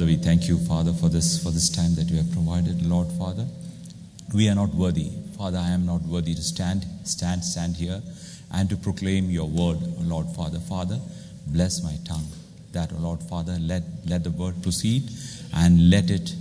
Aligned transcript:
Father, 0.00 0.12
we 0.12 0.16
thank 0.16 0.48
you, 0.48 0.56
Father, 0.56 0.94
for 0.94 1.10
this 1.10 1.42
for 1.42 1.50
this 1.50 1.68
time 1.68 1.94
that 1.96 2.08
you 2.08 2.16
have 2.16 2.32
provided, 2.32 2.80
Lord 2.86 3.08
Father. 3.18 3.44
We 4.34 4.48
are 4.48 4.54
not 4.54 4.74
worthy, 4.74 5.10
Father. 5.36 5.58
I 5.58 5.72
am 5.72 5.84
not 5.84 6.00
worthy 6.00 6.34
to 6.34 6.42
stand, 6.42 6.86
stand, 7.04 7.44
stand 7.44 7.76
here, 7.76 8.00
and 8.50 8.70
to 8.70 8.78
proclaim 8.78 9.28
your 9.28 9.46
word, 9.46 9.76
Lord 9.98 10.26
Father. 10.34 10.58
Father, 10.58 10.98
bless 11.48 11.82
my 11.84 11.98
tongue. 12.06 12.26
That, 12.72 12.98
Lord 12.98 13.22
Father, 13.24 13.58
let 13.60 13.82
let 14.06 14.24
the 14.24 14.30
word 14.30 14.62
proceed, 14.62 15.10
and 15.52 15.90
let 15.90 16.08
it 16.08 16.34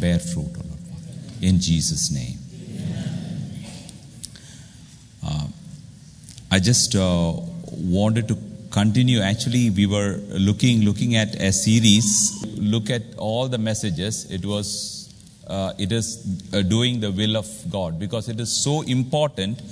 bear 0.00 0.18
fruit, 0.18 0.48
O 0.56 0.64
Lord 0.64 0.80
Father. 0.88 1.12
In 1.42 1.60
Jesus' 1.60 2.10
name. 2.10 2.38
Uh, 5.22 5.46
I 6.50 6.58
just 6.58 6.96
uh, 6.96 7.34
wanted 7.70 8.28
to 8.28 8.47
continue. 8.70 9.20
Actually, 9.20 9.70
we 9.70 9.86
were 9.86 10.20
looking 10.30 10.82
looking 10.82 11.16
at 11.16 11.34
a 11.36 11.52
series. 11.52 12.44
Look 12.56 12.90
at 12.90 13.02
all 13.16 13.48
the 13.48 13.58
messages. 13.58 14.30
It 14.30 14.44
was 14.44 15.12
uh, 15.46 15.72
it 15.78 15.92
is 15.92 16.48
uh, 16.52 16.62
doing 16.62 17.00
the 17.00 17.10
will 17.10 17.36
of 17.36 17.48
God 17.70 17.98
because 17.98 18.28
it 18.28 18.38
is 18.40 18.52
so 18.52 18.82
important 18.82 19.62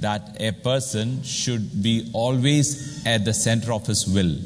that 0.00 0.36
a 0.40 0.52
person 0.52 1.22
should 1.22 1.82
be 1.82 2.10
always 2.12 3.04
at 3.06 3.24
the 3.24 3.32
center 3.32 3.72
of 3.72 3.86
his 3.86 4.06
will. 4.06 4.36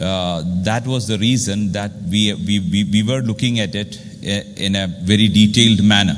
Uh, 0.00 0.42
that 0.62 0.86
was 0.86 1.08
the 1.08 1.18
reason 1.18 1.72
that 1.72 1.90
we, 2.08 2.32
we, 2.34 2.60
we, 2.60 2.84
we 2.84 3.02
were 3.02 3.20
looking 3.20 3.58
at 3.60 3.74
it 3.74 3.98
uh, 3.98 4.62
in 4.62 4.76
a 4.76 4.86
very 5.02 5.28
detailed 5.28 5.82
manner. 5.82 6.14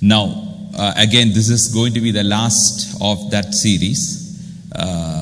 Now, 0.00 0.46
uh, 0.76 0.92
again, 0.96 1.28
this 1.28 1.48
is 1.48 1.68
going 1.72 1.94
to 1.94 2.00
be 2.00 2.10
the 2.10 2.24
last 2.24 3.00
of 3.00 3.30
that 3.30 3.54
series. 3.54 4.24
Uh, 4.74 5.15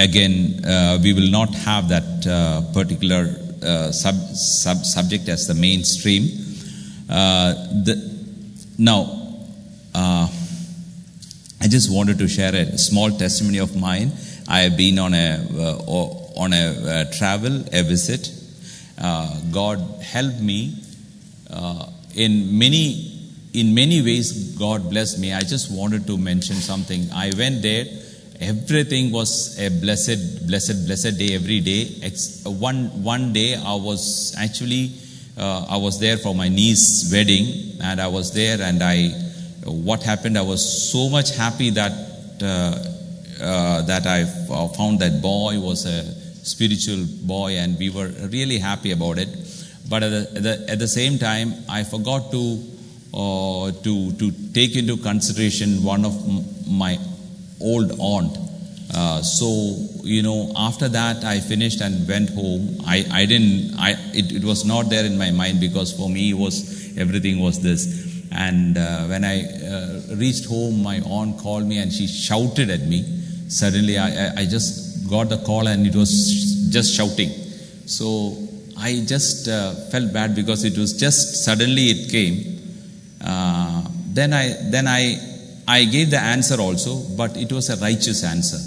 again, 0.00 0.64
uh, 0.64 0.98
we 1.02 1.12
will 1.12 1.30
not 1.30 1.54
have 1.54 1.88
that 1.88 2.26
uh, 2.26 2.62
particular 2.72 3.34
uh, 3.62 3.92
sub, 3.92 4.14
sub, 4.14 4.78
subject 4.78 5.28
as 5.28 5.46
the 5.46 5.54
mainstream. 5.54 6.24
The, 7.06 7.94
now, 8.78 9.16
I 11.62 11.68
just 11.68 11.92
wanted 11.92 12.18
to 12.18 12.28
share 12.28 12.54
a 12.54 12.78
small 12.78 13.10
testimony 13.10 13.58
of 13.58 13.76
mine. 13.76 14.12
I 14.48 14.60
have 14.60 14.76
been 14.76 14.98
on 14.98 15.12
a 15.12 15.46
uh, 15.54 16.42
on 16.42 16.54
a 16.54 16.56
uh, 16.56 17.12
travel, 17.12 17.62
a 17.72 17.82
visit. 17.82 18.32
Uh, 18.98 19.38
God 19.52 19.78
helped 20.02 20.40
me 20.40 20.74
in 22.14 22.58
many 22.58 23.10
in 23.52 23.74
many 23.74 24.00
ways. 24.00 24.56
God 24.56 24.88
blessed 24.88 25.18
me. 25.18 25.34
I 25.34 25.40
just 25.40 25.70
wanted 25.70 26.06
to 26.06 26.16
mention 26.16 26.56
something. 26.56 27.10
I 27.12 27.30
went 27.36 27.60
there. 27.62 27.84
Everything 28.40 29.12
was 29.12 29.58
a 29.58 29.68
blessed, 29.68 30.46
blessed, 30.46 30.86
blessed 30.86 31.18
day 31.18 31.34
every 31.34 31.60
day. 31.60 31.84
One 32.46 32.86
one 33.04 33.34
day 33.34 33.54
I 33.54 33.74
was 33.74 34.34
actually 34.38 34.92
uh, 35.36 35.66
I 35.68 35.76
was 35.76 36.00
there 36.00 36.16
for 36.16 36.34
my 36.34 36.48
niece's 36.48 37.12
wedding, 37.12 37.78
and 37.82 38.00
I 38.00 38.08
was 38.08 38.32
there, 38.32 38.60
and 38.62 38.82
I 38.82 39.10
what 39.66 40.02
happened? 40.02 40.38
I 40.38 40.42
was 40.42 40.90
so 40.90 41.10
much 41.10 41.36
happy 41.36 41.68
that 41.70 41.92
uh, 42.42 43.44
uh, 43.44 43.82
that 43.82 44.06
I 44.06 44.22
uh, 44.22 44.68
found 44.68 45.00
that 45.00 45.20
boy 45.20 45.60
was 45.60 45.84
a 45.84 46.02
spiritual 46.42 47.04
boy, 47.22 47.56
and 47.56 47.78
we 47.78 47.90
were 47.90 48.08
really 48.32 48.58
happy 48.58 48.92
about 48.92 49.18
it. 49.18 49.28
But 49.88 50.02
at 50.02 50.10
the, 50.10 50.36
at 50.36 50.42
the, 50.42 50.70
at 50.70 50.78
the 50.78 50.88
same 50.88 51.18
time, 51.18 51.52
I 51.68 51.84
forgot 51.84 52.30
to 52.32 52.64
uh, 53.12 53.72
to 53.84 54.12
to 54.12 54.32
take 54.54 54.76
into 54.76 54.96
consideration 54.96 55.82
one 55.82 56.06
of 56.06 56.14
my 56.66 56.98
old 57.60 57.92
aunt. 57.98 58.36
Uh, 58.92 59.22
so 59.22 59.76
you 60.02 60.22
know, 60.22 60.52
after 60.56 60.88
that, 60.88 61.24
I 61.24 61.40
finished 61.40 61.80
and 61.80 62.06
went 62.08 62.30
home. 62.30 62.78
I, 62.86 63.04
I 63.12 63.26
didn't. 63.26 63.74
I 63.78 63.92
it, 64.12 64.32
it 64.32 64.44
was 64.44 64.64
not 64.64 64.90
there 64.90 65.04
in 65.04 65.16
my 65.16 65.30
mind 65.30 65.60
because 65.60 65.92
for 65.96 66.08
me, 66.08 66.34
was 66.34 66.96
everything 66.98 67.40
was 67.40 67.60
this. 67.60 68.08
And 68.32 68.78
uh, 68.78 69.06
when 69.06 69.24
I 69.24 69.42
uh, 69.42 70.14
reached 70.16 70.46
home, 70.46 70.82
my 70.82 71.00
aunt 71.00 71.38
called 71.38 71.64
me 71.66 71.78
and 71.78 71.92
she 71.92 72.06
shouted 72.06 72.70
at 72.70 72.82
me. 72.82 73.02
Suddenly, 73.48 73.98
I, 73.98 74.08
I, 74.08 74.32
I 74.38 74.44
just 74.44 75.08
got 75.10 75.28
the 75.28 75.38
call 75.38 75.66
and 75.66 75.86
it 75.86 75.94
was 75.94 76.68
just 76.70 76.94
shouting. 76.94 77.30
So 77.86 78.36
I 78.78 79.02
just 79.06 79.48
uh, 79.48 79.74
felt 79.90 80.12
bad 80.12 80.34
because 80.34 80.64
it 80.64 80.78
was 80.78 80.92
just 80.92 81.44
suddenly 81.44 81.86
it 81.90 82.10
came. 82.10 82.60
Uh, 83.22 83.84
then 84.12 84.32
I 84.32 84.54
then 84.70 84.86
I 84.86 85.16
I 85.76 85.84
gave 85.84 86.10
the 86.10 86.22
answer 86.34 86.60
also, 86.66 86.92
but 87.16 87.36
it 87.36 87.50
was 87.52 87.70
a 87.70 87.76
righteous 87.76 88.24
answer. 88.24 88.60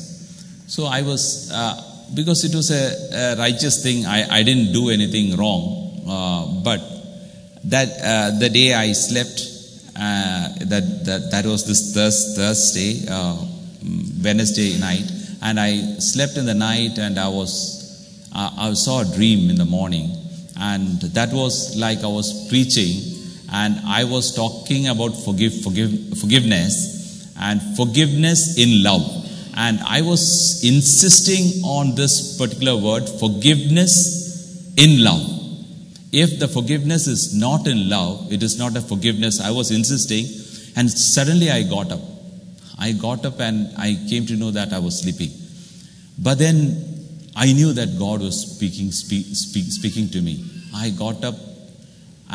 So 0.68 0.86
I 0.86 1.02
was 1.02 1.52
uh, 1.52 1.75
because 2.16 2.44
it 2.46 2.56
was 2.56 2.72
a, 2.72 2.84
a 3.24 3.36
righteous 3.38 3.84
thing. 3.84 4.06
I, 4.06 4.19
I 4.40 4.44
didn't 4.44 4.72
do 4.72 4.90
anything 4.90 5.36
wrong, 5.36 5.64
uh, 6.08 6.64
but 6.64 6.81
that 7.66 7.90
uh, 8.02 8.40
the 8.40 8.50
day 8.50 8.74
I 8.74 8.94
slept, 8.94 9.38
uh, 9.96 10.47
that, 10.72 11.06
that 11.06 11.31
that 11.31 11.46
was 11.46 11.66
this 11.66 11.94
Thurs- 11.94 12.36
Thursday, 12.38 13.06
uh, 13.09 13.35
Wednesday 14.24 14.80
night, 14.80 15.08
and 15.41 15.59
I 15.59 16.00
slept 16.00 16.38
in 16.38 16.46
the 16.46 16.53
night, 16.53 16.97
and 17.00 17.20
I 17.20 17.28
was 17.28 17.81
I 18.34 18.74
saw 18.74 19.02
a 19.02 19.06
dream 19.16 19.50
in 19.50 19.58
the 19.58 19.66
morning, 19.66 20.09
and 20.58 21.02
that 21.02 21.34
was 21.34 21.75
like 21.75 22.00
I 22.03 22.08
was 22.08 22.47
preaching, 22.50 22.97
and 23.53 23.80
I 23.86 24.03
was 24.03 24.36
talking 24.36 24.88
about 24.88 25.09
forgive, 25.09 25.62
forgive, 25.62 26.18
forgiveness, 26.18 27.31
and 27.40 27.62
forgiveness 27.78 28.58
in 28.58 28.84
love. 28.84 29.03
And 29.56 29.80
I 29.81 30.02
was 30.02 30.64
insisting 30.64 31.64
on 31.64 31.94
this 31.94 32.36
particular 32.36 32.75
word, 32.75 33.08
forgiveness 33.08 34.74
in 34.75 35.03
love. 35.03 35.22
If 36.12 36.40
the 36.40 36.47
forgiveness 36.47 37.06
is 37.06 37.36
not 37.36 37.68
in 37.68 37.90
love, 37.90 38.34
it 38.34 38.41
is 38.41 38.58
not 38.58 38.75
a 38.75 38.81
forgiveness. 38.81 39.40
I 39.40 39.52
was 39.52 39.70
insisting, 39.70 40.25
and 40.75 40.90
suddenly 40.90 41.52
I 41.52 41.62
got 41.62 41.91
up. 41.91 42.02
I 42.80 42.94
got 42.94 43.24
up 43.24 43.40
and 43.40 43.70
I 43.78 44.03
came 44.09 44.25
to 44.25 44.34
know 44.34 44.50
that 44.50 44.74
I 44.74 44.80
was 44.80 45.00
sleeping. 45.00 45.30
But 46.18 46.40
then 46.40 47.30
I 47.35 47.53
knew 47.53 47.72
that 47.74 48.00
God 48.00 48.22
was 48.22 48.56
speaking, 48.56 48.91
speak, 48.91 49.28
speak, 49.35 49.66
speaking 49.66 50.09
to 50.09 50.22
me. 50.22 50.44
I 50.74 50.90
got 50.90 51.24
up 51.24 51.35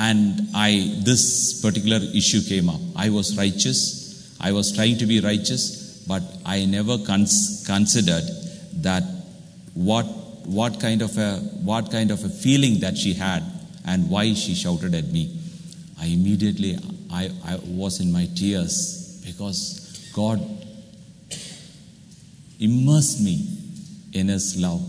and 0.06 0.48
I 0.54 1.00
this 1.04 1.60
particular 1.60 1.98
issue 2.14 2.40
came 2.42 2.68
up. 2.68 2.80
I 2.94 3.10
was 3.10 3.36
righteous. 3.36 4.36
I 4.40 4.52
was 4.52 4.72
trying 4.72 4.98
to 4.98 5.06
be 5.06 5.20
righteous, 5.20 6.04
but 6.06 6.22
I 6.46 6.64
never 6.66 6.98
cons- 6.98 7.64
considered 7.66 8.22
that 8.86 9.02
what 9.74 10.06
what 10.58 10.78
kind 10.80 11.02
of 11.02 11.18
a 11.18 11.38
what 11.70 11.90
kind 11.90 12.12
of 12.12 12.24
a 12.24 12.28
feeling 12.28 12.78
that 12.80 12.96
she 12.96 13.12
had 13.14 13.42
and 13.86 14.08
why 14.08 14.34
she 14.34 14.54
shouted 14.54 14.94
at 14.94 15.06
me. 15.06 15.36
I 16.00 16.06
immediately 16.06 16.78
I, 17.10 17.30
I 17.44 17.56
was 17.66 18.00
in 18.00 18.12
my 18.12 18.28
tears 18.36 19.20
because 19.26 20.10
God 20.14 20.40
immersed 22.60 23.20
me 23.20 23.48
in 24.12 24.28
his 24.28 24.56
love 24.60 24.80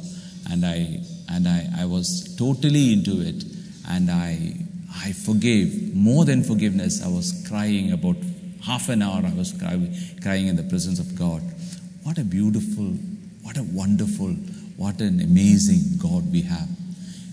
and 0.51 0.63
I 0.63 1.01
and 1.29 1.47
I, 1.47 1.67
I 1.79 1.85
was 1.85 2.35
totally 2.37 2.93
into 2.93 3.21
it 3.21 3.43
and 3.87 4.11
I 4.11 4.68
I 4.95 5.11
forgave 5.13 5.95
more 5.95 6.25
than 6.25 6.43
forgiveness 6.43 7.03
I 7.03 7.07
was 7.07 7.45
crying 7.47 7.91
about 7.91 8.17
half 8.65 8.89
an 8.89 9.01
hour 9.01 9.21
I 9.25 9.33
was 9.33 9.53
cry, 9.53 9.79
crying 10.21 10.47
in 10.47 10.55
the 10.55 10.63
presence 10.63 10.99
of 10.99 11.15
God. 11.17 11.41
What 12.03 12.17
a 12.17 12.23
beautiful 12.23 12.93
what 13.43 13.57
a 13.57 13.63
wonderful 13.63 14.29
what 14.77 14.99
an 15.01 15.21
amazing 15.21 15.97
God 15.97 16.31
we 16.31 16.41
have. 16.41 16.67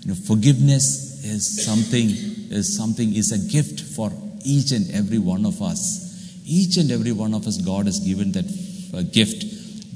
You 0.02 0.08
know 0.08 0.14
forgiveness 0.14 1.24
is 1.24 1.64
something 1.64 2.08
is 2.50 2.76
something 2.76 3.14
is 3.14 3.32
a 3.32 3.38
gift 3.50 3.80
for 3.80 4.12
each 4.44 4.72
and 4.72 4.90
every 4.92 5.18
one 5.18 5.46
of 5.46 5.62
us. 5.62 6.04
Each 6.44 6.76
and 6.76 6.92
every 6.92 7.12
one 7.12 7.34
of 7.34 7.46
us 7.46 7.58
God 7.58 7.86
has 7.86 8.00
given 8.00 8.32
that 8.32 8.46
uh, 8.94 9.02
gift 9.02 9.44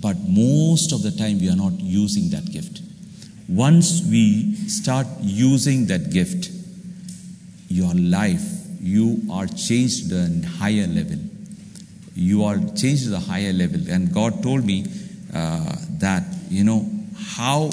but 0.01 0.17
most 0.27 0.93
of 0.93 1.03
the 1.03 1.11
time 1.11 1.39
we 1.39 1.51
are 1.51 1.57
not 1.57 1.79
using 1.79 2.31
that 2.31 2.51
gift. 2.51 2.81
Once 3.49 4.03
we 4.09 4.55
start 4.69 5.07
using 5.21 5.87
that 5.87 6.11
gift 6.11 6.51
your 7.71 7.95
life 7.95 8.43
you 8.81 9.23
are 9.31 9.47
changed 9.47 10.09
to 10.11 10.17
a 10.17 10.47
higher 10.59 10.87
level. 10.87 11.19
You 12.15 12.45
are 12.45 12.57
changed 12.57 13.05
to 13.05 13.11
the 13.11 13.21
higher 13.21 13.53
level. 13.53 13.81
And 13.89 14.13
god 14.13 14.43
told 14.43 14.65
me 14.65 14.87
uh, 15.35 15.77
that 15.99 16.25
you 16.49 16.65
know 16.65 16.89
how 17.37 17.71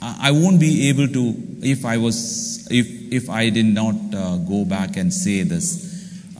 i 0.00 0.30
won't 0.30 0.60
be 0.60 0.88
able 0.88 1.08
to 1.08 1.34
if 1.60 1.84
i 1.84 1.96
was 1.96 2.68
if 2.70 2.86
if 3.12 3.28
i 3.28 3.48
did 3.50 3.66
not 3.66 3.96
uh, 4.14 4.36
go 4.36 4.64
back 4.64 4.96
and 4.96 5.12
say 5.12 5.42
this 5.42 5.66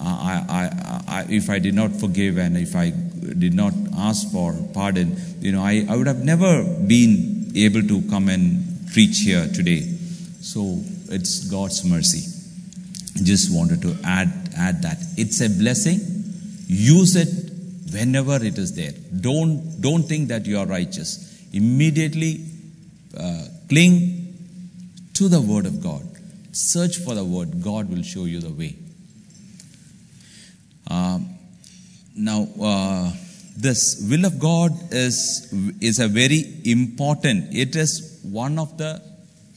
uh, 0.01 0.05
I, 0.05 0.45
I, 0.49 1.03
I, 1.09 1.27
if 1.29 1.51
i 1.51 1.59
did 1.59 1.75
not 1.75 1.91
forgive 1.91 2.39
and 2.39 2.57
if 2.57 2.77
i 2.77 2.91
did 2.91 3.55
not 3.55 3.73
ask 3.97 4.31
for 4.31 4.55
pardon 4.73 5.17
you 5.41 5.51
know 5.51 5.63
i, 5.63 5.85
I 5.89 5.97
would 5.97 6.07
have 6.07 6.23
never 6.23 6.63
been 6.63 7.51
able 7.57 7.83
to 7.83 8.03
come 8.03 8.29
and 8.29 8.65
preach 8.93 9.19
here 9.19 9.49
today. 9.53 9.81
So 10.41 10.79
it's 11.11 11.51
god's 11.51 11.85
mercy 11.85 12.38
just 13.25 13.55
wanted 13.55 13.83
to 13.83 13.97
add 14.05 14.29
add 14.57 14.83
that. 14.83 14.99
It's 15.17 15.41
a 15.41 15.49
blessing. 15.49 16.01
Use 16.67 17.17
it 17.17 17.53
whenever 17.93 18.37
it 18.37 18.59
is 18.59 18.75
there. 18.75 18.93
Don't 19.21 19.81
don't 19.81 20.03
think 20.03 20.29
that 20.29 20.47
you 20.47 20.59
are 20.59 20.67
righteous. 20.67 21.39
Immediately 21.53 22.45
uh, 23.19 23.45
cling 23.69 24.29
to 25.15 25.29
the 25.29 25.41
Word 25.41 25.67
of 25.67 25.83
God. 25.83 26.03
Search 26.53 26.99
for 26.99 27.15
the 27.15 27.25
Word, 27.25 27.63
God 27.63 27.91
will 27.91 28.03
show 28.03 28.25
you 28.25 28.41
the 28.41 28.51
way. 28.51 28.77
Um, 30.91 31.29
now, 32.17 32.49
uh, 32.61 33.13
this 33.57 34.07
will 34.09 34.25
of 34.25 34.39
God 34.39 34.73
is, 34.93 35.53
is 35.81 35.99
a 35.99 36.09
very 36.09 36.45
important, 36.65 37.55
it 37.55 37.77
is 37.77 38.21
one 38.23 38.59
of 38.59 38.79
the 38.79 39.03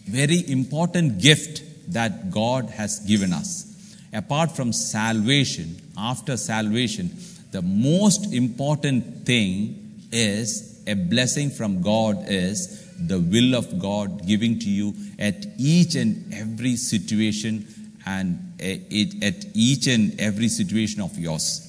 very 0.06 0.44
important 0.50 1.20
gift 1.20 1.62
that 1.94 2.32
God 2.32 2.70
has 2.70 3.00
given 3.00 3.34
us. 3.34 3.68
Apart 4.14 4.52
from 4.52 4.74
salvation, 4.74 5.76
after 5.98 6.38
salvation, 6.38 7.12
the 7.52 7.62
most 7.62 8.34
important 8.34 9.26
thing 9.26 10.08
is 10.12 10.82
a 10.88 10.94
blessing 10.94 11.50
from 11.50 11.82
God 11.82 12.26
is 12.28 12.82
the 12.98 13.20
will 13.20 13.56
of 13.56 13.80
God 13.80 14.26
giving 14.28 14.60
to 14.60 14.70
you 14.70 14.94
at 15.20 15.46
each 15.58 15.96
and 15.96 16.34
every 16.34 16.76
situation 16.76 17.68
and 18.06 18.40
at 18.60 19.46
each 19.54 19.88
and 19.88 20.20
every 20.20 20.48
situation 20.48 21.02
of 21.02 21.18
yours. 21.18 21.68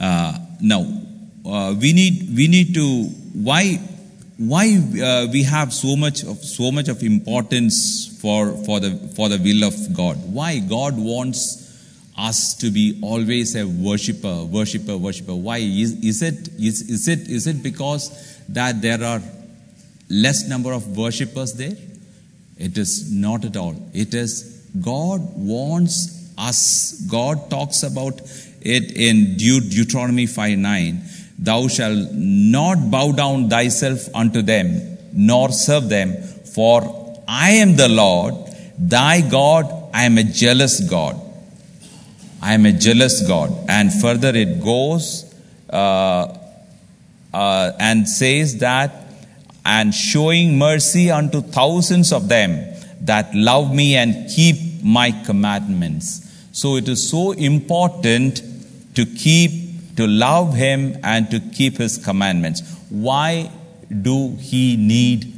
Uh, 0.00 0.36
now, 0.60 0.80
uh, 1.44 1.74
we 1.80 1.92
need 1.92 2.36
we 2.36 2.48
need 2.48 2.74
to 2.74 3.04
why 3.34 3.80
why 4.48 4.76
uh, 5.00 5.26
we 5.32 5.44
have 5.44 5.72
so 5.72 5.94
much 5.96 6.24
of 6.24 6.38
so 6.38 6.72
much 6.72 6.88
of 6.88 7.02
importance 7.02 8.18
for 8.20 8.52
for 8.64 8.80
the 8.80 8.90
for 9.14 9.28
the 9.28 9.38
will 9.38 9.64
of 9.64 9.74
God. 9.94 10.16
Why 10.32 10.58
God 10.58 10.96
wants 10.96 11.62
us 12.16 12.54
to 12.56 12.70
be 12.70 12.98
always 13.02 13.54
a 13.56 13.66
worshipper, 13.66 14.44
worshipper, 14.44 14.96
worshipper. 14.96 15.34
Why 15.34 15.58
is, 15.58 15.92
is 16.04 16.22
it 16.22 16.48
is, 16.58 16.82
is 16.90 17.08
it 17.08 17.28
is 17.28 17.46
it 17.46 17.62
because 17.62 18.10
that 18.48 18.82
there 18.82 19.02
are 19.02 19.22
less 20.08 20.48
number 20.48 20.72
of 20.72 20.96
worshippers 20.96 21.54
there? 21.54 21.76
It 22.58 22.76
is 22.76 23.12
not 23.12 23.44
at 23.44 23.56
all. 23.56 23.76
It 23.94 24.12
is 24.14 24.66
God 24.80 25.20
wants 25.36 26.32
us. 26.36 27.00
God 27.10 27.48
talks 27.48 27.82
about 27.82 28.20
it 28.60 28.92
in 28.92 29.36
Deut- 29.36 29.70
Deuteronomy 29.70 30.26
5 30.26 30.58
9. 30.58 31.02
Thou 31.48 31.68
shalt 31.68 32.12
not 32.12 32.90
bow 32.90 33.12
down 33.12 33.48
thyself 33.48 34.08
unto 34.14 34.42
them, 34.42 34.98
nor 35.12 35.50
serve 35.50 35.88
them, 35.88 36.16
for 36.54 36.78
I 37.26 37.50
am 37.62 37.76
the 37.76 37.88
Lord, 37.88 38.34
thy 38.78 39.20
God. 39.20 39.64
I 39.92 40.04
am 40.04 40.18
a 40.18 40.24
jealous 40.24 40.80
God. 40.88 41.20
I 42.40 42.54
am 42.54 42.66
a 42.66 42.72
jealous 42.72 43.26
God. 43.26 43.50
And 43.68 43.92
further 43.92 44.30
it 44.34 44.62
goes 44.62 45.34
uh, 45.70 46.36
uh, 47.32 47.72
and 47.78 48.08
says 48.08 48.58
that 48.58 48.92
and 49.64 49.94
showing 49.94 50.58
mercy 50.58 51.10
unto 51.10 51.40
thousands 51.40 52.12
of 52.12 52.28
them 52.28 52.50
that 53.02 53.34
love 53.34 53.74
me 53.74 53.96
and 53.96 54.30
keep 54.30 54.82
my 54.82 55.10
commandments. 55.24 56.28
So 56.52 56.76
it 56.76 56.88
is 56.88 57.08
so 57.08 57.32
important 57.32 58.42
to 58.96 59.06
keep, 59.06 59.61
to 60.02 60.08
love 60.08 60.54
him 60.54 60.98
and 61.04 61.30
to 61.30 61.38
keep 61.40 61.78
his 61.78 61.96
commandments. 61.96 62.60
Why 62.90 63.50
do 64.08 64.36
he 64.40 64.76
need 64.76 65.32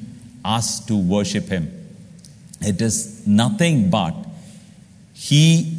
us 0.44 0.84
to 0.86 0.96
worship 0.96 1.48
him? 1.48 1.70
It 2.60 2.80
is 2.80 3.26
nothing 3.26 3.90
but 3.90 4.14
he, 5.12 5.76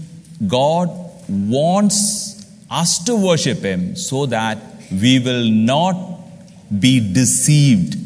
God 0.47 0.89
wants 1.27 2.45
us 2.69 3.03
to 3.05 3.15
worship 3.15 3.59
him 3.59 3.95
so 3.95 4.25
that 4.27 4.57
we 4.91 5.19
will 5.19 5.49
not 5.49 5.95
be 6.79 7.13
deceived 7.13 8.04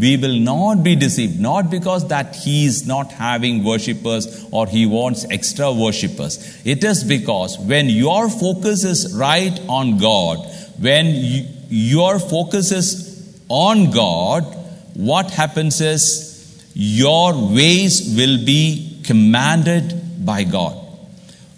we 0.00 0.16
will 0.16 0.38
not 0.38 0.82
be 0.82 0.96
deceived, 0.96 1.38
not 1.40 1.70
because 1.70 2.08
that 2.08 2.34
he 2.36 2.64
is 2.64 2.86
not 2.86 3.12
having 3.12 3.62
worshippers 3.64 4.46
or 4.50 4.66
he 4.66 4.86
wants 4.86 5.26
extra 5.30 5.70
worshippers. 5.72 6.38
It 6.64 6.84
is 6.84 7.04
because 7.04 7.58
when 7.58 7.90
your 7.90 8.30
focus 8.30 8.84
is 8.84 9.14
right 9.14 9.60
on 9.68 9.98
God, 9.98 10.38
when 10.78 11.06
you, 11.06 11.46
your 11.68 12.18
focus 12.18 12.72
is 12.72 13.38
on 13.48 13.90
God, 13.90 14.44
what 14.94 15.30
happens 15.30 15.80
is 15.80 16.30
your 16.74 17.32
ways 17.54 18.14
will 18.16 18.44
be 18.44 19.02
commanded 19.04 20.24
by 20.24 20.44
God. 20.44 20.76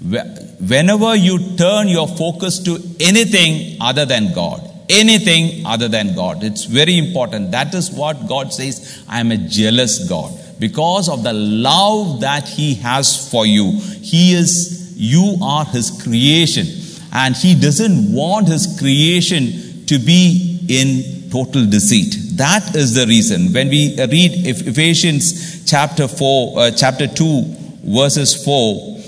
Whenever 0.00 1.14
you 1.14 1.56
turn 1.56 1.88
your 1.88 2.08
focus 2.08 2.58
to 2.60 2.78
anything 2.98 3.76
other 3.80 4.04
than 4.04 4.32
God, 4.34 4.71
anything 4.92 5.64
other 5.66 5.88
than 5.88 6.14
God. 6.14 6.44
It's 6.44 6.64
very 6.64 6.98
important. 6.98 7.50
That 7.50 7.74
is 7.74 7.90
what 7.90 8.28
God 8.28 8.52
says 8.52 9.04
I 9.08 9.20
am 9.20 9.32
a 9.32 9.36
jealous 9.36 10.08
God. 10.08 10.32
Because 10.58 11.08
of 11.08 11.24
the 11.24 11.32
love 11.32 12.20
that 12.20 12.48
He 12.48 12.74
has 12.74 13.30
for 13.30 13.46
you, 13.46 13.72
He 14.00 14.34
is, 14.34 14.94
you 14.96 15.36
are 15.42 15.64
His 15.64 15.90
creation. 16.02 16.66
And 17.12 17.34
He 17.34 17.54
doesn't 17.54 18.12
want 18.12 18.48
His 18.48 18.78
creation 18.78 19.86
to 19.86 19.98
be 19.98 20.60
in 20.68 21.30
total 21.30 21.66
deceit. 21.66 22.14
That 22.36 22.76
is 22.76 22.94
the 22.94 23.06
reason. 23.06 23.52
When 23.52 23.68
we 23.68 23.96
read 23.98 24.46
Ephesians 24.46 25.64
chapter 25.68 26.06
4, 26.06 26.58
uh, 26.58 26.70
chapter 26.70 27.06
2, 27.06 27.42
verses 27.84 28.44
4, 28.44 29.00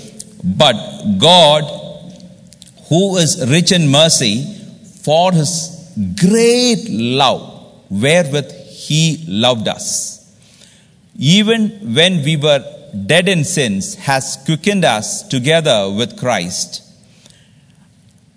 but 0.43 0.75
God, 1.17 1.63
who 2.89 3.17
is 3.17 3.49
rich 3.49 3.71
in 3.71 3.89
mercy, 3.89 4.51
for 5.03 5.31
his 5.31 5.74
great 6.19 6.87
love 6.89 7.73
wherewith 7.89 8.51
he 8.51 9.23
loved 9.27 9.67
us. 9.67 10.21
Even 11.17 11.95
when 11.95 12.23
we 12.23 12.35
were 12.35 12.63
dead 13.05 13.27
in 13.27 13.43
sins, 13.43 13.95
has 13.95 14.37
quickened 14.45 14.85
us 14.85 15.27
together 15.27 15.91
with 15.91 16.17
Christ 16.17 16.81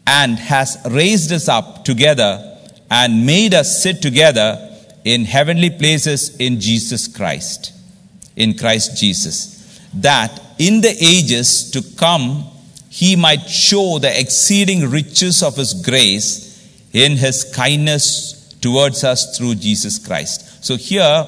and 0.07 0.39
has 0.39 0.79
raised 0.91 1.33
us 1.33 1.49
up 1.49 1.85
together 1.85 2.57
and 2.91 3.27
made 3.27 3.55
us 3.55 3.83
sit 3.83 4.01
together 4.01 4.65
in 5.05 5.25
heavenly 5.25 5.71
places 5.71 6.37
in 6.37 6.61
Jesus 6.61 7.07
Christ, 7.07 7.73
in 8.37 8.57
Christ 8.57 8.97
Jesus, 8.97 9.81
that 9.95 10.41
in 10.59 10.81
the 10.81 10.97
ages 11.01 11.71
to 11.73 11.83
come 11.97 12.45
he 12.89 13.17
might 13.17 13.49
show 13.49 13.99
the 13.99 14.19
exceeding 14.21 14.91
riches 14.91 15.43
of 15.43 15.57
his 15.57 15.75
grace 15.75 16.48
in 16.93 17.17
his 17.17 17.45
kindness 17.55 18.55
towards 18.61 19.05
us 19.05 19.37
through 19.37 19.57
Jesus 19.57 19.99
Christ. 20.05 20.65
So 20.65 20.77
here, 20.77 21.27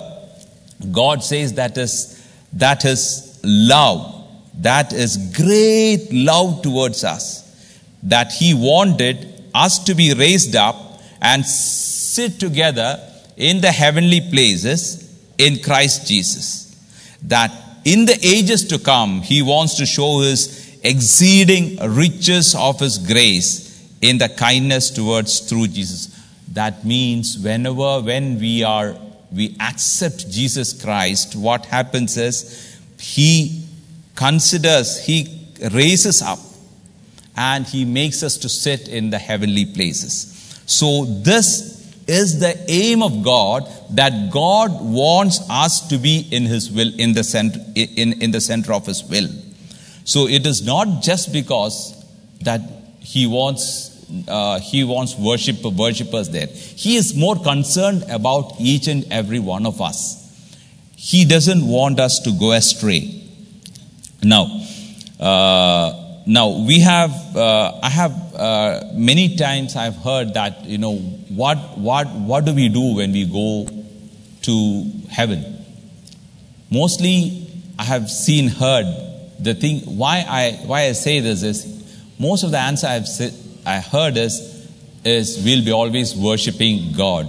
God 0.90 1.22
says 1.22 1.54
that 1.54 1.76
is, 1.76 2.26
that 2.54 2.84
is 2.84 3.40
love. 3.42 4.16
That 4.54 4.92
is 4.92 5.16
great 5.36 6.08
love 6.12 6.62
towards 6.62 7.04
us. 7.04 7.46
That 8.02 8.32
he 8.32 8.54
wanted 8.54 9.26
us 9.54 9.84
to 9.84 9.94
be 9.94 10.14
raised 10.14 10.56
up 10.56 10.76
and 11.20 11.44
sit 11.44 12.40
together 12.40 13.00
in 13.36 13.60
the 13.60 13.72
heavenly 13.72 14.20
places 14.20 15.10
in 15.38 15.62
Christ 15.62 16.06
Jesus. 16.06 16.66
That 17.22 17.52
in 17.84 18.06
the 18.06 18.18
ages 18.22 18.66
to 18.68 18.78
come, 18.78 19.22
he 19.22 19.42
wants 19.42 19.76
to 19.76 19.86
show 19.86 20.20
his 20.20 20.78
exceeding 20.82 21.76
riches 21.94 22.54
of 22.54 22.80
his 22.80 22.98
grace 22.98 23.69
in 24.00 24.18
the 24.18 24.28
kindness 24.28 24.90
towards 24.90 25.40
through 25.40 25.68
Jesus. 25.68 26.16
That 26.52 26.84
means 26.84 27.38
whenever 27.38 28.00
when 28.00 28.38
we 28.38 28.62
are 28.64 28.96
we 29.32 29.56
accept 29.60 30.28
Jesus 30.30 30.72
Christ, 30.82 31.36
what 31.36 31.66
happens 31.66 32.16
is 32.16 32.78
he 32.98 33.64
considers, 34.16 35.04
he 35.04 35.48
raises 35.72 36.20
up 36.20 36.38
and 37.36 37.64
he 37.66 37.84
makes 37.84 38.22
us 38.22 38.36
to 38.38 38.48
sit 38.48 38.88
in 38.88 39.10
the 39.10 39.18
heavenly 39.18 39.64
places. 39.64 40.62
So 40.66 41.04
this 41.04 41.78
is 42.08 42.40
the 42.40 42.58
aim 42.68 43.02
of 43.02 43.22
God 43.22 43.68
that 43.90 44.32
God 44.32 44.80
wants 44.80 45.40
us 45.48 45.86
to 45.88 45.98
be 45.98 46.26
in 46.30 46.44
his 46.44 46.70
will 46.70 46.92
in 46.98 47.12
the 47.12 47.22
center 47.22 47.60
in, 47.76 48.20
in 48.20 48.32
the 48.32 48.40
center 48.40 48.72
of 48.72 48.86
his 48.86 49.04
will. 49.04 49.28
So 50.04 50.26
it 50.26 50.44
is 50.44 50.62
not 50.62 51.02
just 51.02 51.32
because 51.32 51.94
that 52.40 52.60
he 53.00 53.26
wants 53.26 53.89
uh, 54.28 54.58
he 54.60 54.84
wants 54.84 55.16
worship 55.16 55.62
worshippers 55.62 56.28
there. 56.30 56.46
He 56.46 56.96
is 56.96 57.14
more 57.14 57.36
concerned 57.36 58.04
about 58.08 58.54
each 58.58 58.88
and 58.88 59.04
every 59.10 59.38
one 59.38 59.66
of 59.66 59.80
us. 59.80 60.16
He 60.96 61.24
doesn't 61.24 61.66
want 61.66 61.98
us 61.98 62.20
to 62.20 62.32
go 62.32 62.52
astray. 62.52 63.20
Now, 64.22 64.60
uh, 65.18 66.22
now 66.26 66.64
we 66.66 66.80
have. 66.80 67.10
Uh, 67.34 67.78
I 67.82 67.88
have 67.88 68.34
uh, 68.34 68.84
many 68.94 69.36
times 69.36 69.76
I've 69.76 69.96
heard 69.96 70.34
that 70.34 70.64
you 70.64 70.78
know 70.78 70.96
what 70.96 71.56
what 71.78 72.06
what 72.08 72.44
do 72.44 72.52
we 72.52 72.68
do 72.68 72.96
when 72.96 73.12
we 73.12 73.24
go 73.24 73.66
to 74.42 74.92
heaven? 75.10 75.64
Mostly, 76.70 77.46
I 77.78 77.84
have 77.84 78.10
seen 78.10 78.48
heard 78.48 78.86
the 79.38 79.54
thing. 79.54 79.80
Why 79.96 80.24
I 80.28 80.52
why 80.66 80.82
I 80.86 80.92
say 80.92 81.20
this 81.20 81.42
is 81.42 81.66
most 82.18 82.44
of 82.44 82.50
the 82.50 82.58
answer 82.58 82.86
I've 82.86 83.08
said 83.08 83.32
I 83.66 83.80
heard 83.80 84.16
is, 84.16 84.68
is 85.04 85.42
we'll 85.44 85.64
be 85.64 85.72
always 85.72 86.14
worshiping 86.14 86.92
God. 86.92 87.26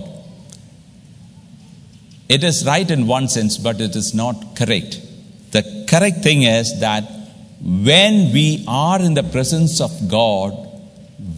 it 2.36 2.46
is 2.46 2.66
right 2.66 2.90
in 2.90 3.08
one 3.08 3.28
sense, 3.28 3.58
but 3.58 3.82
it 3.82 3.94
is 3.94 4.14
not 4.14 4.56
correct. 4.56 5.02
The 5.52 5.86
correct 5.90 6.20
thing 6.24 6.44
is 6.44 6.80
that 6.80 7.04
when 7.62 8.32
we 8.32 8.64
are 8.70 9.02
in 9.02 9.16
the 9.16 9.24
presence 9.24 9.82
of 9.82 9.92
God, 10.10 10.54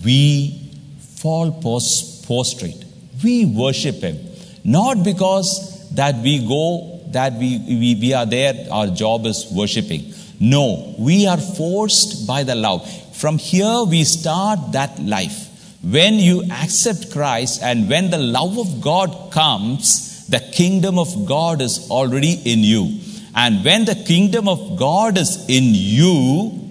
we 0.05 0.71
fall 0.99 1.51
pos- 1.51 2.23
prostrate. 2.27 2.85
We 3.23 3.45
worship 3.45 3.95
Him. 3.95 4.19
Not 4.63 5.03
because 5.03 5.89
that 5.95 6.15
we 6.17 6.47
go, 6.47 7.01
that 7.07 7.33
we, 7.33 7.57
we, 7.67 7.95
we 7.99 8.13
are 8.13 8.27
there, 8.27 8.67
our 8.71 8.87
job 8.87 9.25
is 9.25 9.47
worshiping. 9.51 10.13
No, 10.39 10.93
we 10.99 11.25
are 11.25 11.37
forced 11.37 12.27
by 12.27 12.43
the 12.43 12.53
love. 12.53 12.87
From 13.13 13.37
here 13.37 13.83
we 13.83 14.03
start 14.03 14.73
that 14.73 14.99
life. 14.99 15.49
When 15.81 16.15
you 16.15 16.43
accept 16.51 17.11
Christ 17.11 17.61
and 17.61 17.89
when 17.89 18.09
the 18.09 18.17
love 18.17 18.57
of 18.57 18.81
God 18.81 19.31
comes, 19.31 20.27
the 20.27 20.39
kingdom 20.39 20.97
of 20.97 21.25
God 21.25 21.61
is 21.61 21.89
already 21.91 22.33
in 22.45 22.59
you. 22.59 22.99
And 23.35 23.63
when 23.65 23.85
the 23.85 23.95
kingdom 23.95 24.47
of 24.47 24.77
God 24.77 25.17
is 25.17 25.45
in 25.49 25.71
you, 25.73 26.69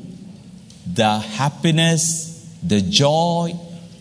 the 0.86 1.18
happiness, 1.18 2.56
the 2.62 2.80
joy, 2.80 3.54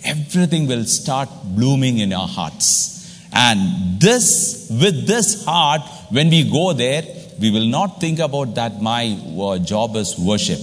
everything 0.04 0.68
will 0.68 0.86
start 0.86 1.30
blooming 1.44 2.00
in 2.00 2.14
our 2.14 2.28
hearts. 2.28 3.28
And 3.34 4.00
this, 4.00 4.68
with 4.70 5.08
this 5.08 5.46
heart, 5.46 5.82
when 6.10 6.30
we 6.30 6.50
go 6.50 6.74
there, 6.74 7.04
we 7.40 7.52
will 7.52 7.68
not 7.68 8.00
think 8.00 8.20
about 8.20 8.56
that 8.56 8.82
my 8.82 9.18
job 9.64 9.96
is 9.96 10.18
worship. 10.18 10.60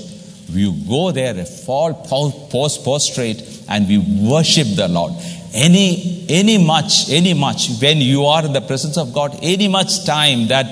We 0.55 0.73
go 0.89 1.11
there, 1.13 1.45
fall 1.45 1.95
post 1.95 2.83
prostrate, 2.83 3.63
and 3.69 3.87
we 3.87 3.99
worship 3.99 4.67
the 4.77 4.89
Lord. 4.89 5.13
Any, 5.53 6.27
any 6.29 6.59
much, 6.59 7.11
any 7.11 7.35
much, 7.35 7.69
when 7.81 7.99
you 7.99 8.25
are 8.25 8.45
in 8.45 8.53
the 8.53 8.61
presence 8.61 8.97
of 8.97 9.13
God, 9.13 9.39
any 9.43 9.69
much 9.69 10.05
time 10.05 10.49
that 10.49 10.67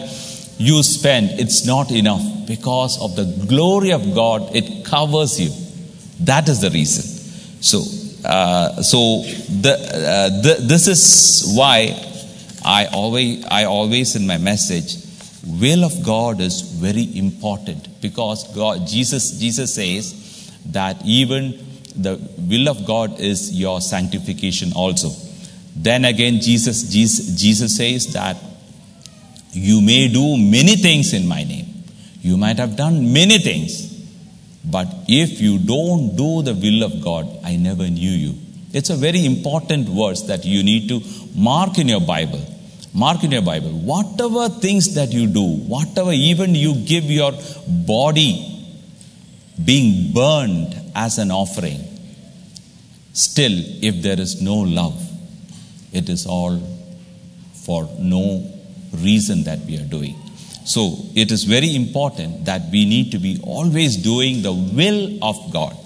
you 0.59 0.83
spend, 0.83 1.39
it's 1.39 1.67
not 1.67 1.91
enough 1.91 2.23
because 2.47 3.01
of 3.01 3.17
the 3.17 3.47
glory 3.47 3.93
of 3.93 4.15
God, 4.15 4.55
it 4.55 4.85
covers 4.85 5.41
you. 5.41 5.51
That 6.21 6.49
is 6.49 6.61
the 6.61 6.71
reason. 6.71 7.05
So, 7.63 7.79
uh, 8.27 8.83
so 8.83 9.23
the, 9.61 9.73
uh, 9.73 10.43
the, 10.43 10.57
this 10.61 10.89
is 10.89 11.55
why 11.57 11.95
I 12.65 12.87
always, 12.87 13.45
I 13.47 13.65
always 13.65 14.17
in 14.17 14.27
my 14.27 14.39
message, 14.39 15.06
will 15.47 15.85
of 15.85 16.05
God 16.05 16.41
is 16.41 16.61
very 16.61 17.17
important 17.17 18.01
because 18.01 18.45
God, 18.55 18.87
Jesus, 18.87 19.39
Jesus 19.39 19.75
says 19.75 20.53
that 20.67 20.97
even 21.05 21.65
the 21.95 22.21
will 22.39 22.69
of 22.69 22.87
God 22.87 23.21
is 23.21 23.53
your 23.53 23.81
sanctification 23.81 24.73
also. 24.75 25.11
Then 25.75 26.05
again, 26.05 26.41
Jesus, 26.41 26.85
Jesus, 26.85 27.41
Jesus 27.41 27.77
says 27.77 28.13
that 28.13 28.37
you 29.53 29.81
may 29.81 30.09
do 30.09 30.37
many 30.37 30.77
things 30.77 31.13
in 31.13 31.27
my 31.27 31.45
name. 31.45 31.67
You 32.21 32.37
might 32.37 32.59
have 32.59 32.77
done 32.77 33.13
many 33.13 33.39
things. 33.39 33.87
But 34.65 34.89
if 35.07 35.41
you 35.41 35.59
don't 35.59 36.17
do 36.17 36.43
the 36.43 36.55
will 36.55 36.83
of 36.83 37.03
God, 37.03 37.29
I 37.45 37.57
never 37.57 37.89
knew 37.89 38.11
you. 38.11 38.35
It's 38.73 38.91
a 38.91 38.97
very 38.97 39.25
important 39.25 39.89
verse 39.89 40.23
that 40.23 40.45
you 40.45 40.63
need 40.63 40.89
to 40.89 41.01
mark 41.35 41.79
in 41.79 41.89
your 41.89 42.01
Bible. 42.01 42.45
Mark 42.97 43.23
in 43.25 43.33
your 43.33 43.43
Bible. 43.43 43.73
Whatever 43.73 44.49
things 44.49 44.95
that 44.95 45.13
you 45.13 45.27
do, 45.27 45.45
whatever 45.75 46.13
even 46.13 46.55
you 46.55 46.75
give 46.75 47.05
your 47.05 47.33
body 47.87 48.33
being 49.63 50.15
burned 50.15 50.75
as 50.95 51.19
an 51.19 51.31
offering, 51.31 51.81
still, 53.13 53.53
if 53.83 54.03
there 54.03 54.19
is 54.19 54.41
no 54.41 54.55
love, 54.55 54.99
it 55.93 56.09
is 56.09 56.27
all 56.27 56.59
for 57.67 57.87
no 57.99 58.51
reason 58.95 59.45
that 59.45 59.59
we 59.67 59.79
are 59.79 59.85
doing. 59.85 60.17
So 60.65 60.97
it 61.15 61.31
is 61.31 61.45
very 61.45 61.77
important 61.77 62.47
that 62.47 62.63
we 62.73 62.87
need 62.87 63.13
to 63.13 63.19
be 63.19 63.39
always 63.43 63.99
doing 63.99 64.41
the 64.41 64.55
will 64.55 65.23
of 65.23 65.53
God. 65.53 65.77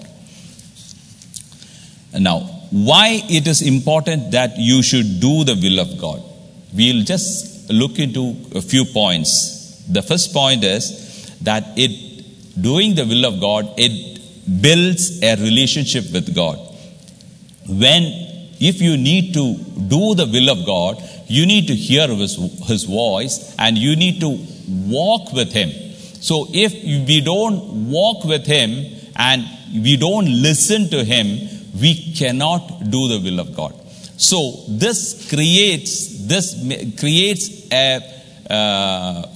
Now, 2.16 2.40
why 2.70 3.20
it 3.28 3.48
is 3.48 3.62
important 3.62 4.30
that 4.30 4.58
you 4.58 4.84
should 4.84 5.18
do 5.18 5.42
the 5.42 5.54
will 5.54 5.80
of 5.80 5.98
God? 6.00 6.29
We'll 6.74 7.04
just 7.04 7.70
look 7.70 7.98
into 7.98 8.36
a 8.54 8.60
few 8.60 8.84
points. 8.84 9.84
The 9.88 10.02
first 10.02 10.32
point 10.32 10.64
is 10.64 11.36
that 11.40 11.64
it 11.76 11.92
doing 12.60 12.94
the 12.94 13.04
will 13.04 13.24
of 13.26 13.40
God, 13.40 13.72
it 13.76 14.20
builds 14.60 15.22
a 15.22 15.36
relationship 15.36 16.04
with 16.12 16.34
God. 16.34 16.58
When 17.68 18.02
if 18.60 18.82
you 18.82 18.96
need 18.96 19.32
to 19.34 19.54
do 19.88 20.14
the 20.14 20.26
will 20.26 20.50
of 20.50 20.66
God, 20.66 21.02
you 21.28 21.46
need 21.46 21.66
to 21.68 21.74
hear 21.74 22.06
his, 22.08 22.36
his 22.66 22.84
voice 22.84 23.54
and 23.58 23.78
you 23.78 23.96
need 23.96 24.20
to 24.20 24.46
walk 24.68 25.32
with 25.32 25.52
him. 25.52 25.70
So 26.20 26.46
if 26.52 26.72
we 26.74 27.22
don't 27.22 27.90
walk 27.90 28.24
with 28.24 28.46
him 28.46 28.70
and 29.16 29.46
we 29.72 29.96
don't 29.96 30.26
listen 30.26 30.90
to 30.90 31.04
him, 31.04 31.48
we 31.80 32.12
cannot 32.12 32.90
do 32.90 33.08
the 33.08 33.20
will 33.24 33.40
of 33.40 33.56
God. 33.56 33.79
So 34.20 34.52
this 34.68 35.30
creates 35.30 36.26
this 36.26 36.52
creates 37.00 37.72
a 37.72 38.02
uh, 38.50 39.26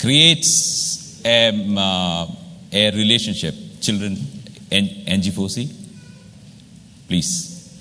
creates 0.00 1.22
a, 1.24 1.50
uh, 1.78 2.26
a 2.72 2.90
relationship. 2.90 3.54
Children, 3.80 4.16
NG4C, 4.16 5.70
please. 7.06 7.72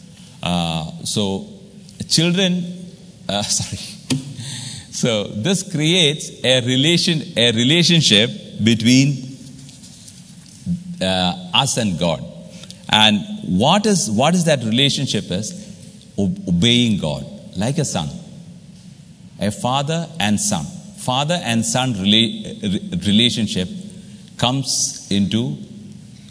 Uh, 0.43 0.91
so 1.03 1.47
children, 2.07 2.85
uh, 3.27 3.41
sorry. 3.57 4.19
So 4.91 5.23
this 5.29 5.63
creates 5.63 6.43
a 6.43 6.61
relation, 6.61 7.23
a 7.35 7.51
relationship 7.53 8.29
between 8.63 9.35
uh, 11.01 11.49
us 11.55 11.77
and 11.77 11.97
God. 11.97 12.36
And 12.89 13.21
what 13.43 13.85
is 13.85 14.09
what 14.09 14.33
is 14.35 14.45
that 14.45 14.63
relationship 14.63 15.29
is? 15.31 15.65
Obeying 16.17 16.99
God, 16.99 17.25
like 17.55 17.77
a 17.77 17.85
son, 17.85 18.09
a 19.39 19.51
father 19.51 20.07
and 20.19 20.39
son. 20.39 20.65
Father 20.97 21.39
and 21.43 21.63
son 21.63 21.93
rela- 21.93 23.05
relationship 23.05 23.69
comes 24.37 25.07
into 25.11 25.57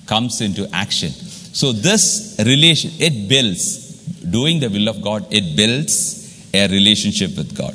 comes 0.06 0.40
into 0.40 0.68
action. 0.72 1.10
So 1.10 1.72
this 1.72 2.36
relation 2.44 2.90
it 2.98 3.28
builds 3.28 3.86
doing 4.30 4.60
the 4.60 4.68
will 4.68 4.88
of 4.88 5.02
God, 5.02 5.26
it 5.30 5.56
builds 5.56 6.50
a 6.52 6.68
relationship 6.68 7.36
with 7.36 7.56
God. 7.56 7.74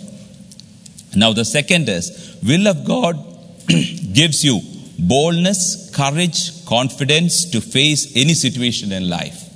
Now, 1.16 1.34
the 1.34 1.46
second 1.46 1.90
is 1.90 2.38
will 2.44 2.68
of 2.68 2.86
God 2.86 3.16
gives 4.14 4.44
you 4.44 4.60
boldness, 5.08 5.92
courage, 5.96 6.66
confidence 6.66 7.50
to 7.52 7.60
face 7.60 8.16
any 8.16 8.34
situation 8.34 8.92
in 8.92 9.10
life. 9.10 9.48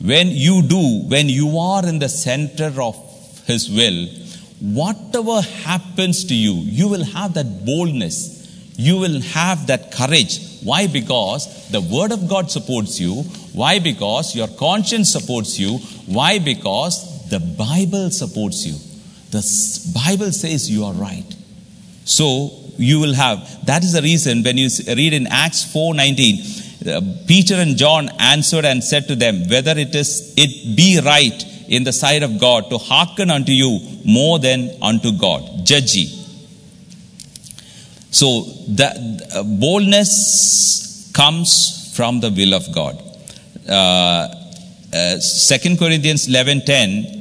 When 0.00 0.28
you 0.28 0.62
do, 0.62 1.04
when 1.08 1.28
you 1.28 1.58
are 1.58 1.86
in 1.86 1.98
the 1.98 2.08
center 2.08 2.72
of 2.80 2.96
His 3.46 3.70
will, 3.70 4.06
whatever 4.60 5.40
happens 5.40 6.24
to 6.26 6.34
you, 6.34 6.54
you 6.54 6.88
will 6.88 7.04
have 7.04 7.34
that 7.34 7.64
boldness. 7.64 8.40
You 8.76 8.98
will 8.98 9.20
have 9.20 9.66
that 9.68 9.92
courage. 9.92 10.40
Why? 10.62 10.86
Because 10.86 11.70
the 11.70 11.80
Word 11.80 12.12
of 12.12 12.28
God 12.28 12.50
supports 12.50 13.00
you. 13.00 13.22
Why? 13.52 13.78
Because 13.78 14.34
your 14.34 14.48
conscience 14.48 15.12
supports 15.12 15.58
you. 15.58 15.78
Why? 16.06 16.38
Because 16.38 17.28
the 17.28 17.40
Bible 17.40 18.10
supports 18.10 18.66
you. 18.66 18.74
The 19.30 19.42
Bible 19.94 20.32
says 20.32 20.70
you 20.70 20.84
are 20.84 20.92
right. 20.92 21.24
So 22.04 22.61
you 22.76 23.00
will 23.00 23.14
have. 23.14 23.66
That 23.66 23.84
is 23.84 23.92
the 23.92 24.02
reason 24.02 24.42
when 24.42 24.58
you 24.58 24.68
read 24.86 25.12
in 25.12 25.26
Acts 25.26 25.64
4:19, 25.64 26.88
uh, 26.88 27.00
Peter 27.26 27.54
and 27.54 27.76
John 27.76 28.10
answered 28.18 28.64
and 28.64 28.82
said 28.82 29.08
to 29.08 29.16
them, 29.16 29.48
"Whether 29.48 29.78
it 29.78 29.94
is 29.94 30.32
it 30.36 30.76
be 30.76 31.00
right 31.00 31.44
in 31.68 31.84
the 31.84 31.92
sight 31.92 32.22
of 32.22 32.38
God 32.38 32.70
to 32.70 32.78
hearken 32.78 33.30
unto 33.30 33.52
you 33.52 33.80
more 34.04 34.38
than 34.38 34.70
unto 34.80 35.12
God." 35.12 35.64
Judge 35.64 35.94
ye. 35.96 36.10
So 38.10 38.42
the 38.68 38.88
uh, 39.34 39.42
boldness 39.42 41.10
comes 41.14 41.92
from 41.94 42.20
the 42.20 42.30
will 42.30 42.54
of 42.54 42.72
God. 42.74 43.02
Uh, 43.68 44.28
uh, 44.92 45.18
2 45.20 45.76
Corinthians 45.78 46.26
11:10 46.28 47.20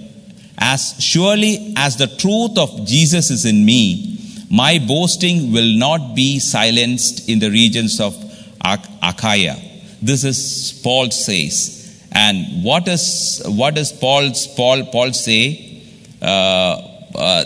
as 0.58 0.96
surely 1.00 1.74
as 1.75 1.98
the 1.98 2.08
truth 2.08 2.58
of 2.58 2.86
Jesus 2.86 3.31
is 3.31 3.46
in 3.46 3.65
me 3.65 4.20
my 4.51 4.79
boasting 4.79 5.51
will 5.53 5.77
not 5.77 6.13
be 6.13 6.39
silenced 6.39 7.29
in 7.29 7.39
the 7.39 7.50
regions 7.50 8.00
of 8.01 8.13
Achaia. 8.62 9.55
This 10.01 10.24
is 10.24 10.79
Paul 10.84 11.10
says. 11.10 11.79
And 12.12 12.63
what 12.63 12.88
is 12.88 13.41
what 13.46 13.75
does 13.75 13.93
Paul's 13.93 14.48
Paul 14.48 14.86
Paul 14.91 15.13
say? 15.13 15.81
Uh, 16.22 16.88
uh, 17.15 17.46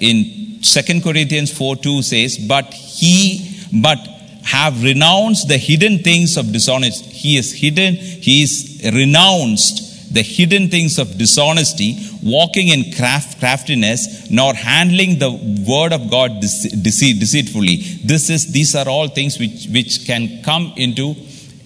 in 0.00 0.58
2 0.62 1.00
Corinthians 1.00 1.56
4 1.56 1.76
2 1.76 2.02
says 2.02 2.38
but 2.38 2.72
he 2.74 3.68
but 3.80 3.98
have 4.42 4.82
renounced 4.82 5.48
the 5.48 5.58
hidden 5.58 5.98
things 6.00 6.36
of 6.36 6.52
dishonesty 6.52 7.08
he 7.10 7.36
is 7.36 7.52
hidden 7.52 7.94
he 7.94 8.42
is 8.42 8.80
renounced 8.92 9.85
the 10.12 10.22
hidden 10.22 10.68
things 10.68 10.98
of 10.98 11.18
dishonesty, 11.18 11.96
walking 12.22 12.68
in 12.68 12.92
craft, 12.92 13.38
craftiness, 13.38 14.30
nor 14.30 14.54
handling 14.54 15.18
the 15.18 15.30
word 15.68 15.92
of 15.92 16.10
God 16.10 16.40
deceit, 16.40 17.20
deceitfully. 17.20 17.76
This 18.04 18.30
is, 18.30 18.52
these 18.52 18.74
are 18.74 18.88
all 18.88 19.08
things 19.08 19.38
which, 19.38 19.66
which 19.66 20.06
can 20.06 20.42
come 20.42 20.72
into 20.76 21.14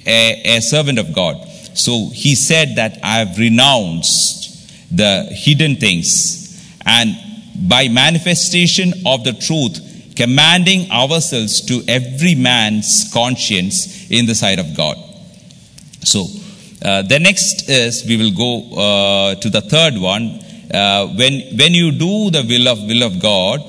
a, 0.06 0.56
a 0.56 0.60
servant 0.60 0.98
of 0.98 1.12
God. 1.14 1.46
So 1.74 2.08
he 2.12 2.34
said 2.34 2.76
that 2.76 2.98
I 3.02 3.18
have 3.18 3.38
renounced 3.38 4.96
the 4.96 5.28
hidden 5.30 5.76
things 5.76 6.40
and 6.84 7.16
by 7.68 7.88
manifestation 7.88 8.92
of 9.06 9.24
the 9.24 9.32
truth, 9.32 10.14
commanding 10.16 10.90
ourselves 10.90 11.60
to 11.62 11.82
every 11.86 12.34
man's 12.34 13.10
conscience 13.12 14.10
in 14.10 14.26
the 14.26 14.34
sight 14.34 14.58
of 14.58 14.76
God. 14.76 14.96
So, 16.02 16.26
uh, 16.82 17.02
the 17.02 17.18
next 17.18 17.68
is 17.68 18.04
we 18.06 18.16
will 18.16 18.32
go 18.32 18.52
uh, 18.74 19.34
to 19.34 19.50
the 19.50 19.60
third 19.60 19.98
one. 19.98 20.40
Uh, 20.72 21.08
when 21.08 21.40
when 21.56 21.74
you 21.74 21.90
do 21.90 22.30
the 22.30 22.42
will 22.48 22.68
of 22.68 22.78
will 22.88 23.02
of 23.02 23.20
God, 23.20 23.60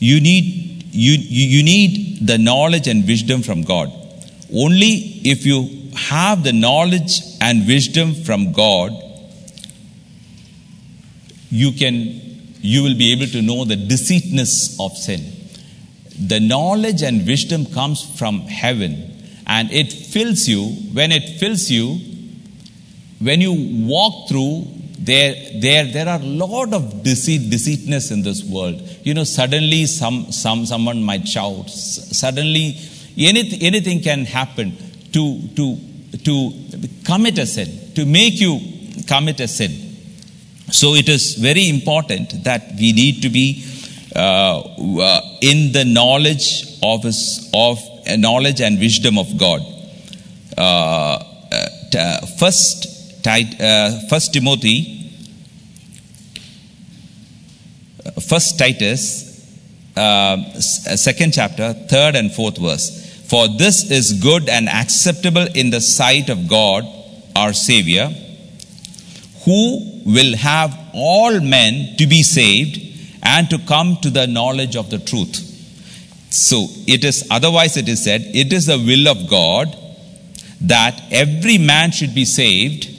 you 0.00 0.20
need 0.20 0.84
you, 0.90 1.12
you 1.12 1.62
need 1.62 2.26
the 2.26 2.38
knowledge 2.38 2.88
and 2.88 3.06
wisdom 3.06 3.42
from 3.42 3.62
God. 3.62 3.92
Only 4.52 5.20
if 5.24 5.46
you 5.46 5.68
have 5.94 6.42
the 6.42 6.52
knowledge 6.52 7.20
and 7.40 7.66
wisdom 7.66 8.14
from 8.14 8.52
God, 8.52 8.92
you 11.50 11.72
can 11.72 11.94
you 12.60 12.82
will 12.82 12.96
be 12.96 13.12
able 13.12 13.26
to 13.26 13.42
know 13.42 13.64
the 13.64 13.76
deceitness 13.76 14.80
of 14.80 14.96
sin. 14.96 15.20
The 16.18 16.40
knowledge 16.40 17.02
and 17.02 17.24
wisdom 17.24 17.66
comes 17.66 18.02
from 18.18 18.40
heaven 18.40 19.14
and 19.46 19.70
it 19.70 19.92
fills 19.92 20.48
you. 20.48 20.64
When 20.92 21.12
it 21.12 21.38
fills 21.38 21.70
you, 21.70 22.00
when 23.20 23.40
you 23.40 23.86
walk 23.86 24.28
through, 24.28 24.66
there, 24.98 25.34
there, 25.60 25.84
there 25.86 26.08
are 26.08 26.20
a 26.20 26.24
lot 26.24 26.72
of 26.72 27.02
deceit, 27.02 27.50
deceitness 27.50 28.10
in 28.10 28.22
this 28.22 28.44
world. 28.44 28.80
You 29.02 29.14
know, 29.14 29.24
suddenly 29.24 29.86
some, 29.86 30.30
some, 30.32 30.66
someone 30.66 31.02
might 31.02 31.26
shout. 31.26 31.70
Suddenly, 31.70 32.76
anything, 33.16 33.62
anything 33.62 34.00
can 34.02 34.24
happen 34.24 34.76
to, 35.12 35.48
to, 35.56 35.78
to 36.24 36.52
commit 37.04 37.38
a 37.38 37.46
sin, 37.46 37.94
to 37.94 38.04
make 38.04 38.40
you 38.40 38.60
commit 39.06 39.40
a 39.40 39.48
sin. 39.48 39.70
So 40.70 40.94
it 40.94 41.08
is 41.08 41.36
very 41.36 41.68
important 41.68 42.44
that 42.44 42.72
we 42.78 42.92
need 42.92 43.22
to 43.22 43.30
be 43.30 43.64
uh, 44.14 44.58
uh, 44.58 45.38
in 45.40 45.72
the 45.72 45.84
knowledge 45.84 46.78
of 46.82 47.04
his, 47.04 47.50
of 47.54 47.78
uh, 48.06 48.16
knowledge 48.16 48.60
and 48.60 48.78
wisdom 48.78 49.18
of 49.18 49.38
God. 49.38 49.62
Uh, 50.56 51.24
uh, 51.96 52.26
first, 52.38 52.86
uh, 52.86 52.97
Uh, 53.28 54.08
first 54.08 54.32
Timothy, 54.32 55.10
First 58.26 58.58
Titus, 58.58 59.44
um, 59.96 60.00
uh, 60.00 60.60
second 60.60 61.34
chapter, 61.34 61.74
third 61.74 62.16
and 62.16 62.32
fourth 62.32 62.56
verse. 62.56 63.04
For 63.28 63.46
this 63.48 63.90
is 63.90 64.14
good 64.14 64.48
and 64.48 64.68
acceptable 64.68 65.46
in 65.54 65.68
the 65.68 65.80
sight 65.80 66.30
of 66.30 66.48
God, 66.48 66.84
our 67.36 67.52
Savior 67.52 68.10
who 69.44 70.02
will 70.04 70.36
have 70.36 70.78
all 70.92 71.40
men 71.40 71.96
to 71.96 72.06
be 72.06 72.22
saved 72.22 72.80
and 73.22 73.48
to 73.50 73.58
come 73.66 73.96
to 74.02 74.10
the 74.10 74.26
knowledge 74.26 74.76
of 74.76 74.90
the 74.90 74.98
truth. 74.98 75.36
So 76.30 76.66
it 76.86 77.04
is, 77.04 77.26
otherwise, 77.30 77.76
it 77.76 77.88
is 77.88 78.04
said, 78.04 78.22
it 78.34 78.52
is 78.52 78.66
the 78.66 78.78
will 78.78 79.08
of 79.08 79.28
God 79.28 79.74
that 80.60 81.00
every 81.10 81.56
man 81.56 81.92
should 81.92 82.14
be 82.14 82.24
saved 82.24 82.97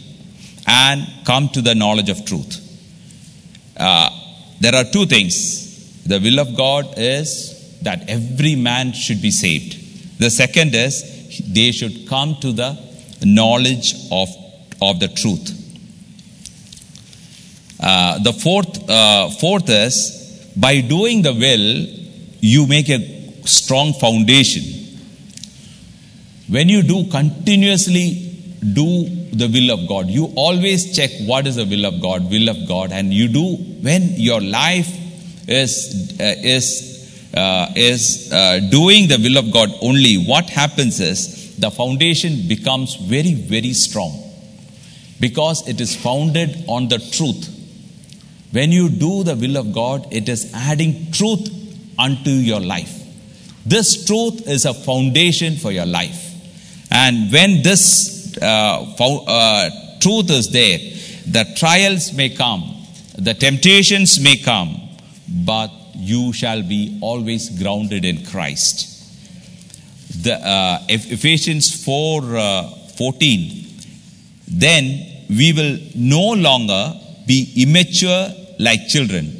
and 0.69 1.07
come 1.25 1.49
to 1.49 1.61
the 1.61 1.73
knowledge 1.73 2.09
of 2.09 2.23
truth. 2.25 2.53
Uh, 3.75 4.09
there 4.59 4.75
are 4.75 4.83
two 4.83 5.05
things. 5.05 6.03
The 6.03 6.19
will 6.19 6.39
of 6.39 6.55
God 6.55 6.93
is 6.97 7.79
that 7.81 8.07
every 8.07 8.55
man 8.55 8.93
should 8.93 9.21
be 9.21 9.31
saved. 9.31 10.19
The 10.19 10.29
second 10.29 10.75
is 10.75 11.41
they 11.47 11.71
should 11.71 12.07
come 12.07 12.35
to 12.41 12.51
the 12.51 12.77
knowledge 13.23 13.95
of, 14.11 14.29
of 14.81 14.99
the 14.99 15.07
truth. 15.07 15.55
Uh, 17.81 18.19
the 18.19 18.33
fourth, 18.33 18.89
uh, 18.89 19.29
fourth 19.29 19.69
is 19.69 20.51
by 20.55 20.81
doing 20.81 21.21
the 21.21 21.33
will, 21.33 21.87
you 22.41 22.67
make 22.67 22.89
a 22.89 23.47
strong 23.47 23.93
foundation. 23.93 24.63
When 26.47 26.67
you 26.67 26.81
do 26.83 27.09
continuously 27.09 28.57
do 28.73 29.18
the 29.31 29.47
will 29.47 29.71
of 29.71 29.87
God, 29.87 30.07
you 30.07 30.31
always 30.35 30.95
check 30.95 31.11
what 31.21 31.47
is 31.47 31.55
the 31.55 31.65
will 31.65 31.85
of 31.85 32.01
God, 32.01 32.29
will 32.29 32.49
of 32.49 32.67
God, 32.67 32.91
and 32.91 33.13
you 33.13 33.27
do 33.27 33.55
when 33.55 34.13
your 34.15 34.41
life 34.41 34.89
is 35.47 36.15
uh, 36.19 36.35
is 36.37 37.31
uh, 37.35 37.71
is 37.75 38.31
uh, 38.31 38.59
doing 38.71 39.07
the 39.07 39.17
will 39.17 39.37
of 39.37 39.51
God 39.51 39.69
only. 39.81 40.17
What 40.17 40.49
happens 40.49 40.99
is 40.99 41.57
the 41.57 41.71
foundation 41.71 42.47
becomes 42.47 42.95
very 42.95 43.33
very 43.33 43.73
strong 43.73 44.23
because 45.19 45.67
it 45.67 45.81
is 45.81 45.95
founded 45.95 46.65
on 46.67 46.87
the 46.87 46.97
truth 46.97 47.55
when 48.51 48.71
you 48.71 48.89
do 48.89 49.23
the 49.23 49.35
will 49.35 49.57
of 49.57 49.73
God, 49.73 50.07
it 50.11 50.27
is 50.27 50.51
adding 50.53 51.11
truth 51.11 51.49
unto 51.99 52.31
your 52.31 52.59
life. 52.59 52.95
This 53.65 54.05
truth 54.05 54.47
is 54.47 54.65
a 54.65 54.73
foundation 54.73 55.57
for 55.57 55.71
your 55.71 55.85
life. 55.85 56.25
And 56.89 57.31
when 57.31 57.61
this 57.61 58.18
truth 59.99 60.29
is 60.29 60.51
there, 60.51 60.79
the 61.27 61.45
trials 61.57 62.13
may 62.13 62.29
come, 62.29 62.75
the 63.17 63.33
temptations 63.33 64.19
may 64.19 64.37
come, 64.37 64.81
but 65.27 65.69
you 65.95 66.33
shall 66.33 66.63
be 66.63 66.97
always 67.01 67.49
grounded 67.61 68.05
in 68.05 68.25
Christ. 68.25 68.95
The, 70.23 70.33
uh, 70.33 70.79
Ephesians 70.87 71.83
4 71.83 72.21
uh, 72.35 72.69
14, 72.97 73.67
then 74.47 75.25
we 75.29 75.53
will 75.53 75.77
no 75.95 76.31
longer 76.31 76.99
be 77.27 77.53
immature 77.57 78.29
like 78.57 78.87
children. 78.87 79.35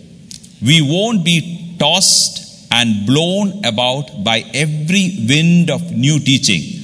We 0.62 0.82
won't 0.82 1.26
be 1.26 1.76
tossed 1.80 2.68
and 2.72 3.08
blown 3.08 3.66
about 3.66 4.24
by 4.24 4.44
every 4.54 5.26
wind 5.28 5.70
of 5.70 5.92
new 5.92 6.20
teaching. 6.20 6.79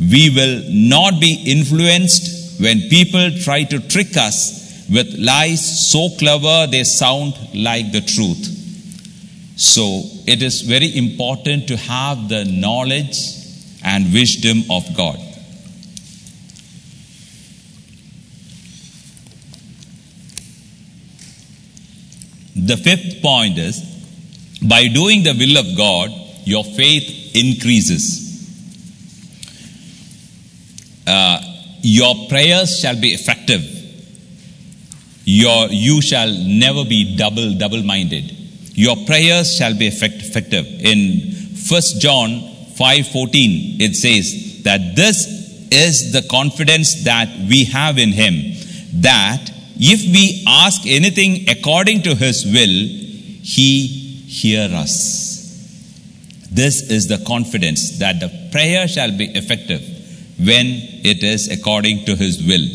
We 0.00 0.30
will 0.30 0.62
not 0.68 1.20
be 1.20 1.42
influenced 1.46 2.60
when 2.60 2.88
people 2.88 3.30
try 3.42 3.64
to 3.64 3.80
trick 3.80 4.16
us 4.16 4.86
with 4.90 5.14
lies 5.18 5.90
so 5.90 6.08
clever 6.18 6.66
they 6.70 6.84
sound 6.84 7.34
like 7.54 7.92
the 7.92 8.00
truth. 8.00 8.56
So 9.56 10.02
it 10.26 10.42
is 10.42 10.62
very 10.62 10.96
important 10.96 11.68
to 11.68 11.76
have 11.76 12.28
the 12.30 12.44
knowledge 12.46 13.18
and 13.84 14.12
wisdom 14.12 14.62
of 14.70 14.84
God. 14.96 15.18
The 22.56 22.76
fifth 22.76 23.22
point 23.22 23.58
is 23.58 23.80
by 24.62 24.88
doing 24.88 25.22
the 25.22 25.34
will 25.34 25.58
of 25.58 25.76
God, 25.76 26.10
your 26.44 26.64
faith 26.64 27.34
increases. 27.34 28.29
Uh, 31.12 31.40
your 31.82 32.14
prayers 32.28 32.78
shall 32.78 32.98
be 33.00 33.08
effective. 33.08 33.62
Your, 35.24 35.68
you 35.68 36.00
shall 36.00 36.30
never 36.30 36.84
be 36.84 37.16
double 37.16 37.54
double 37.54 37.82
minded. 37.82 38.24
Your 38.74 38.96
prayers 39.06 39.56
shall 39.56 39.76
be 39.76 39.88
effect, 39.88 40.14
effective. 40.14 40.66
In 40.66 40.98
1 41.68 41.82
John 42.00 42.30
5:14 42.78 43.80
it 43.80 43.96
says 43.96 44.62
that 44.62 44.94
this 44.96 45.26
is 45.70 46.12
the 46.12 46.22
confidence 46.30 47.04
that 47.04 47.28
we 47.48 47.64
have 47.64 47.98
in 47.98 48.12
him 48.12 48.34
that 49.02 49.50
if 49.78 50.02
we 50.12 50.44
ask 50.46 50.86
anything 50.86 51.48
according 51.48 52.02
to 52.02 52.14
His 52.14 52.44
will, 52.44 52.76
He 53.54 53.86
hear 54.28 54.68
us. 54.74 54.94
This 56.50 56.90
is 56.90 57.08
the 57.08 57.22
confidence 57.26 57.98
that 57.98 58.20
the 58.20 58.28
prayer 58.52 58.86
shall 58.88 59.16
be 59.16 59.26
effective 59.26 59.82
when 60.46 60.66
it 61.04 61.22
is 61.22 61.50
according 61.50 62.04
to 62.06 62.16
His 62.16 62.42
will. 62.42 62.66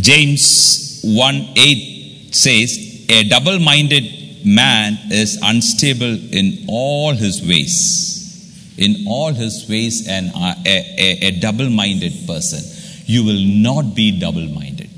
James 0.00 1.02
1 1.04 1.48
8 1.56 2.34
says, 2.34 3.06
A 3.08 3.28
double 3.28 3.58
minded 3.58 4.04
man 4.44 4.98
is 5.10 5.38
unstable 5.42 6.16
in 6.32 6.64
all 6.68 7.12
his 7.12 7.46
ways. 7.46 8.74
In 8.78 9.04
all 9.06 9.32
his 9.32 9.68
ways, 9.68 10.08
and 10.08 10.28
a, 10.34 10.54
a, 10.66 11.26
a 11.26 11.30
double 11.40 11.68
minded 11.68 12.12
person. 12.26 12.60
You 13.04 13.24
will 13.24 13.44
not 13.44 13.94
be 13.94 14.18
double 14.18 14.46
minded 14.46 14.90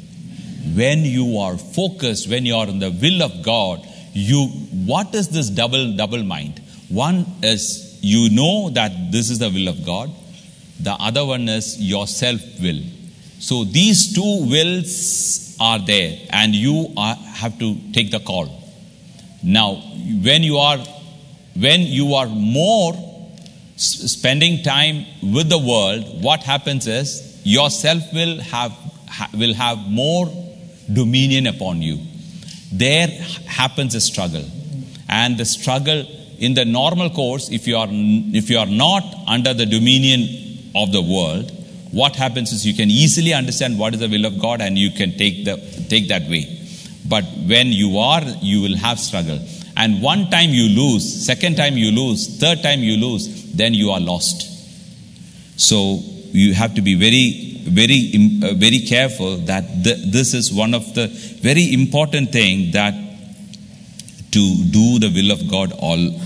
when 0.75 1.05
you 1.05 1.39
are 1.39 1.59
focused, 1.59 2.29
when 2.29 2.47
you 2.47 2.55
are 2.57 2.67
in 2.67 2.79
the 2.79 2.91
will 2.91 3.23
of 3.23 3.43
God, 3.43 3.87
you 4.13 4.47
what 4.87 5.15
is 5.15 5.29
this 5.29 5.51
double 5.51 5.97
double 5.97 6.23
mind? 6.23 6.61
One 6.89 7.27
is 7.43 7.99
you 8.01 8.31
know 8.31 8.71
that 8.71 8.93
this 9.11 9.31
is 9.31 9.39
the 9.39 9.51
will 9.51 9.69
of 9.69 9.85
God. 9.85 10.11
The 10.81 10.93
other 10.93 11.25
one 11.25 11.49
is 11.49 11.81
your 11.81 12.07
self 12.07 12.41
will. 12.61 12.81
So 13.39 13.65
these 13.65 14.13
two 14.13 14.47
wills 14.49 15.57
are 15.61 15.79
there, 15.79 16.19
and 16.31 16.55
you 16.55 16.93
are, 16.97 17.15
have 17.15 17.59
to 17.59 17.77
take 17.93 18.11
the 18.11 18.21
call. 18.21 18.49
Now, 19.43 19.75
when 19.75 20.43
you 20.43 20.59
are 20.59 20.79
when 21.55 21.83
you 21.83 22.15
are 22.15 22.27
more 22.27 22.95
spending 23.77 24.63
time 24.63 25.05
with 25.23 25.49
the 25.49 25.59
world, 25.59 26.23
what 26.23 26.43
happens 26.43 26.87
is 26.87 27.41
yourself 27.45 28.03
will 28.13 28.41
have 28.41 28.73
ha- 29.09 29.31
will 29.35 29.55
have 29.55 29.79
more 29.89 30.31
dominion 30.93 31.47
upon 31.47 31.83
you. 31.83 31.99
There 32.73 33.09
happens 33.47 33.95
a 33.95 34.01
struggle, 34.01 34.45
and 35.09 35.37
the 35.37 35.45
struggle 35.45 36.07
in 36.39 36.55
the 36.55 36.65
normal 36.65 37.11
course, 37.11 37.51
if 37.51 37.67
you 37.67 37.77
are 37.77 37.89
if 37.91 38.51
you 38.51 38.59
are 38.59 38.67
not 38.67 39.05
under 39.27 39.55
the 39.55 39.67
dominion 39.67 40.52
of 40.75 40.93
the 40.93 41.03
world, 41.03 41.51
what 41.91 42.17
happens 42.17 42.53
is 42.53 42.67
you 42.67 42.75
can 42.75 42.91
easily 42.91 43.35
understand 43.35 43.79
what 43.79 43.95
is 43.95 44.01
the 44.01 44.09
will 44.09 44.25
of 44.25 44.41
God, 44.41 44.61
and 44.61 44.79
you 44.79 44.91
can 44.91 45.17
take 45.17 45.45
the 45.45 45.57
take 45.89 46.09
that 46.09 46.23
way. 46.29 46.59
But 47.07 47.25
when 47.47 47.69
you 47.69 47.99
are, 47.99 48.23
you 48.41 48.63
will 48.63 48.77
have 48.77 48.99
struggle. 48.99 49.39
And 49.77 50.03
one 50.03 50.31
time 50.31 50.51
you 50.51 50.69
lose, 50.69 51.27
second 51.27 51.57
time 51.57 51.77
you 51.77 51.91
lose, 51.91 52.39
third 52.39 52.63
time 52.63 52.81
you 52.81 52.97
lose, 52.97 53.53
then 53.53 53.75
you 53.75 53.91
are 53.91 54.01
lost. 54.01 54.49
So 55.61 56.01
you 56.33 56.55
have 56.55 56.75
to 56.75 56.83
be 56.83 56.95
very, 56.95 57.59
very, 57.65 58.13
uh, 58.43 58.55
very 58.55 58.81
careful 58.81 59.37
that 59.39 59.65
th- 59.85 59.99
this 60.07 60.35
is 60.35 60.53
one 60.53 60.75
of 60.75 60.95
the 60.95 61.09
very 61.43 61.73
important 61.73 62.33
thing 62.33 62.71
that 62.73 62.95
to 64.33 64.65
do 64.71 64.99
the 64.99 65.11
will 65.15 65.31
of 65.31 65.51
God 65.51 65.73
all, 65.79 66.21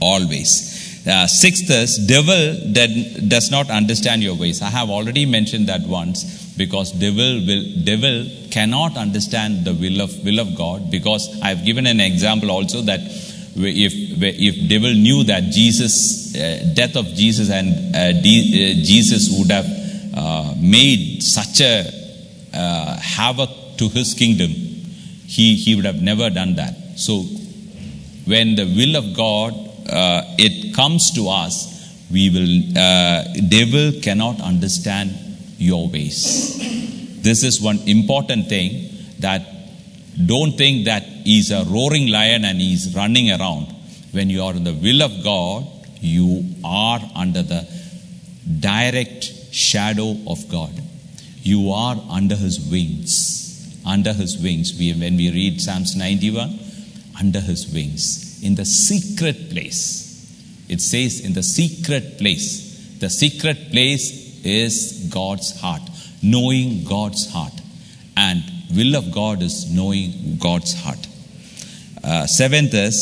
always. 0.00 0.75
Uh, 1.06 1.26
sixth 1.26 1.70
is 1.70 1.98
devil 2.06 2.72
that 2.72 2.90
does 3.28 3.50
not 3.50 3.70
understand 3.70 4.22
your 4.22 4.34
ways. 4.34 4.60
I 4.60 4.70
have 4.70 4.90
already 4.90 5.24
mentioned 5.24 5.68
that 5.68 5.82
once 5.82 6.24
because 6.56 6.90
devil 6.92 7.40
will 7.46 7.64
devil 7.84 8.26
cannot 8.50 8.96
understand 8.96 9.64
the 9.64 9.74
will 9.74 10.00
of 10.00 10.24
will 10.24 10.40
of 10.40 10.56
God 10.56 10.90
because 10.90 11.28
I 11.42 11.50
have 11.50 11.64
given 11.64 11.86
an 11.86 12.00
example 12.00 12.50
also 12.50 12.82
that 12.82 13.00
if 13.56 13.92
if 13.94 14.68
devil 14.68 14.92
knew 14.92 15.22
that 15.24 15.44
Jesus 15.52 16.34
uh, 16.34 16.72
death 16.74 16.96
of 16.96 17.06
Jesus 17.06 17.50
and 17.50 17.94
uh, 17.94 18.12
D, 18.20 18.26
uh, 18.26 18.84
Jesus 18.84 19.30
would 19.38 19.50
have 19.50 19.66
uh, 20.14 20.54
made 20.58 21.22
such 21.22 21.60
a 21.60 21.84
havoc 23.00 23.50
to 23.78 23.88
his 23.90 24.14
kingdom, 24.14 24.50
he 24.50 25.56
he 25.56 25.74
would 25.76 25.84
have 25.84 26.02
never 26.02 26.30
done 26.30 26.56
that. 26.56 26.74
So 26.96 27.22
when 28.24 28.56
the 28.56 28.64
will 28.64 28.96
of 28.96 29.14
God 29.16 29.65
uh, 29.90 30.22
it 30.38 30.74
comes 30.74 31.10
to 31.12 31.28
us, 31.28 31.74
we 32.10 32.30
will 32.30 32.78
uh, 32.78 33.24
devil 33.48 34.00
cannot 34.00 34.40
understand 34.40 35.10
your 35.58 35.88
ways. 35.88 37.22
This 37.22 37.42
is 37.42 37.60
one 37.60 37.78
important 37.86 38.48
thing 38.48 38.90
that 39.20 39.42
don't 40.24 40.52
think 40.52 40.84
that 40.86 41.02
he's 41.02 41.50
a 41.50 41.64
roaring 41.64 42.08
lion 42.08 42.44
and 42.44 42.60
he's 42.60 42.94
running 42.94 43.30
around. 43.30 43.66
When 44.12 44.30
you 44.30 44.42
are 44.42 44.54
in 44.54 44.64
the 44.64 44.72
will 44.74 45.02
of 45.02 45.22
God, 45.22 45.66
you 46.00 46.44
are 46.64 47.00
under 47.14 47.42
the 47.42 47.68
direct 48.60 49.24
shadow 49.52 50.16
of 50.26 50.48
God. 50.48 50.72
You 51.42 51.72
are 51.72 51.96
under 52.10 52.34
his 52.34 52.60
wings. 52.60 53.82
Under 53.84 54.12
his 54.12 54.38
wings. 54.38 54.76
We, 54.78 54.92
when 54.94 55.16
we 55.16 55.30
read 55.30 55.60
Psalms 55.60 55.96
91, 55.96 56.58
under 57.18 57.40
his 57.40 57.72
wings, 57.72 58.25
in 58.46 58.54
the 58.54 58.64
secret 58.64 59.50
place. 59.50 60.04
It 60.68 60.80
says, 60.80 61.20
in 61.20 61.32
the 61.32 61.42
secret 61.42 62.18
place. 62.18 62.96
The 63.00 63.10
secret 63.10 63.70
place 63.72 64.44
is 64.44 65.08
God's 65.12 65.60
heart, 65.60 65.82
knowing 66.22 66.84
God's 66.84 67.30
heart. 67.30 67.52
And 68.16 68.42
will 68.74 68.94
of 68.96 69.12
God 69.12 69.42
is 69.42 69.70
knowing 69.70 70.38
God's 70.38 70.74
heart. 70.74 71.06
Uh, 72.02 72.26
seventh 72.26 72.72
is, 72.72 73.00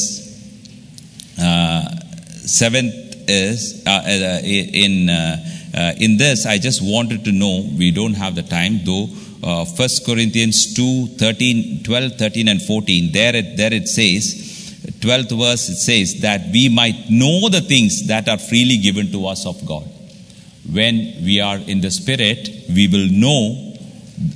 uh, 1.41 1.85
seventh 2.31 2.95
is, 3.29 3.83
uh, 3.87 3.91
uh, 3.91 4.41
in, 4.43 5.09
uh, 5.11 5.37
uh, 5.77 5.93
in 5.99 6.17
this, 6.17 6.47
I 6.47 6.59
just 6.59 6.81
wanted 6.83 7.25
to 7.27 7.33
know, 7.33 7.69
we 7.77 7.91
don't 7.91 8.15
have 8.15 8.35
the 8.35 8.43
time, 8.43 8.81
though, 8.85 9.09
uh, 9.43 9.65
1 9.65 9.89
Corinthians 10.07 10.75
2, 10.75 11.07
13, 11.19 11.83
12, 11.85 12.17
13, 12.17 12.49
and 12.49 12.63
14, 12.63 13.13
there 13.13 13.37
it, 13.37 13.57
there 13.57 13.75
it 13.75 13.89
says, 13.89 14.44
12th 15.05 15.39
verse, 15.39 15.69
it 15.69 15.77
says 15.77 16.21
that 16.21 16.41
we 16.51 16.69
might 16.69 17.11
know 17.11 17.49
the 17.49 17.61
things 17.61 18.07
that 18.07 18.29
are 18.29 18.39
freely 18.39 18.79
given 18.79 19.13
to 19.13 19.27
us 19.27 19.45
of 19.47 19.65
God. 19.67 19.85
When 20.73 20.97
we 21.23 21.41
are 21.41 21.59
in 21.59 21.83
the 21.83 21.91
Spirit, 21.91 22.49
we 22.69 22.89
will 22.89 23.09
know 23.11 23.75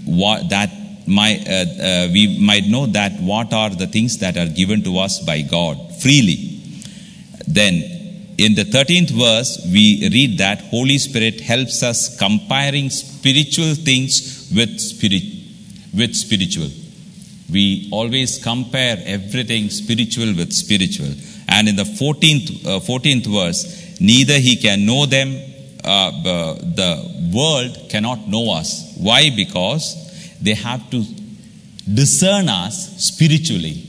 what 0.05 0.51
that 0.51 0.71
my, 1.07 1.43
uh, 1.49 1.83
uh, 1.83 2.09
we 2.13 2.39
might 2.39 2.67
know 2.67 2.85
that 2.85 3.13
what 3.21 3.55
are 3.55 3.71
the 3.71 3.87
things 3.87 4.19
that 4.19 4.37
are 4.37 4.49
given 4.49 4.83
to 4.83 4.99
us 4.99 5.21
by 5.21 5.41
God 5.41 5.79
freely. 6.03 6.61
Then 7.47 7.75
in 8.37 8.55
the 8.55 8.65
13th 8.65 9.11
verse, 9.11 9.67
we 9.73 10.07
read 10.13 10.37
that 10.39 10.61
Holy 10.67 10.99
Spirit 10.99 11.41
helps 11.41 11.83
us 11.83 12.19
comparing 12.19 12.91
spiritual 12.91 13.75
things 13.75 14.53
with 14.55 14.79
spirit 14.79 15.23
with 15.95 16.15
spiritual. 16.15 16.69
We 17.51 17.89
always 17.91 18.43
compare 18.43 19.03
everything 19.07 19.71
spiritual 19.71 20.35
with 20.35 20.53
spiritual. 20.53 21.13
And 21.49 21.69
in 21.69 21.77
the 21.77 21.85
14th, 21.85 22.67
uh, 22.67 22.81
14th 22.81 23.27
verse, 23.27 24.01
neither 24.01 24.39
he 24.39 24.57
can 24.57 24.85
know 24.85 25.07
them, 25.07 25.35
uh, 25.83 26.11
the 26.81 27.31
world 27.35 27.89
cannot 27.89 28.29
know 28.29 28.53
us. 28.53 28.95
Why? 28.97 29.31
Because 29.35 30.37
they 30.41 30.55
have 30.55 30.91
to 30.91 31.05
discern 31.93 32.49
us 32.49 33.03
spiritually. 33.03 33.85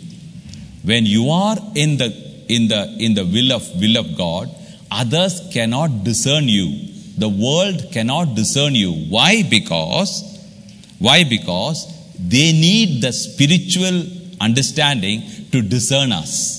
When 0.83 1.05
you 1.05 1.29
are 1.29 1.57
in 1.75 1.97
the 1.97 2.29
in 2.47 2.67
the 2.67 2.95
in 2.99 3.13
the 3.13 3.25
will 3.25 3.51
of 3.51 3.63
will 3.79 3.97
of 3.97 4.17
God, 4.17 4.49
others 4.89 5.41
cannot 5.51 6.03
discern 6.03 6.47
you. 6.47 6.87
The 7.17 7.29
world 7.29 7.91
cannot 7.91 8.35
discern 8.35 8.75
you. 8.75 8.93
Why? 8.93 9.43
Because 9.43 10.23
why? 10.99 11.23
Because 11.23 11.85
they 12.19 12.51
need 12.51 13.01
the 13.01 13.13
spiritual 13.13 14.03
understanding 14.41 15.23
to 15.51 15.61
discern 15.61 16.11
us. 16.11 16.57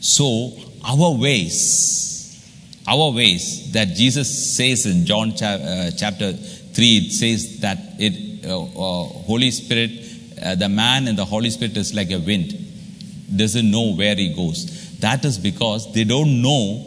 So 0.00 0.52
our 0.84 1.12
ways, 1.18 2.44
our 2.86 3.10
ways 3.12 3.72
that 3.72 3.88
Jesus 3.94 4.56
says 4.56 4.86
in 4.86 5.04
John 5.04 5.32
uh, 5.32 5.90
chapter 5.96 6.32
three, 6.32 6.98
it 6.98 7.12
says 7.12 7.60
that 7.60 7.78
it 7.98 8.46
uh, 8.46 8.62
uh, 8.62 9.04
Holy 9.04 9.50
Spirit, 9.50 9.90
uh, 10.42 10.54
the 10.54 10.68
man 10.68 11.08
and 11.08 11.18
the 11.18 11.24
Holy 11.24 11.50
Spirit 11.50 11.76
is 11.76 11.94
like 11.94 12.10
a 12.10 12.18
wind, 12.18 12.54
doesn't 13.36 13.70
know 13.70 13.94
where 13.94 14.14
he 14.14 14.32
goes. 14.34 14.98
That 15.00 15.24
is 15.24 15.38
because 15.38 15.92
they 15.92 16.04
don't 16.04 16.40
know, 16.40 16.86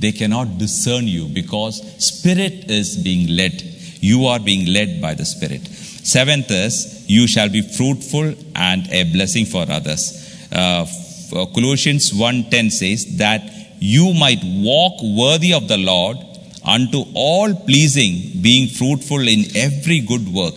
they 0.00 0.12
cannot 0.12 0.58
discern 0.58 1.06
you 1.06 1.28
because 1.28 1.82
Spirit 2.04 2.70
is 2.70 2.96
being 2.96 3.36
led. 3.36 3.62
You 4.00 4.26
are 4.26 4.40
being 4.40 4.72
led 4.72 5.00
by 5.00 5.14
the 5.14 5.24
Spirit. 5.24 5.66
Seventh 5.66 6.50
is, 6.50 6.97
you 7.08 7.26
shall 7.26 7.48
be 7.48 7.62
fruitful 7.62 8.34
and 8.54 8.86
a 8.92 9.04
blessing 9.12 9.46
for 9.46 9.64
others. 9.68 10.02
Uh, 10.52 10.84
Colossians 11.54 12.12
1.10 12.12 12.70
says 12.70 13.16
that 13.16 13.42
you 13.80 14.12
might 14.12 14.40
walk 14.44 15.02
worthy 15.02 15.52
of 15.54 15.68
the 15.68 15.78
Lord 15.78 16.18
unto 16.64 17.04
all 17.14 17.54
pleasing, 17.54 18.42
being 18.42 18.68
fruitful 18.68 19.26
in 19.26 19.44
every 19.56 20.00
good 20.00 20.28
work, 20.28 20.54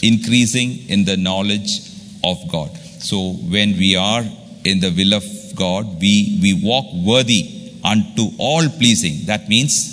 increasing 0.00 0.88
in 0.88 1.04
the 1.04 1.16
knowledge 1.16 1.80
of 2.24 2.38
God. 2.50 2.70
So 3.00 3.32
when 3.54 3.76
we 3.76 3.94
are 3.96 4.24
in 4.64 4.80
the 4.80 4.92
will 4.96 5.14
of 5.14 5.24
God, 5.54 6.00
we, 6.00 6.38
we 6.40 6.60
walk 6.62 6.86
worthy 7.04 7.74
unto 7.84 8.30
all 8.38 8.66
pleasing. 8.78 9.26
That 9.26 9.48
means 9.48 9.92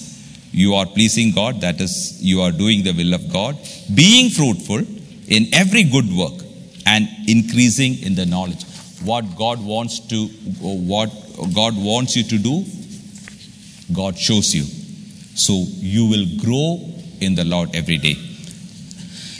you 0.51 0.75
are 0.75 0.85
pleasing 0.85 1.33
God, 1.33 1.59
that 1.61 1.81
is, 1.81 2.23
you 2.23 2.41
are 2.41 2.51
doing 2.51 2.83
the 2.83 2.93
will 2.93 3.13
of 3.13 3.31
God, 3.31 3.57
being 3.93 4.29
fruitful 4.29 4.85
in 5.29 5.47
every 5.53 5.83
good 5.83 6.11
work 6.11 6.43
and 6.85 7.07
increasing 7.27 8.01
in 8.03 8.15
the 8.15 8.25
knowledge. 8.25 8.63
What 9.03 9.37
God 9.37 9.63
wants 9.63 9.99
to, 10.07 10.27
what 10.93 11.09
God 11.53 11.73
wants 11.77 12.15
you 12.15 12.23
to 12.23 12.37
do, 12.37 12.65
God 13.93 14.17
shows 14.17 14.53
you. 14.53 14.63
So 15.35 15.65
you 15.77 16.05
will 16.09 16.25
grow 16.43 16.93
in 17.21 17.35
the 17.35 17.45
Lord 17.45 17.75
every 17.75 17.97
day. 17.97 18.15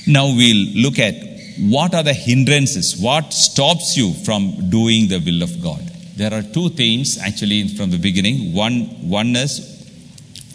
Now 0.07 0.27
we'll 0.27 0.65
look 0.75 0.97
at 0.99 1.15
what 1.59 1.93
are 1.93 2.03
the 2.03 2.13
hindrances, 2.13 2.97
what 2.97 3.33
stops 3.33 3.97
you 3.97 4.13
from 4.13 4.69
doing 4.69 5.09
the 5.09 5.19
will 5.19 5.43
of 5.43 5.61
God. 5.61 5.81
There 6.15 6.33
are 6.33 6.41
two 6.41 6.69
themes 6.69 7.17
actually 7.17 7.67
from 7.69 7.89
the 7.91 7.97
beginning. 7.97 8.53
One, 8.53 8.81
one 9.09 9.35
is 9.35 9.51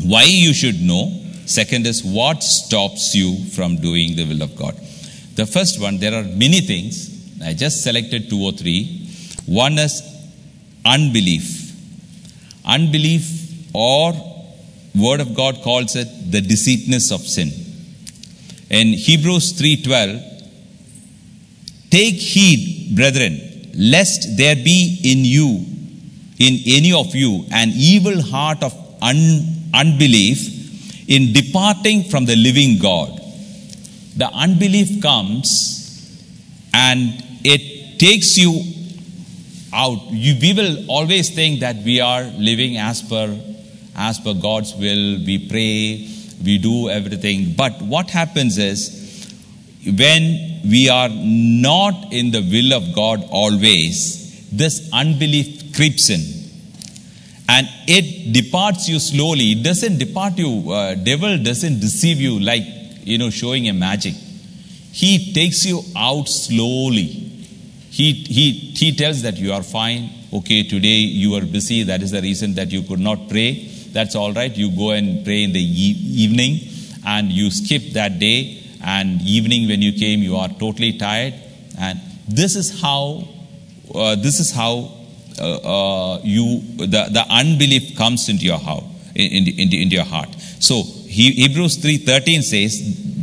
why 0.02 0.24
you 0.24 0.54
should 0.54 0.80
know. 0.80 1.20
Second 1.46 1.86
is 1.86 2.02
what 2.02 2.42
stops 2.42 3.14
you 3.14 3.44
from 3.50 3.76
doing 3.76 4.16
the 4.16 4.24
will 4.24 4.42
of 4.42 4.56
God. 4.56 4.74
The 5.36 5.46
first 5.46 5.80
one, 5.80 5.98
there 5.98 6.14
are 6.14 6.22
many 6.22 6.60
things. 6.60 6.94
I 7.42 7.54
just 7.54 7.82
selected 7.82 8.30
two 8.30 8.40
or 8.42 8.52
three. 8.52 9.08
One 9.46 9.78
is 9.78 10.02
unbelief. 10.84 11.72
Unbelief, 12.64 13.24
or 13.74 14.12
Word 14.94 15.20
of 15.20 15.34
God 15.34 15.60
calls 15.62 15.96
it 15.96 16.08
the 16.30 16.40
deceitness 16.40 17.10
of 17.10 17.20
sin. 17.20 17.50
In 18.70 18.92
Hebrews 18.92 19.52
3:12, 19.52 20.22
take 21.90 22.14
heed, 22.14 22.94
brethren, 22.94 23.34
lest 23.74 24.36
there 24.36 24.56
be 24.56 24.98
in 25.02 25.24
you, 25.24 25.66
in 26.38 26.60
any 26.78 26.92
of 26.92 27.14
you, 27.14 27.44
an 27.50 27.72
evil 27.74 28.22
heart 28.22 28.62
of 28.62 28.72
un- 29.02 29.70
unbelief 29.74 30.38
in 31.08 31.32
departing 31.32 32.04
from 32.04 32.24
the 32.24 32.36
living 32.36 32.78
God. 32.78 33.20
The 34.16 34.26
unbelief 34.26 35.02
comes 35.02 35.74
and 36.72 37.22
it 37.44 37.98
takes 37.98 38.36
you 38.38 38.60
out. 39.72 39.98
You, 40.10 40.36
we 40.40 40.52
will 40.52 40.90
always 40.90 41.30
think 41.34 41.60
that 41.60 41.76
we 41.84 42.00
are 42.00 42.22
living 42.22 42.76
as 42.76 43.02
per 43.02 43.38
as 43.96 44.18
per 44.18 44.34
God's 44.34 44.74
will. 44.74 45.18
We 45.24 45.48
pray, 45.48 46.08
we 46.44 46.58
do 46.58 46.90
everything. 46.90 47.54
But 47.56 47.80
what 47.82 48.10
happens 48.10 48.58
is 48.58 49.32
when 49.84 50.60
we 50.64 50.88
are 50.88 51.08
not 51.10 52.12
in 52.12 52.30
the 52.30 52.40
will 52.40 52.72
of 52.72 52.94
God 52.94 53.24
always, 53.30 54.48
this 54.50 54.88
unbelief 54.92 55.74
creeps 55.74 56.10
in. 56.10 56.22
And 57.48 57.68
it 57.86 58.32
departs 58.32 58.88
you 58.88 58.98
slowly. 58.98 59.52
It 59.52 59.62
doesn't 59.62 59.98
depart 59.98 60.38
you. 60.38 60.72
Uh, 60.72 60.94
devil 60.94 61.36
doesn't 61.38 61.80
deceive 61.80 62.20
you 62.20 62.40
like 62.40 62.64
you 63.04 63.18
know 63.18 63.30
showing 63.30 63.68
a 63.68 63.72
magic. 63.72 64.14
He 64.92 65.32
takes 65.32 65.64
you 65.64 65.82
out 65.96 66.28
slowly. 66.28 67.24
He, 67.90 68.12
he, 68.12 68.50
he 68.52 68.94
tells 68.94 69.22
that 69.22 69.36
you 69.36 69.52
are 69.52 69.62
fine. 69.62 70.10
Okay, 70.32 70.64
today 70.64 70.98
you 71.22 71.34
are 71.34 71.44
busy. 71.44 71.84
That 71.84 72.02
is 72.02 72.10
the 72.10 72.20
reason 72.20 72.54
that 72.54 72.72
you 72.72 72.82
could 72.82 72.98
not 72.98 73.28
pray. 73.28 73.70
That's 73.92 74.16
all 74.16 74.32
right. 74.32 74.56
You 74.56 74.70
go 74.70 74.90
and 74.90 75.24
pray 75.24 75.44
in 75.44 75.52
the 75.52 75.60
e- 75.60 76.24
evening 76.24 76.58
and 77.06 77.30
you 77.30 77.50
skip 77.50 77.92
that 77.92 78.18
day. 78.18 78.62
And 78.82 79.22
evening 79.22 79.68
when 79.68 79.80
you 79.80 79.92
came, 79.92 80.20
you 80.20 80.36
are 80.36 80.48
totally 80.48 80.98
tired. 80.98 81.34
And 81.78 82.00
this 82.28 82.56
is 82.56 82.80
how, 82.80 83.28
uh, 83.94 84.16
this 84.16 84.40
is 84.40 84.52
how 84.52 84.90
uh, 85.40 86.14
uh, 86.14 86.20
you, 86.24 86.62
the, 86.78 87.08
the 87.10 87.24
unbelief 87.30 87.96
comes 87.96 88.28
into 88.28 88.44
your 88.44 88.58
heart. 88.58 88.84
In, 89.14 89.48
into, 89.48 89.76
into 89.76 89.94
your 89.94 90.04
heart. 90.04 90.34
So 90.58 90.82
Hebrews 91.14 91.78
3.13 91.78 92.42
says, 92.42 92.80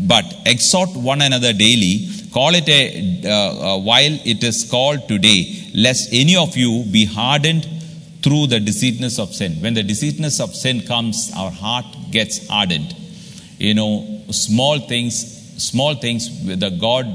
But 0.07 0.25
exhort 0.45 0.95
one 0.95 1.21
another 1.21 1.51
daily, 1.51 2.07
call 2.33 2.55
it 2.55 2.67
a 2.69 3.21
uh, 3.25 3.29
uh, 3.29 3.79
while 3.79 4.17
it 4.25 4.43
is 4.43 4.69
called 4.69 5.07
today, 5.07 5.69
lest 5.75 6.09
any 6.13 6.35
of 6.37 6.55
you 6.55 6.85
be 6.89 7.05
hardened 7.05 7.67
through 8.23 8.47
the 8.47 8.59
deceitness 8.59 9.19
of 9.19 9.33
sin. 9.33 9.53
When 9.61 9.73
the 9.73 9.83
deceitness 9.83 10.39
of 10.39 10.55
sin 10.55 10.81
comes, 10.81 11.31
our 11.35 11.51
heart 11.51 11.85
gets 12.11 12.47
hardened. 12.47 12.95
You 13.57 13.73
know, 13.73 14.23
small 14.31 14.79
things, 14.79 15.15
small 15.61 15.95
things 15.95 16.29
the 16.45 16.69
God, 16.69 17.05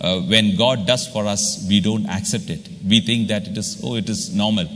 uh, 0.00 0.20
when 0.20 0.56
God 0.56 0.86
does 0.86 1.06
for 1.08 1.26
us, 1.26 1.66
we 1.68 1.80
don't 1.80 2.06
accept 2.06 2.48
it. 2.48 2.68
We 2.86 3.00
think 3.00 3.28
that 3.28 3.48
it 3.48 3.58
is, 3.58 3.80
oh, 3.82 3.96
it 3.96 4.08
is 4.08 4.34
normal. 4.34 4.68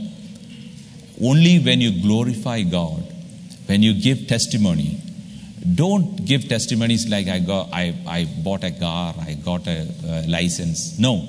Only 1.23 1.59
when 1.59 1.79
you 1.79 2.01
glorify 2.01 2.63
God, 2.63 3.03
when 3.67 3.81
you 3.81 3.93
give 3.93 4.27
testimony, 4.27 5.00
don't 5.75 6.25
give 6.25 6.47
testimonies 6.47 7.07
like 7.07 7.27
I 7.27 7.39
got, 7.39 7.69
I, 7.71 7.95
I 8.07 8.25
bought 8.43 8.63
a 8.63 8.71
car, 8.71 9.13
I 9.19 9.33
got 9.33 9.67
a, 9.67 9.87
a 10.05 10.27
license. 10.27 10.97
No. 10.97 11.27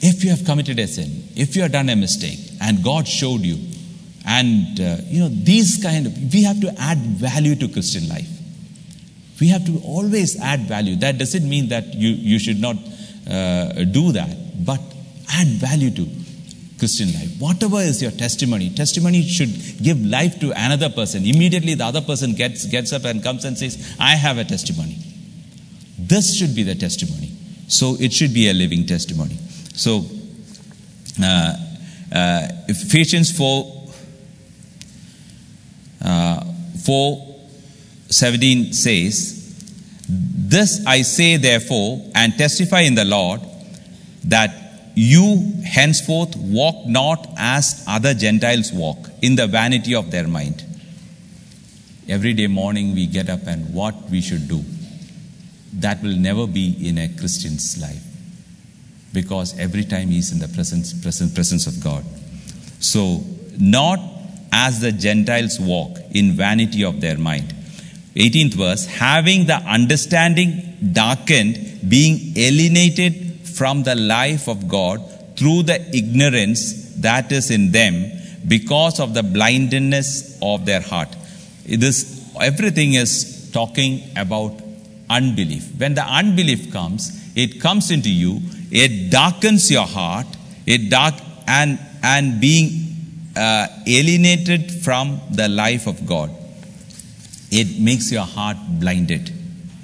If 0.00 0.22
you 0.22 0.30
have 0.30 0.44
committed 0.44 0.78
a 0.78 0.86
sin, 0.86 1.28
if 1.34 1.56
you 1.56 1.62
have 1.62 1.72
done 1.72 1.88
a 1.88 1.96
mistake, 1.96 2.38
and 2.60 2.84
God 2.84 3.08
showed 3.08 3.40
you, 3.40 3.58
and 4.26 4.80
uh, 4.80 4.96
you 5.06 5.20
know 5.20 5.28
these 5.28 5.82
kind 5.82 6.06
of, 6.06 6.32
we 6.32 6.42
have 6.42 6.60
to 6.60 6.74
add 6.78 6.98
value 6.98 7.54
to 7.56 7.68
Christian 7.68 8.08
life. 8.08 8.28
We 9.40 9.48
have 9.48 9.64
to 9.66 9.80
always 9.84 10.40
add 10.40 10.60
value. 10.60 10.96
That 10.96 11.18
doesn't 11.18 11.48
mean 11.48 11.68
that 11.68 11.94
you 11.94 12.10
you 12.10 12.38
should 12.38 12.60
not 12.60 12.76
uh, 13.30 13.84
do 13.84 14.12
that, 14.12 14.64
but 14.64 14.80
add 15.32 15.46
value 15.46 15.90
to 15.90 16.06
Christian 16.78 17.12
life. 17.12 17.40
Whatever 17.40 17.80
is 17.80 18.02
your 18.02 18.10
testimony, 18.10 18.70
testimony 18.70 19.22
should 19.22 19.50
give 19.82 20.04
life 20.04 20.38
to 20.40 20.52
another 20.52 20.90
person. 20.90 21.24
Immediately 21.24 21.74
the 21.74 21.84
other 21.84 22.02
person 22.02 22.34
gets, 22.34 22.66
gets 22.66 22.92
up 22.92 23.04
and 23.04 23.22
comes 23.22 23.44
and 23.44 23.56
says, 23.56 23.96
I 23.98 24.16
have 24.16 24.38
a 24.38 24.44
testimony. 24.44 24.98
This 25.98 26.36
should 26.36 26.54
be 26.54 26.62
the 26.62 26.74
testimony. 26.74 27.32
So 27.68 27.96
it 27.98 28.12
should 28.12 28.34
be 28.34 28.50
a 28.50 28.52
living 28.52 28.86
testimony. 28.86 29.38
So, 29.74 30.04
uh, 31.22 31.56
uh, 32.14 32.48
Ephesians 32.68 33.36
4, 33.36 33.88
uh, 36.04 36.44
4 36.84 37.36
17 38.08 38.72
says, 38.72 40.06
This 40.08 40.84
I 40.86 41.02
say 41.02 41.38
therefore, 41.38 42.02
and 42.14 42.36
testify 42.36 42.82
in 42.82 42.94
the 42.94 43.04
Lord, 43.04 43.40
that 44.24 44.65
you 44.96 45.52
henceforth 45.62 46.34
walk 46.36 46.86
not 46.86 47.28
as 47.36 47.84
other 47.86 48.14
Gentiles 48.14 48.72
walk, 48.72 49.10
in 49.20 49.36
the 49.36 49.46
vanity 49.46 49.94
of 49.94 50.10
their 50.10 50.26
mind. 50.26 50.64
Every 52.08 52.32
day 52.32 52.46
morning 52.46 52.94
we 52.94 53.06
get 53.06 53.28
up 53.28 53.46
and 53.46 53.74
what 53.74 53.94
we 54.10 54.22
should 54.22 54.48
do. 54.48 54.64
That 55.74 56.02
will 56.02 56.16
never 56.16 56.46
be 56.46 56.88
in 56.88 56.96
a 56.96 57.08
Christian's 57.08 57.78
life. 57.78 58.02
Because 59.12 59.58
every 59.58 59.84
time 59.84 60.08
he's 60.08 60.32
in 60.32 60.38
the 60.38 60.48
presence, 60.48 60.94
presence, 60.94 61.34
presence 61.34 61.66
of 61.66 61.82
God. 61.84 62.02
So, 62.80 63.22
not 63.58 64.00
as 64.50 64.80
the 64.80 64.92
Gentiles 64.92 65.60
walk 65.60 65.98
in 66.12 66.32
vanity 66.32 66.84
of 66.84 67.02
their 67.02 67.18
mind. 67.18 67.54
18th 68.14 68.54
verse, 68.54 68.86
having 68.86 69.46
the 69.46 69.56
understanding 69.56 70.92
darkened, 70.92 71.80
being 71.86 72.32
alienated 72.36 73.25
from 73.56 73.82
the 73.82 73.94
life 73.94 74.48
of 74.48 74.68
God 74.68 75.00
through 75.36 75.62
the 75.64 75.78
ignorance 75.96 76.94
that 76.96 77.32
is 77.32 77.50
in 77.50 77.72
them 77.72 77.94
because 78.46 79.00
of 79.00 79.14
the 79.14 79.22
blindness 79.22 80.38
of 80.40 80.66
their 80.66 80.80
heart. 80.80 81.14
This 81.64 81.98
everything 82.40 82.94
is 82.94 83.50
talking 83.52 84.02
about 84.16 84.52
unbelief. 85.08 85.64
When 85.78 85.94
the 85.94 86.04
unbelief 86.04 86.72
comes, 86.72 87.02
it 87.34 87.60
comes 87.60 87.90
into 87.90 88.10
you, 88.10 88.40
it 88.70 89.10
darkens 89.10 89.70
your 89.70 89.86
heart, 89.86 90.26
it 90.66 90.90
dark 90.90 91.14
and 91.46 91.78
and 92.02 92.40
being 92.40 92.86
uh, 93.36 93.66
alienated 93.86 94.70
from 94.70 95.20
the 95.30 95.48
life 95.48 95.86
of 95.86 96.06
God, 96.06 96.30
it 97.50 97.78
makes 97.80 98.10
your 98.10 98.24
heart 98.24 98.56
blinded, 98.80 99.32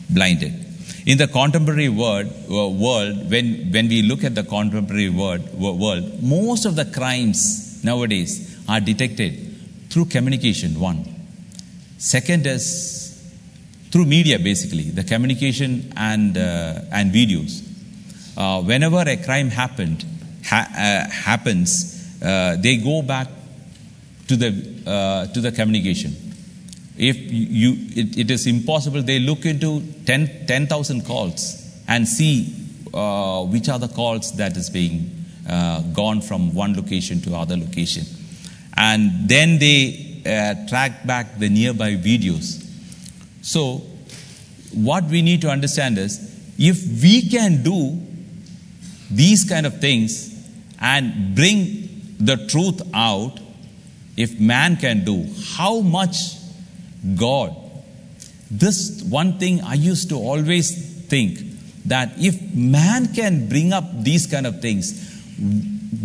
blinded. 0.08 0.61
In 1.04 1.18
the 1.18 1.26
contemporary 1.26 1.88
world, 1.88 2.28
world 2.48 3.30
when, 3.30 3.72
when 3.72 3.88
we 3.88 4.02
look 4.02 4.22
at 4.22 4.34
the 4.34 4.44
contemporary 4.44 5.10
world, 5.10 5.52
world, 5.58 6.22
most 6.22 6.64
of 6.64 6.76
the 6.76 6.84
crimes 6.84 7.82
nowadays 7.82 8.62
are 8.68 8.80
detected 8.80 9.52
through 9.90 10.06
communication, 10.06 10.78
one. 10.78 11.04
Second 11.98 12.46
is 12.46 13.20
through 13.90 14.06
media, 14.06 14.38
basically, 14.38 14.84
the 14.84 15.02
communication 15.02 15.92
and, 15.96 16.38
uh, 16.38 16.80
and 16.92 17.12
videos. 17.12 17.62
Uh, 18.36 18.62
whenever 18.62 19.00
a 19.00 19.16
crime 19.16 19.50
happened, 19.50 20.04
ha- 20.46 20.68
uh, 20.70 21.10
happens, 21.10 22.22
uh, 22.22 22.56
they 22.60 22.76
go 22.76 23.02
back 23.02 23.26
to 24.28 24.36
the, 24.36 24.82
uh, 24.86 25.26
to 25.32 25.40
the 25.40 25.50
communication. 25.50 26.31
If 26.96 27.16
you, 27.16 27.76
it, 27.96 28.18
it 28.18 28.30
is 28.30 28.46
impossible, 28.46 29.02
they 29.02 29.18
look 29.18 29.46
into 29.46 29.82
10,000 30.04 30.46
10, 30.46 31.00
calls 31.06 31.58
and 31.88 32.06
see 32.06 32.54
uh, 32.92 33.44
which 33.44 33.68
are 33.68 33.78
the 33.78 33.88
calls 33.88 34.36
that 34.36 34.56
is 34.56 34.68
being 34.68 35.10
gone 35.92 36.20
from 36.20 36.54
one 36.54 36.76
location 36.76 37.20
to 37.22 37.34
other 37.34 37.56
location. 37.56 38.04
And 38.76 39.28
then 39.28 39.58
they 39.58 40.20
track 40.68 41.06
back 41.06 41.38
the 41.38 41.48
nearby 41.48 41.96
videos. 41.96 42.64
So, 43.42 43.82
what 44.72 45.04
we 45.04 45.20
need 45.20 45.40
to 45.42 45.50
understand 45.50 45.98
is 45.98 46.20
if 46.58 47.02
we 47.02 47.28
can 47.28 47.62
do 47.62 48.00
these 49.10 49.44
kind 49.44 49.66
of 49.66 49.80
things 49.80 50.30
and 50.80 51.34
bring 51.34 52.16
the 52.18 52.36
truth 52.46 52.80
out, 52.94 53.38
if 54.16 54.38
man 54.38 54.76
can 54.76 55.04
do, 55.04 55.26
how 55.56 55.80
much 55.80 56.16
God? 57.16 57.56
This 58.50 59.02
one 59.02 59.38
thing 59.38 59.60
I 59.62 59.74
used 59.74 60.08
to 60.10 60.16
always 60.16 61.06
think 61.06 61.38
that 61.86 62.12
if 62.16 62.54
man 62.54 63.12
can 63.14 63.48
bring 63.48 63.72
up 63.72 63.84
these 64.02 64.26
kind 64.26 64.46
of 64.46 64.60
things, 64.60 65.10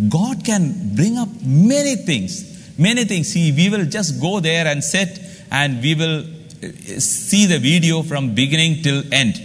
God 0.08 0.44
can 0.44 0.94
bring 0.94 1.16
up 1.16 1.28
many 1.42 1.96
things. 1.96 2.78
Many 2.78 3.04
things. 3.04 3.28
See, 3.32 3.52
we 3.52 3.68
will 3.68 3.86
just 3.86 4.20
go 4.20 4.40
there 4.40 4.66
and 4.66 4.82
sit 4.82 5.20
and 5.50 5.82
we 5.82 5.94
will 5.94 6.20
eh, 6.20 6.24
eh, 6.62 6.98
see 6.98 7.46
the 7.46 7.58
video 7.58 8.02
from 8.02 8.34
beginning 8.34 8.82
till 8.82 9.02
end. 9.12 9.40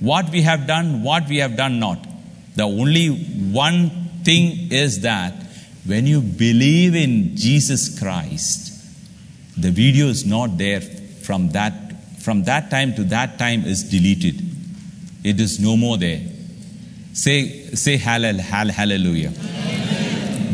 What 0.00 0.30
we 0.30 0.42
have 0.42 0.66
done, 0.66 1.02
what 1.02 1.28
we 1.28 1.38
have 1.38 1.56
done 1.56 1.78
not. 1.78 2.06
The 2.54 2.62
only 2.62 3.08
one 3.08 3.90
thing 4.24 4.72
is 4.72 5.00
that 5.02 5.34
when 5.84 6.06
you 6.06 6.20
believe 6.20 6.94
in 6.94 7.36
Jesus 7.36 7.98
Christ, 7.98 8.65
the 9.56 9.70
video 9.70 10.06
is 10.06 10.24
not 10.26 10.58
there 10.58 10.80
from 10.80 11.50
that 11.50 11.72
from 12.20 12.44
that 12.44 12.70
time 12.70 12.94
to 12.94 13.04
that 13.04 13.38
time 13.38 13.64
is 13.64 13.84
deleted 13.84 14.42
it 15.26 15.40
is 15.40 15.58
no 15.58 15.76
more 15.76 15.98
there. 15.98 16.20
Say, 17.12 17.62
say 17.74 17.98
hallel, 17.98 18.38
hall, 18.38 18.68
hallelujah. 18.68 19.30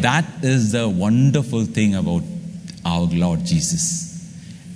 That 0.01 0.25
is 0.43 0.73
the 0.73 0.89
wonderful 0.89 1.67
thing 1.67 1.95
about 1.95 2.23
our 2.83 3.03
Lord 3.03 3.45
Jesus. 3.45 3.85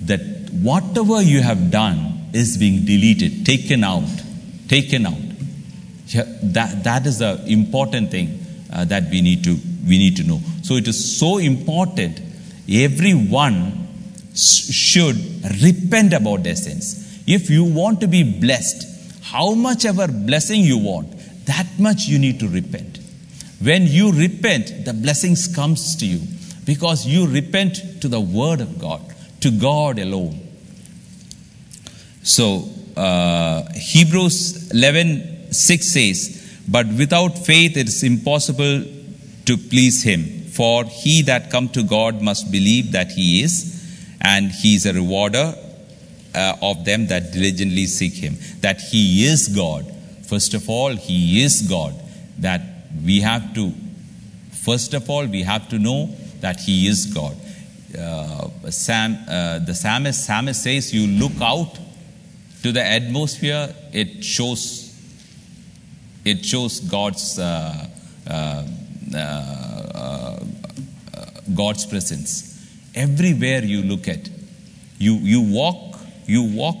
That 0.03 0.21
whatever 0.51 1.23
you 1.23 1.41
have 1.41 1.71
done 1.71 2.29
is 2.31 2.57
being 2.57 2.85
deleted, 2.85 3.43
taken 3.43 3.83
out, 3.83 4.07
taken 4.67 5.07
out. 5.07 5.23
That, 6.53 6.83
that 6.83 7.07
is 7.07 7.17
the 7.17 7.43
important 7.47 8.11
thing 8.11 8.45
uh, 8.71 8.85
that 8.85 9.09
we 9.09 9.21
need, 9.21 9.43
to, 9.45 9.57
we 9.87 9.97
need 9.97 10.15
to 10.17 10.23
know. 10.23 10.41
So 10.61 10.75
it 10.75 10.87
is 10.87 11.17
so 11.17 11.39
important. 11.39 12.21
Everyone 12.69 13.86
should 14.37 15.17
repent 15.61 16.13
about 16.13 16.43
their 16.43 16.55
sins. 16.55 17.03
If 17.27 17.49
you 17.49 17.63
want 17.63 18.01
to 18.01 18.07
be 18.07 18.23
blessed, 18.23 18.85
how 19.23 19.53
much 19.53 19.85
ever 19.85 20.07
blessing 20.07 20.61
you 20.61 20.77
want, 20.77 21.13
that 21.45 21.67
much 21.77 22.05
you 22.05 22.19
need 22.19 22.39
to 22.39 22.47
repent. 22.47 22.99
When 23.61 23.87
you 23.87 24.11
repent, 24.11 24.85
the 24.85 24.93
blessings 24.93 25.47
comes 25.53 25.95
to 25.97 26.05
you 26.05 26.21
because 26.65 27.07
you 27.07 27.27
repent 27.27 28.01
to 28.01 28.07
the 28.07 28.19
word 28.19 28.61
of 28.61 28.77
God, 28.77 29.01
to 29.41 29.51
God 29.51 29.99
alone. 29.99 30.39
So 32.23 32.69
uh, 32.95 33.63
Hebrews 33.73 34.71
11 34.71 35.53
6 35.53 35.87
says, 35.87 36.61
But 36.67 36.87
without 36.87 37.37
faith 37.37 37.77
it 37.77 37.87
is 37.87 38.03
impossible 38.03 38.83
to 39.45 39.57
please 39.57 40.03
him. 40.03 40.25
For 40.51 40.83
he 40.83 41.21
that 41.23 41.49
come 41.51 41.69
to 41.69 41.83
God 41.83 42.21
must 42.21 42.51
believe 42.51 42.91
that 42.91 43.11
he 43.11 43.43
is, 43.43 43.76
and 44.21 44.51
he 44.51 44.75
is 44.75 44.85
a 44.85 44.93
rewarder 44.93 45.53
uh, 46.35 46.55
of 46.61 46.85
them 46.85 47.07
that 47.07 47.31
diligently 47.31 47.85
seek 47.85 48.13
him. 48.13 48.37
That 48.61 48.81
he 48.81 49.25
is 49.25 49.47
God. 49.47 49.91
First 50.25 50.53
of 50.53 50.69
all, 50.69 50.95
he 50.95 51.41
is 51.41 51.61
God. 51.61 51.93
That 52.39 52.61
we 53.03 53.21
have 53.21 53.53
to, 53.55 53.73
first 54.51 54.93
of 54.93 55.09
all, 55.09 55.25
we 55.25 55.43
have 55.43 55.69
to 55.69 55.79
know 55.79 56.15
that 56.41 56.59
he 56.59 56.87
is 56.87 57.05
God. 57.05 57.35
Uh, 57.97 58.49
Sam, 58.69 59.17
uh, 59.27 59.59
the 59.59 59.73
psalmist, 59.73 60.25
psalmist 60.25 60.61
says, 60.61 60.93
You 60.93 61.07
look 61.07 61.41
out 61.41 61.79
to 62.63 62.71
the 62.71 62.83
atmosphere, 62.83 63.73
it 63.93 64.23
shows 64.23 64.87
it 66.27 66.45
shows 66.45 66.81
God's 66.81 67.39
uh, 67.39 67.87
uh, 68.29 68.63
uh, 69.15 70.39
God's 71.55 71.85
presence. 71.85 72.46
Everywhere 73.05 73.63
you 73.73 73.81
look 73.91 74.07
at, 74.13 74.29
you 75.05 75.13
you 75.33 75.41
walk 75.59 75.99
you 76.33 76.41
walk 76.61 76.77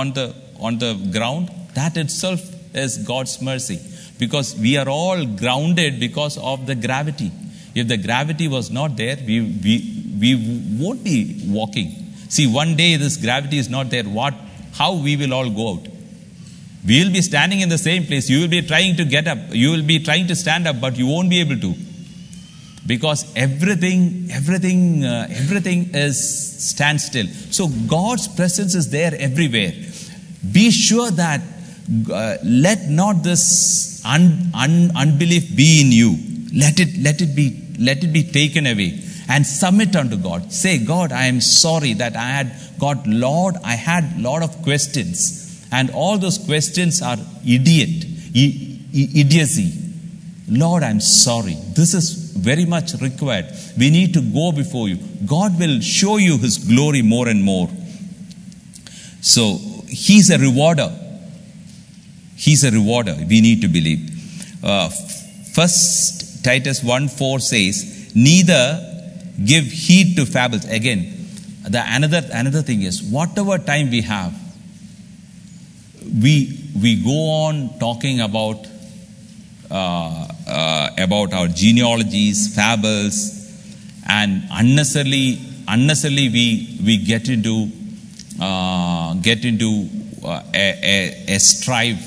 on 0.00 0.12
the 0.18 0.26
on 0.58 0.78
the 0.84 0.92
ground. 1.16 1.50
That 1.78 1.96
itself 2.02 2.40
is 2.84 2.96
God's 3.10 3.34
mercy, 3.48 3.78
because 4.22 4.48
we 4.64 4.72
are 4.80 4.88
all 4.88 5.20
grounded 5.42 6.00
because 6.06 6.38
of 6.52 6.66
the 6.70 6.76
gravity. 6.86 7.30
If 7.74 7.86
the 7.92 7.98
gravity 8.08 8.48
was 8.56 8.70
not 8.78 8.96
there, 9.02 9.16
we 9.30 9.36
we 9.66 9.74
we 10.22 10.30
won't 10.80 11.04
be 11.04 11.16
walking. 11.58 11.90
See, 12.36 12.46
one 12.62 12.74
day 12.82 12.90
this 12.96 13.16
gravity 13.16 13.58
is 13.64 13.68
not 13.76 13.90
there. 13.90 14.04
What? 14.20 14.34
How 14.80 14.90
we 15.06 15.16
will 15.20 15.34
all 15.40 15.50
go 15.60 15.66
out? 15.74 15.86
We 16.88 16.96
will 17.02 17.12
be 17.12 17.22
standing 17.22 17.60
in 17.60 17.68
the 17.68 17.82
same 17.88 18.06
place. 18.06 18.30
You 18.32 18.40
will 18.40 18.54
be 18.56 18.62
trying 18.72 18.96
to 18.96 19.04
get 19.04 19.26
up. 19.28 19.38
You 19.62 19.70
will 19.74 19.86
be 19.92 19.98
trying 20.08 20.26
to 20.32 20.36
stand 20.44 20.66
up, 20.70 20.80
but 20.80 20.96
you 20.96 21.06
won't 21.06 21.30
be 21.36 21.40
able 21.40 21.58
to. 21.66 21.74
Because 22.88 23.20
everything, 23.36 24.28
everything, 24.32 25.04
uh, 25.04 25.28
everything 25.42 25.80
is 25.94 26.16
standstill. 26.70 27.26
So 27.58 27.68
God's 27.96 28.26
presence 28.38 28.74
is 28.74 28.90
there 28.90 29.14
everywhere. 29.28 29.72
Be 30.58 30.70
sure 30.70 31.10
that 31.22 31.40
uh, 32.12 32.36
let 32.42 32.88
not 33.00 33.22
this 33.22 34.02
un, 34.04 34.50
un, 34.54 34.90
unbelief 34.96 35.54
be 35.54 35.80
in 35.82 35.92
you. 35.92 36.10
Let 36.64 36.80
it, 36.80 36.98
let 37.06 37.20
it 37.20 37.36
be, 37.36 37.46
let 37.78 38.02
it 38.02 38.12
be 38.12 38.24
taken 38.24 38.66
away 38.66 38.90
and 39.28 39.46
submit 39.46 39.94
unto 39.94 40.16
God. 40.16 40.50
Say, 40.50 40.78
God, 40.78 41.12
I 41.12 41.26
am 41.26 41.40
sorry 41.42 41.92
that 41.94 42.16
I 42.16 42.28
had, 42.38 42.52
God, 42.78 43.06
Lord, 43.06 43.56
I 43.62 43.74
had 43.74 44.18
lot 44.18 44.42
of 44.42 44.62
questions. 44.62 45.68
And 45.70 45.90
all 45.90 46.16
those 46.16 46.38
questions 46.38 47.02
are 47.02 47.18
idiot, 47.46 48.06
i- 48.34 48.78
i- 48.94 49.10
idiocy. 49.22 49.74
Lord, 50.48 50.82
I'm 50.82 51.00
sorry. 51.00 51.58
This 51.74 51.92
is 51.92 52.27
very 52.38 52.64
much 52.64 52.94
required. 53.00 53.46
We 53.76 53.90
need 53.90 54.14
to 54.14 54.20
go 54.20 54.52
before 54.52 54.88
you. 54.88 54.96
God 55.26 55.58
will 55.58 55.80
show 55.80 56.16
you 56.16 56.38
His 56.38 56.58
glory 56.58 57.02
more 57.02 57.28
and 57.28 57.42
more. 57.42 57.68
So, 59.20 59.58
He's 59.88 60.30
a 60.30 60.38
rewarder. 60.38 60.90
He's 62.36 62.64
a 62.64 62.70
rewarder. 62.70 63.16
We 63.28 63.40
need 63.40 63.62
to 63.62 63.68
believe. 63.68 64.00
Uh, 64.62 64.90
First 65.54 66.44
Titus 66.44 66.84
1 66.84 67.08
4 67.08 67.40
says, 67.40 68.12
Neither 68.14 68.88
give 69.44 69.64
heed 69.64 70.16
to 70.16 70.26
fables. 70.26 70.64
Again, 70.66 71.14
the 71.68 71.82
another 71.86 72.22
another 72.32 72.62
thing 72.62 72.82
is 72.82 73.02
whatever 73.02 73.58
time 73.58 73.90
we 73.90 74.02
have, 74.02 74.32
we 76.22 76.58
we 76.80 77.02
go 77.02 77.18
on 77.46 77.78
talking 77.78 78.20
about 78.20 78.66
uh, 79.70 80.28
uh, 80.48 80.90
about 80.98 81.32
our 81.32 81.48
genealogies, 81.48 82.54
fables, 82.54 83.16
and 84.08 84.42
unnecessarily 84.50 85.38
unnecessarily 85.68 86.28
we 86.28 86.78
we 86.84 86.96
get 86.96 87.28
into 87.28 87.68
uh, 88.40 89.14
get 89.14 89.44
into 89.44 89.88
uh, 90.24 90.42
a, 90.54 90.66
a, 91.28 91.34
a 91.34 91.38
strive 91.38 91.98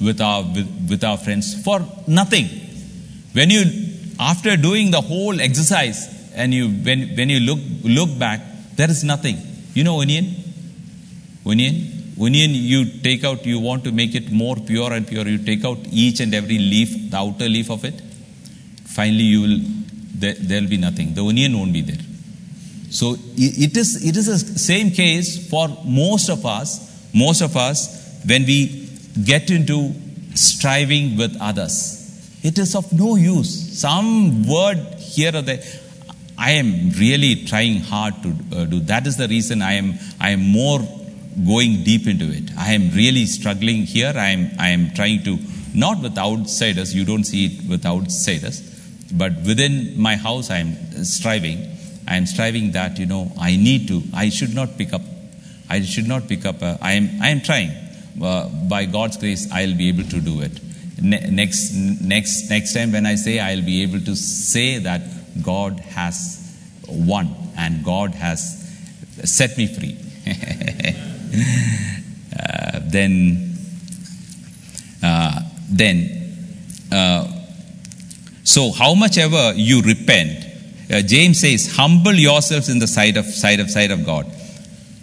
with 0.00 0.20
our 0.20 0.42
with, 0.42 0.68
with 0.90 1.04
our 1.04 1.18
friends 1.18 1.62
for 1.64 1.80
nothing. 2.06 2.46
When 3.32 3.50
you 3.50 3.64
after 4.18 4.56
doing 4.56 4.90
the 4.90 5.00
whole 5.00 5.40
exercise 5.40 6.08
and 6.34 6.54
you 6.54 6.68
when 6.68 7.16
when 7.16 7.28
you 7.28 7.40
look 7.40 7.58
look 7.82 8.18
back, 8.18 8.40
there 8.76 8.90
is 8.90 9.02
nothing. 9.04 9.38
You 9.74 9.84
know 9.84 10.00
onion, 10.00 10.34
onion. 11.44 11.93
Onion, 12.20 12.50
you 12.52 12.84
take 13.00 13.24
out, 13.24 13.44
you 13.44 13.58
want 13.58 13.82
to 13.84 13.92
make 13.92 14.14
it 14.14 14.30
more 14.30 14.56
pure 14.56 14.92
and 14.92 15.06
pure, 15.06 15.26
you 15.26 15.38
take 15.38 15.64
out 15.64 15.78
each 15.90 16.20
and 16.20 16.34
every 16.34 16.58
leaf, 16.58 17.10
the 17.10 17.16
outer 17.16 17.48
leaf 17.48 17.70
of 17.70 17.84
it. 17.84 18.00
Finally, 18.86 19.24
you 19.24 19.40
will, 19.42 19.58
there 20.18 20.60
will 20.60 20.68
be 20.68 20.76
nothing. 20.76 21.14
The 21.14 21.24
onion 21.24 21.58
won't 21.58 21.72
be 21.72 21.80
there. 21.80 21.98
So 22.90 23.16
it 23.36 23.76
is, 23.76 24.04
it 24.06 24.16
is 24.16 24.26
the 24.26 24.58
same 24.58 24.92
case 24.92 25.50
for 25.50 25.68
most 25.84 26.28
of 26.28 26.46
us, 26.46 27.10
most 27.12 27.40
of 27.40 27.56
us, 27.56 28.22
when 28.24 28.44
we 28.46 28.88
get 29.24 29.50
into 29.50 29.92
striving 30.34 31.16
with 31.16 31.36
others. 31.40 32.00
It 32.44 32.58
is 32.58 32.76
of 32.76 32.92
no 32.92 33.16
use. 33.16 33.78
Some 33.78 34.46
word 34.46 34.78
here 34.98 35.34
or 35.34 35.42
there. 35.42 35.62
I 36.38 36.52
am 36.52 36.90
really 36.90 37.44
trying 37.46 37.80
hard 37.80 38.14
to 38.22 38.28
uh, 38.56 38.64
do. 38.66 38.80
That 38.80 39.06
is 39.06 39.16
the 39.16 39.26
reason 39.26 39.62
I 39.62 39.72
am, 39.74 39.94
I 40.20 40.30
am 40.30 40.40
more 40.40 40.80
going 41.46 41.82
deep 41.82 42.06
into 42.06 42.30
it. 42.30 42.50
I 42.56 42.72
am 42.72 42.90
really 42.90 43.26
struggling 43.26 43.82
here. 43.82 44.12
I 44.14 44.28
am, 44.28 44.50
I 44.58 44.68
am 44.68 44.90
trying 44.94 45.24
to, 45.24 45.38
not 45.74 46.00
with 46.00 46.16
outsiders, 46.16 46.94
you 46.94 47.04
don't 47.04 47.24
see 47.24 47.46
it 47.46 47.68
with 47.68 47.84
outsiders, 47.84 48.60
but 49.12 49.32
within 49.46 50.00
my 50.00 50.16
house, 50.16 50.50
I 50.50 50.58
am 50.58 51.04
striving. 51.04 51.70
I 52.06 52.16
am 52.16 52.26
striving 52.26 52.72
that, 52.72 52.98
you 52.98 53.06
know, 53.06 53.32
I 53.38 53.56
need 53.56 53.88
to, 53.88 54.02
I 54.14 54.28
should 54.28 54.54
not 54.54 54.76
pick 54.76 54.92
up, 54.92 55.02
I 55.68 55.82
should 55.82 56.06
not 56.06 56.28
pick 56.28 56.44
up, 56.44 56.62
a, 56.62 56.78
I, 56.80 56.92
am, 56.92 57.22
I 57.22 57.30
am 57.30 57.40
trying. 57.40 57.70
Uh, 58.22 58.48
by 58.68 58.84
God's 58.84 59.16
grace, 59.16 59.50
I'll 59.50 59.74
be 59.74 59.88
able 59.88 60.04
to 60.04 60.20
do 60.20 60.40
it. 60.40 60.60
Ne- 61.02 61.30
next, 61.30 61.72
next, 61.74 62.48
next 62.48 62.74
time 62.74 62.92
when 62.92 63.06
I 63.06 63.16
say, 63.16 63.40
I'll 63.40 63.64
be 63.64 63.82
able 63.82 64.00
to 64.00 64.14
say 64.14 64.78
that 64.78 65.02
God 65.42 65.80
has 65.80 66.40
won 66.86 67.34
and 67.56 67.84
God 67.84 68.14
has 68.14 68.60
set 69.24 69.56
me 69.56 69.66
free. 69.66 69.98
uh, 72.38 72.80
then, 72.84 73.56
uh, 75.02 75.40
then, 75.70 76.36
uh, 76.92 77.28
so 78.44 78.72
how 78.72 78.94
much 78.94 79.18
ever 79.18 79.52
you 79.54 79.82
repent, 79.82 80.44
uh, 80.90 81.00
James 81.00 81.40
says, 81.40 81.74
humble 81.76 82.14
yourselves 82.14 82.68
in 82.68 82.78
the 82.78 82.86
sight 82.86 83.16
of 83.16 83.24
sight 83.24 83.60
of 83.60 83.70
sight 83.70 83.90
of 83.90 84.04
God. 84.04 84.26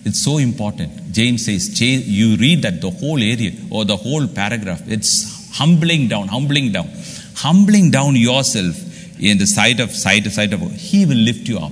It's 0.03 0.23
so 0.23 0.38
important. 0.38 1.11
James 1.11 1.45
says, 1.45 1.79
you 1.82 2.36
read 2.38 2.63
that 2.63 2.82
the 2.82 2.89
whole 2.89 3.21
area 3.21 3.51
or 3.69 3.86
the 3.86 3.97
whole 3.97 4.27
paragraph. 4.27 4.82
It's 4.88 5.55
humbling 5.57 6.07
down, 6.07 6.27
humbling 6.27 6.71
down, 6.71 6.89
humbling 7.36 7.91
down 7.91 8.15
yourself 8.15 8.75
in 9.19 9.38
the 9.38 9.45
sight 9.45 9.79
of 9.79 9.91
sight 9.91 10.25
of 10.25 10.34
sight 10.34 10.53
of 10.53 10.61
God. 10.61 10.71
He 10.71 11.05
will 11.05 11.17
lift 11.17 11.47
you 11.47 11.59
up. 11.59 11.71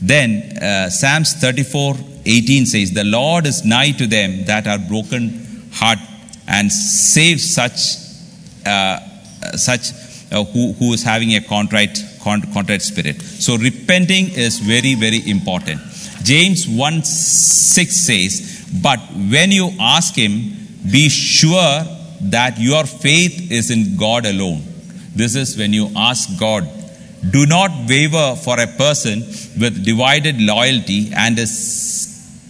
Then 0.00 0.58
uh, 0.58 0.90
Psalms 0.90 1.32
34 1.34 1.96
18 2.24 2.66
says, 2.66 2.92
The 2.92 3.04
Lord 3.04 3.46
is 3.46 3.64
nigh 3.64 3.92
to 3.92 4.06
them 4.06 4.44
that 4.44 4.66
are 4.66 4.78
broken 4.78 5.68
heart 5.72 5.98
and 6.46 6.70
save 6.70 7.40
such 7.40 7.96
uh, 8.66 9.00
such 9.56 9.90
uh, 10.30 10.44
who, 10.44 10.72
who 10.74 10.92
is 10.92 11.02
having 11.02 11.34
a 11.34 11.40
contrite 11.40 11.98
con- 12.22 12.42
contrite 12.52 12.82
spirit. 12.82 13.20
So 13.20 13.56
repenting 13.56 14.30
is 14.30 14.58
very 14.58 14.94
very 14.94 15.28
important. 15.28 15.80
James 16.22 16.68
1 16.68 17.02
6 17.02 17.96
says, 17.96 18.68
But 18.82 19.00
when 19.30 19.50
you 19.50 19.70
ask 19.80 20.14
him, 20.14 20.56
be 20.90 21.08
sure 21.08 21.84
that 22.20 22.58
your 22.58 22.84
faith 22.84 23.50
is 23.50 23.70
in 23.70 23.96
God 23.96 24.26
alone. 24.26 24.62
This 25.14 25.34
is 25.34 25.56
when 25.58 25.72
you 25.72 25.90
ask 25.96 26.38
God. 26.38 26.68
Do 27.30 27.46
not 27.46 27.70
waver 27.88 28.36
for 28.36 28.58
a 28.58 28.66
person 28.66 29.20
with 29.60 29.84
divided 29.84 30.40
loyalty 30.40 31.12
and 31.14 31.38
is 31.38 32.01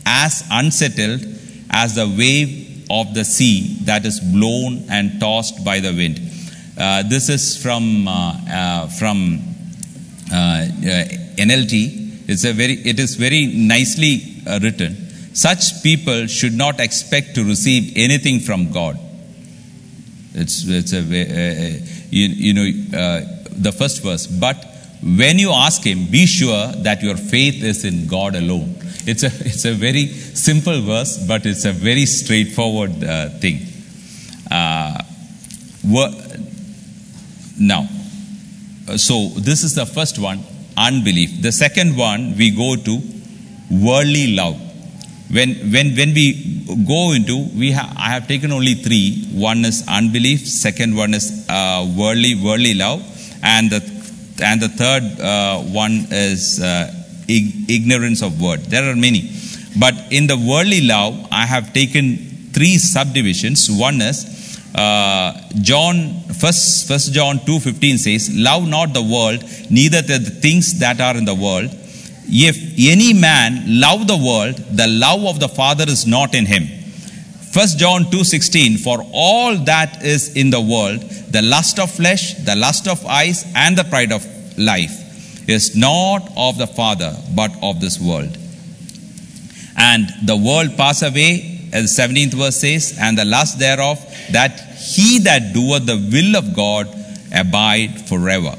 as 0.07 0.45
unsettled 0.51 1.25
as 1.71 1.95
the 1.95 2.07
wave 2.07 2.87
of 2.91 3.15
the 3.15 3.25
sea 3.25 3.79
that 3.85 4.05
is 4.05 4.21
blown 4.21 4.85
and 4.91 5.19
tossed 5.19 5.65
by 5.65 5.81
the 5.81 5.93
wind. 5.93 6.21
Uh, 6.77 7.03
this 7.03 7.29
is 7.29 7.63
from 7.63 8.09
uh, 8.09 8.37
uh, 8.51 8.87
from 8.89 9.41
uh, 10.33 10.35
uh, 10.35 11.05
NLT. 11.37 12.29
It's 12.29 12.45
a 12.45 12.53
very 12.53 12.75
it 12.75 12.99
is 12.99 13.15
very 13.17 13.47
nicely 13.47 14.43
written. 14.61 14.97
Such 15.35 15.83
people 15.83 16.27
should 16.27 16.55
not 16.55 16.81
expect 16.81 17.35
to 17.37 17.45
receive 17.45 17.93
anything 17.97 18.41
from 18.41 18.73
God. 18.73 18.99
It's 20.35 20.65
it's 20.67 20.93
a 20.93 21.03
you, 22.11 22.27
you 22.29 22.55
know 22.55 23.21
the 23.51 23.73
first 23.73 24.03
verse. 24.03 24.27
But 24.27 24.65
when 25.03 25.39
you 25.39 25.53
ask 25.53 25.83
Him, 25.83 26.07
be 26.11 26.27
sure 26.27 26.69
that 26.69 27.03
your 27.03 27.17
faith 27.17 27.63
is 27.63 27.85
in 27.85 28.07
God 28.07 28.35
alone. 28.35 28.77
It's 29.07 29.23
a 29.23 29.31
it's 29.45 29.65
a 29.65 29.75
very 29.75 30.07
simple 30.07 30.81
verse, 30.83 31.19
but 31.27 31.47
it's 31.47 31.65
a 31.65 31.73
very 31.73 32.07
straightforward 32.07 33.03
uh, 33.03 33.29
thing. 33.41 33.67
Uh, 34.51 35.03
now, 37.59 37.89
uh, 38.89 38.97
so 38.97 39.29
this 39.39 39.65
is 39.65 39.75
the 39.75 39.87
first 39.87 40.19
one, 40.19 40.41
unbelief. 40.77 41.43
The 41.43 41.53
second 41.53 41.97
one 41.97 42.37
we 42.37 42.51
go 42.51 42.77
to 42.77 43.01
worldly 43.71 44.35
love. 44.35 44.61
When 45.31 45.55
when 45.73 45.97
when 45.97 46.15
we 46.15 46.27
go 46.87 47.13
into, 47.13 47.49
we 47.57 47.73
have 47.73 47.93
I 47.97 48.11
have 48.11 48.29
taken 48.29 48.53
only 48.53 48.75
three. 48.75 49.25
One 49.33 49.65
is 49.65 49.85
unbelief. 49.89 50.47
Second 50.47 50.95
one 50.95 51.15
is 51.15 51.47
uh, 51.49 51.91
worldly 51.97 52.35
worldly 52.37 52.75
love, 52.75 53.03
and 53.43 53.71
the 53.71 53.81
and 54.43 54.61
the 54.61 54.69
third 54.69 55.03
uh, 55.21 55.59
one 55.59 56.07
is 56.11 56.61
uh, 56.61 57.02
ignorance 57.29 58.23
of 58.23 58.41
word. 58.41 58.61
There 58.61 58.91
are 58.91 58.97
many, 58.97 59.31
but 59.79 59.95
in 60.11 60.27
the 60.27 60.37
worldly 60.37 60.83
love, 60.83 61.29
I 61.31 61.47
have 61.47 61.73
taken 61.73 62.51
three 62.53 62.79
subdivisions. 62.79 63.71
One 63.71 64.01
is 64.01 64.27
uh, 64.75 65.33
John 65.61 66.23
first 66.41 66.89
First 66.89 67.13
John 67.13 67.45
two 67.45 67.61
fifteen 67.61 67.99
says, 67.99 68.35
"Love 68.35 68.69
not 68.69 68.93
the 68.93 69.03
world, 69.03 69.45
neither 69.71 70.03
the 70.03 70.19
things 70.19 70.79
that 70.81 71.01
are 71.01 71.17
in 71.17 71.25
the 71.25 71.35
world. 71.35 71.71
If 72.27 72.57
any 72.79 73.13
man 73.13 73.65
love 73.81 74.07
the 74.07 74.17
world, 74.17 74.57
the 74.57 74.87
love 74.87 75.25
of 75.25 75.41
the 75.41 75.49
Father 75.49 75.85
is 75.89 76.07
not 76.07 76.35
in 76.35 76.47
him." 76.47 76.69
First 77.53 77.79
John 77.79 78.11
two 78.11 78.25
sixteen, 78.25 78.79
"For 78.79 79.05
all 79.13 79.57
that 79.65 80.03
is 80.03 80.35
in 80.35 80.51
the 80.51 80.61
world, 80.61 81.01
the 81.31 81.43
lust 81.43 81.79
of 81.79 81.91
flesh, 81.91 82.35
the 82.35 82.57
lust 82.57 82.89
of 82.89 83.05
eyes, 83.07 83.45
and 83.55 83.77
the 83.77 83.85
pride 83.85 84.13
of 84.13 84.27
life, 84.57 84.93
is 85.47 85.75
not 85.77 86.31
of 86.37 86.59
the 86.59 86.67
Father, 86.67 87.17
but 87.35 87.53
of 87.63 87.81
this 87.81 87.99
world." 88.01 88.37
And 89.77 90.09
the 90.23 90.37
world 90.37 90.77
pass 90.77 91.03
away, 91.03 91.69
as 91.73 91.95
the 91.95 92.03
17th 92.03 92.35
verse 92.35 92.57
says, 92.57 92.97
and 93.01 93.17
the 93.17 93.25
lust 93.25 93.59
thereof, 93.59 93.99
that 94.31 94.59
he 94.79 95.19
that 95.21 95.53
doeth 95.55 95.87
the 95.87 95.97
will 95.97 96.37
of 96.37 96.55
God 96.55 96.89
abide 97.35 98.07
forever. 98.09 98.55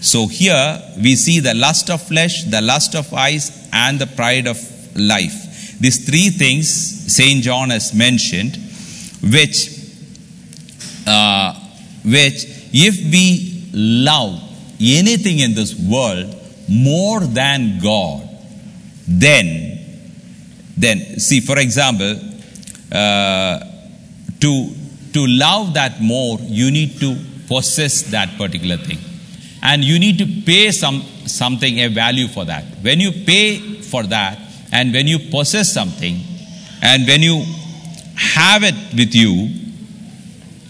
So 0.00 0.26
here 0.26 0.82
we 0.96 1.14
see 1.16 1.40
the 1.40 1.54
lust 1.54 1.90
of 1.90 2.02
flesh, 2.02 2.44
the 2.44 2.60
lust 2.60 2.94
of 2.94 3.12
eyes, 3.12 3.68
and 3.72 3.98
the 3.98 4.06
pride 4.06 4.46
of 4.46 4.58
life. 4.96 5.78
These 5.78 6.06
three 6.06 6.30
things 6.30 6.68
Saint 6.68 7.42
John 7.42 7.70
has 7.70 7.94
mentioned, 7.94 8.56
which, 9.22 9.70
uh, 11.06 11.54
which 12.04 12.46
if 12.72 12.96
we 13.12 13.68
love 13.72 14.49
anything 14.80 15.38
in 15.40 15.54
this 15.54 15.74
world 15.74 16.34
more 16.68 17.20
than 17.20 17.78
God, 17.80 18.28
then 19.06 19.78
then 20.76 21.18
see 21.18 21.40
for 21.40 21.58
example 21.58 22.18
uh, 22.92 23.60
to 24.40 24.70
to 25.12 25.26
love 25.26 25.74
that 25.74 26.00
more 26.00 26.38
you 26.40 26.70
need 26.70 26.98
to 27.00 27.16
possess 27.48 28.02
that 28.10 28.36
particular 28.38 28.76
thing. 28.76 28.98
And 29.62 29.84
you 29.84 29.98
need 29.98 30.18
to 30.18 30.26
pay 30.46 30.70
some 30.70 31.02
something 31.26 31.80
a 31.80 31.88
value 31.88 32.28
for 32.28 32.44
that. 32.46 32.64
When 32.82 33.00
you 33.00 33.12
pay 33.12 33.58
for 33.82 34.04
that 34.04 34.38
and 34.72 34.92
when 34.92 35.06
you 35.06 35.18
possess 35.30 35.72
something 35.72 36.20
and 36.82 37.06
when 37.06 37.22
you 37.22 37.44
have 38.16 38.62
it 38.62 38.74
with 38.94 39.14
you 39.14 39.50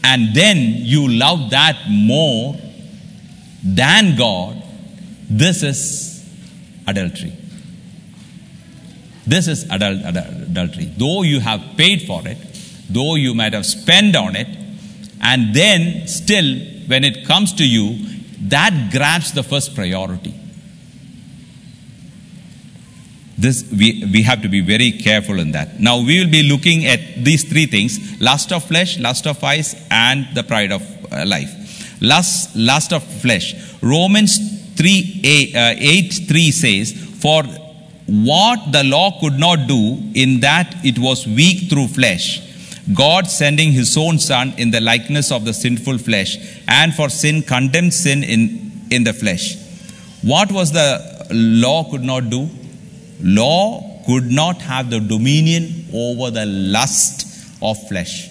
and 0.03 0.35
then 0.35 0.57
you 0.59 1.09
love 1.09 1.51
that 1.51 1.77
more 1.89 2.57
than 3.63 4.17
god 4.17 4.63
this 5.29 5.63
is 5.63 6.25
adultery 6.87 7.33
this 9.31 9.47
is 9.47 9.65
adul- 9.67 10.03
adul- 10.03 10.43
adultery. 10.51 10.87
Though 10.97 11.23
you 11.23 11.39
have 11.41 11.63
paid 11.77 12.03
for 12.03 12.27
it, 12.27 12.39
though 12.89 13.15
you 13.15 13.33
might 13.33 13.53
have 13.53 13.65
spent 13.65 14.17
on 14.17 14.35
it, 14.35 14.49
and 15.23 15.55
then 15.55 16.09
still, 16.09 16.59
when 16.87 17.05
it 17.05 17.27
comes 17.27 17.53
to 17.55 17.67
you, 17.67 17.99
that 18.49 18.91
grabs 18.91 19.33
the 19.33 19.45
first 19.45 19.77
priority. 19.77 20.35
This 23.39 23.71
we, 23.71 24.05
we 24.13 24.23
have 24.23 24.43
to 24.43 24.49
be 24.49 24.61
very 24.61 24.91
careful 24.93 25.39
in 25.39 25.53
that. 25.53 25.79
Now 25.79 26.01
we 26.03 26.19
will 26.19 26.31
be 26.31 26.43
looking 26.43 26.87
at 26.87 27.25
these 27.25 27.45
three 27.45 27.67
things: 27.67 28.21
lust 28.21 28.53
of 28.53 28.65
flesh, 28.65 28.99
lust 28.99 29.27
of 29.27 29.43
eyes, 29.45 29.77
and 29.91 30.27
the 30.35 30.43
pride 30.43 30.73
of 30.73 30.83
uh, 31.13 31.25
life. 31.25 31.55
Lust, 32.01 32.57
lust 32.57 32.93
of 32.93 33.03
flesh. 33.03 33.55
Romans 33.83 34.39
3 34.77 35.21
8, 35.23 35.57
uh, 35.57 35.75
8 35.79 36.11
3 36.29 36.51
says, 36.51 36.93
For 37.21 37.43
what 38.07 38.73
the 38.73 38.83
law 38.85 39.21
could 39.21 39.39
not 39.39 39.69
do, 39.69 39.99
in 40.15 40.41
that 40.41 40.75
it 40.85 40.99
was 40.99 41.27
weak 41.27 41.71
through 41.71 41.89
flesh, 41.89 42.43
God 42.95 43.27
sending 43.27 43.73
his 43.73 43.97
own 43.97 44.19
Son 44.19 44.55
in 44.57 44.71
the 44.71 44.81
likeness 44.81 45.31
of 45.31 45.45
the 45.45 45.53
sinful 45.53 45.99
flesh, 45.99 46.37
and 46.67 46.95
for 46.95 47.09
sin 47.09 47.43
condemned 47.43 47.95
sin 47.95 48.25
in, 48.25 48.73
in 48.91 49.05
the 49.05 49.13
flesh. 49.13 49.57
What 50.23 50.51
was 50.51 50.73
the 50.73 51.29
law 51.31 51.91
could 51.91 52.03
not 52.03 52.31
do? 52.31 52.49
Law 53.23 54.03
could 54.07 54.31
not 54.31 54.61
have 54.63 54.91
the 54.91 55.01
dominion 55.01 55.87
over 55.93 56.31
the 56.31 56.47
lust 56.47 57.27
of 57.63 57.77
flesh. 57.89 58.30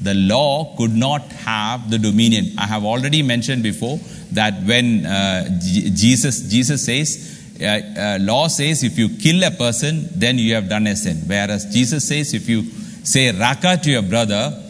The 0.00 0.14
law 0.14 0.76
could 0.76 0.94
not 0.94 1.22
have 1.32 1.90
the 1.90 1.98
dominion. 1.98 2.52
I 2.56 2.66
have 2.66 2.84
already 2.84 3.22
mentioned 3.22 3.62
before 3.62 3.98
that 4.32 4.62
when 4.62 5.04
uh, 5.04 5.58
Jesus 5.60 6.48
Jesus 6.48 6.84
says, 6.84 7.56
uh, 7.60 7.64
uh, 7.64 8.18
law 8.20 8.46
says 8.48 8.84
if 8.84 8.96
you 8.96 9.08
kill 9.08 9.42
a 9.42 9.50
person, 9.50 10.08
then 10.14 10.38
you 10.38 10.54
have 10.54 10.68
done 10.68 10.86
a 10.86 10.94
sin. 10.94 11.16
Whereas 11.26 11.72
Jesus 11.72 12.06
says 12.06 12.34
if 12.34 12.48
you 12.48 12.62
say 13.02 13.32
raka 13.32 13.76
to 13.82 13.90
your 13.90 14.02
brother, 14.02 14.62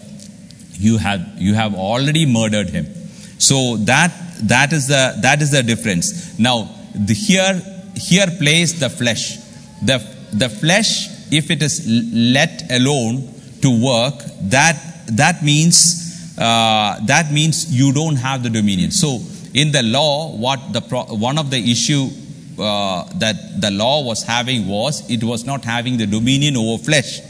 you 0.74 0.96
have 0.96 1.20
you 1.36 1.54
have 1.54 1.74
already 1.74 2.24
murdered 2.24 2.70
him. 2.70 2.86
So 3.38 3.76
that 3.78 4.12
that 4.44 4.72
is 4.72 4.88
the 4.88 5.18
that 5.20 5.42
is 5.42 5.50
the 5.50 5.62
difference. 5.62 6.38
Now 6.38 6.70
the 6.94 7.14
here 7.14 7.60
here 7.96 8.28
plays 8.38 8.78
the 8.80 8.88
flesh. 8.88 9.36
The 9.82 9.98
the 10.32 10.48
flesh, 10.48 11.08
if 11.32 11.50
it 11.50 11.62
is 11.62 11.86
let 11.86 12.70
alone 12.70 13.28
to 13.62 13.84
work, 13.84 14.14
that 14.50 14.76
that 15.16 15.42
means 15.42 16.36
uh, 16.38 16.98
that 17.06 17.32
means 17.32 17.72
you 17.72 17.92
don't 17.92 18.16
have 18.16 18.42
the 18.42 18.50
dominion. 18.50 18.90
So 18.90 19.20
in 19.54 19.72
the 19.72 19.82
law, 19.82 20.36
what 20.36 20.72
the 20.72 20.80
pro- 20.80 21.06
one 21.06 21.38
of 21.38 21.50
the 21.50 21.58
issue 21.70 22.08
uh, 22.58 23.04
that 23.18 23.60
the 23.60 23.70
law 23.70 24.02
was 24.02 24.22
having 24.22 24.66
was 24.66 25.08
it 25.10 25.22
was 25.22 25.44
not 25.44 25.64
having 25.64 25.96
the 25.96 26.06
dominion 26.06 26.56
over 26.56 26.82
flesh. 26.82 27.20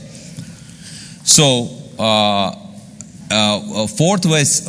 So, 1.25 1.69
uh, 1.99 2.55
uh, 3.31 3.87
fourth 3.87 4.25
verse, 4.25 4.61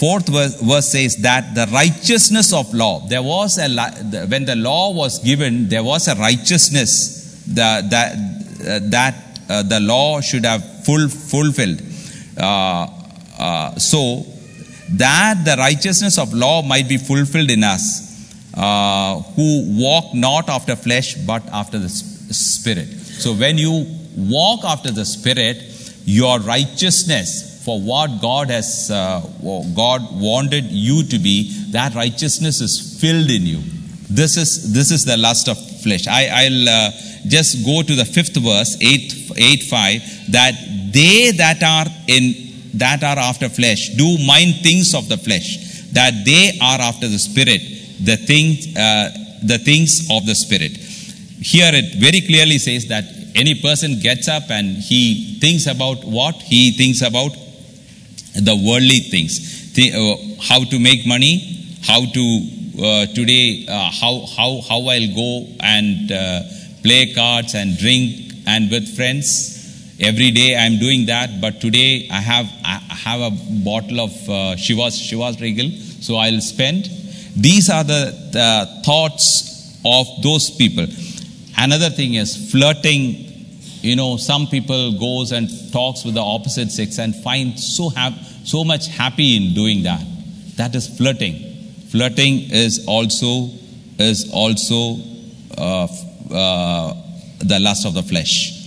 fourth 0.00 0.28
verse 0.28 0.88
says 0.88 1.16
that 1.18 1.54
the 1.54 1.68
righteousness 1.72 2.52
of 2.52 2.74
law. 2.74 3.06
There 3.06 3.22
was 3.22 3.58
a 3.58 3.68
when 4.26 4.44
the 4.44 4.56
law 4.56 4.92
was 4.92 5.20
given, 5.20 5.68
there 5.68 5.84
was 5.84 6.08
a 6.08 6.16
righteousness 6.16 7.44
that 7.54 7.90
that 7.90 8.12
uh, 8.14 8.80
that 8.90 9.14
uh, 9.48 9.62
the 9.62 9.78
law 9.78 10.20
should 10.20 10.44
have 10.44 10.84
full 10.84 11.08
fulfilled. 11.08 11.80
Uh, 12.38 12.86
uh, 13.38 13.74
so 13.76 14.24
that 14.90 15.44
the 15.44 15.56
righteousness 15.58 16.18
of 16.18 16.32
law 16.32 16.62
might 16.62 16.88
be 16.88 16.96
fulfilled 16.96 17.50
in 17.50 17.62
us, 17.64 17.84
uh, 18.54 19.20
who 19.36 19.64
walk 19.80 20.14
not 20.14 20.48
after 20.48 20.76
flesh 20.76 21.14
but 21.26 21.42
after 21.52 21.78
the 21.78 21.88
spirit. 21.88 22.88
So 22.88 23.34
when 23.34 23.58
you 23.58 23.86
walk 24.16 24.64
after 24.64 24.90
the 24.90 25.04
spirit, 25.04 25.62
your 26.04 26.40
righteousness 26.40 27.62
for 27.64 27.80
what 27.80 28.20
God 28.22 28.48
has, 28.48 28.90
uh, 28.90 29.20
God 29.74 30.00
wanted 30.12 30.64
you 30.64 31.02
to 31.04 31.18
be, 31.18 31.52
that 31.72 31.94
righteousness 31.94 32.60
is 32.60 32.98
filled 33.00 33.30
in 33.30 33.42
you. 33.42 33.60
This 34.08 34.38
is 34.38 34.72
this 34.72 34.90
is 34.90 35.04
the 35.04 35.18
lust 35.18 35.48
of 35.48 35.58
flesh. 35.82 36.06
I, 36.06 36.28
I'll 36.28 36.68
uh, 36.68 36.90
just 37.26 37.64
go 37.66 37.82
to 37.82 37.94
the 37.94 38.06
fifth 38.06 38.36
verse, 38.36 38.78
eight 38.80 39.30
eight 39.36 39.64
five, 39.64 40.00
that 40.30 40.54
they 40.92 41.32
that 41.32 41.62
are 41.62 41.86
in 42.06 42.48
that 42.74 43.02
are 43.02 43.18
after 43.18 43.48
flesh 43.48 43.88
do 43.96 44.18
mind 44.26 44.56
things 44.62 44.94
of 44.94 45.08
the 45.08 45.16
flesh, 45.16 45.88
that 45.92 46.12
they 46.24 46.58
are 46.60 46.80
after 46.80 47.08
the 47.08 47.18
spirit, 47.18 47.60
the 48.04 48.16
things, 48.16 48.76
uh, 48.76 49.10
the 49.42 49.58
things 49.58 50.08
of 50.10 50.26
the 50.26 50.34
spirit. 50.34 50.72
Here 50.72 51.70
it 51.72 51.94
very 51.96 52.20
clearly 52.20 52.58
says 52.58 52.86
that 52.88 53.04
any 53.34 53.60
person 53.60 54.00
gets 54.00 54.28
up 54.28 54.50
and 54.50 54.76
he 54.76 55.38
thinks 55.40 55.66
about 55.66 56.04
what? 56.04 56.34
He 56.36 56.72
thinks 56.72 57.02
about 57.02 57.32
the 58.34 58.56
worldly 58.66 59.00
things. 59.00 59.72
Thi- 59.72 59.92
uh, 59.94 60.16
how 60.42 60.64
to 60.64 60.78
make 60.78 61.06
money, 61.06 61.78
how 61.82 62.04
to 62.04 62.24
uh, 62.78 63.06
today, 63.06 63.66
uh, 63.68 63.90
how, 63.90 64.26
how, 64.36 64.60
how 64.68 64.80
I'll 64.86 65.14
go 65.14 65.46
and 65.60 66.12
uh, 66.12 66.42
play 66.82 67.12
cards 67.12 67.54
and 67.54 67.76
drink 67.76 68.32
and 68.46 68.70
with 68.70 68.96
friends. 68.96 69.57
Every 70.00 70.30
day 70.30 70.56
I'm 70.56 70.78
doing 70.78 71.06
that, 71.06 71.40
but 71.40 71.60
today 71.60 72.08
I 72.10 72.20
have, 72.20 72.46
I 72.64 72.78
have 72.94 73.20
a 73.20 73.30
bottle 73.64 74.00
of 74.00 74.10
uh, 74.28 74.54
Chivas, 74.54 74.94
Chivas 75.08 75.40
Regal, 75.40 75.70
so 76.00 76.16
I'll 76.16 76.40
spend. 76.40 76.88
These 77.36 77.68
are 77.68 77.82
the, 77.82 78.80
thoughts 78.84 79.80
of 79.84 80.06
those 80.22 80.50
people. 80.50 80.86
Another 81.56 81.90
thing 81.90 82.14
is 82.14 82.50
flirting 82.50 83.28
you 83.80 83.94
know 83.94 84.16
some 84.16 84.46
people 84.48 84.98
goes 84.98 85.30
and 85.32 85.48
talks 85.72 86.04
with 86.04 86.14
the 86.14 86.22
opposite 86.22 86.70
sex 86.70 86.98
and 86.98 87.14
find 87.14 87.58
so 87.58 87.88
hap- 87.90 88.18
so 88.44 88.64
much 88.64 88.88
happy 88.88 89.36
in 89.36 89.54
doing 89.54 89.84
that 89.84 90.04
that 90.56 90.74
is 90.74 90.88
flirting 90.96 91.36
flirting 91.90 92.50
is 92.50 92.84
also 92.86 93.50
is 93.98 94.30
also 94.32 95.00
uh, 95.56 95.86
uh, 96.32 96.94
the 97.38 97.58
lust 97.60 97.86
of 97.86 97.94
the 97.94 98.02
flesh 98.02 98.57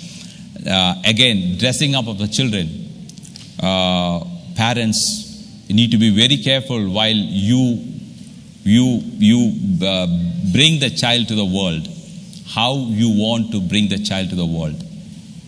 uh, 0.67 0.95
again 1.05 1.57
dressing 1.57 1.95
up 1.95 2.07
of 2.07 2.17
the 2.17 2.27
children. 2.27 2.67
Uh, 3.61 4.23
parents 4.55 5.67
need 5.69 5.91
to 5.91 5.97
be 5.97 6.09
very 6.09 6.37
careful 6.37 6.89
while 6.89 7.21
you 7.49 7.83
you 8.63 9.01
you 9.31 9.39
uh, 9.85 10.07
bring 10.51 10.79
the 10.79 10.89
child 10.89 11.27
to 11.27 11.35
the 11.35 11.45
world 11.45 11.87
how 12.53 12.75
you 12.75 13.09
want 13.17 13.51
to 13.51 13.61
bring 13.61 13.87
the 13.87 13.97
child 13.97 14.29
to 14.29 14.35
the 14.35 14.45
world. 14.45 14.75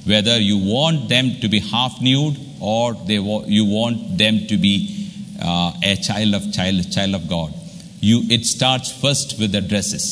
Whether 0.05 0.39
you 0.39 0.57
want 0.57 1.09
them 1.09 1.31
to 1.41 1.49
be 1.49 1.59
half 1.59 2.01
nude 2.01 2.37
or 2.61 2.93
they 2.93 3.19
wa- 3.19 3.43
you 3.45 3.65
want 3.65 4.17
them 4.17 4.47
to 4.47 4.57
be 4.57 5.09
uh, 5.41 5.73
a 5.83 5.95
child 5.97 6.33
of 6.33 6.53
child 6.53 6.91
child 6.91 7.15
of 7.15 7.27
god. 7.27 7.53
You 7.99 8.21
it 8.29 8.45
starts 8.45 8.91
first 8.91 9.39
with 9.39 9.51
the 9.51 9.61
dresses. 9.61 10.05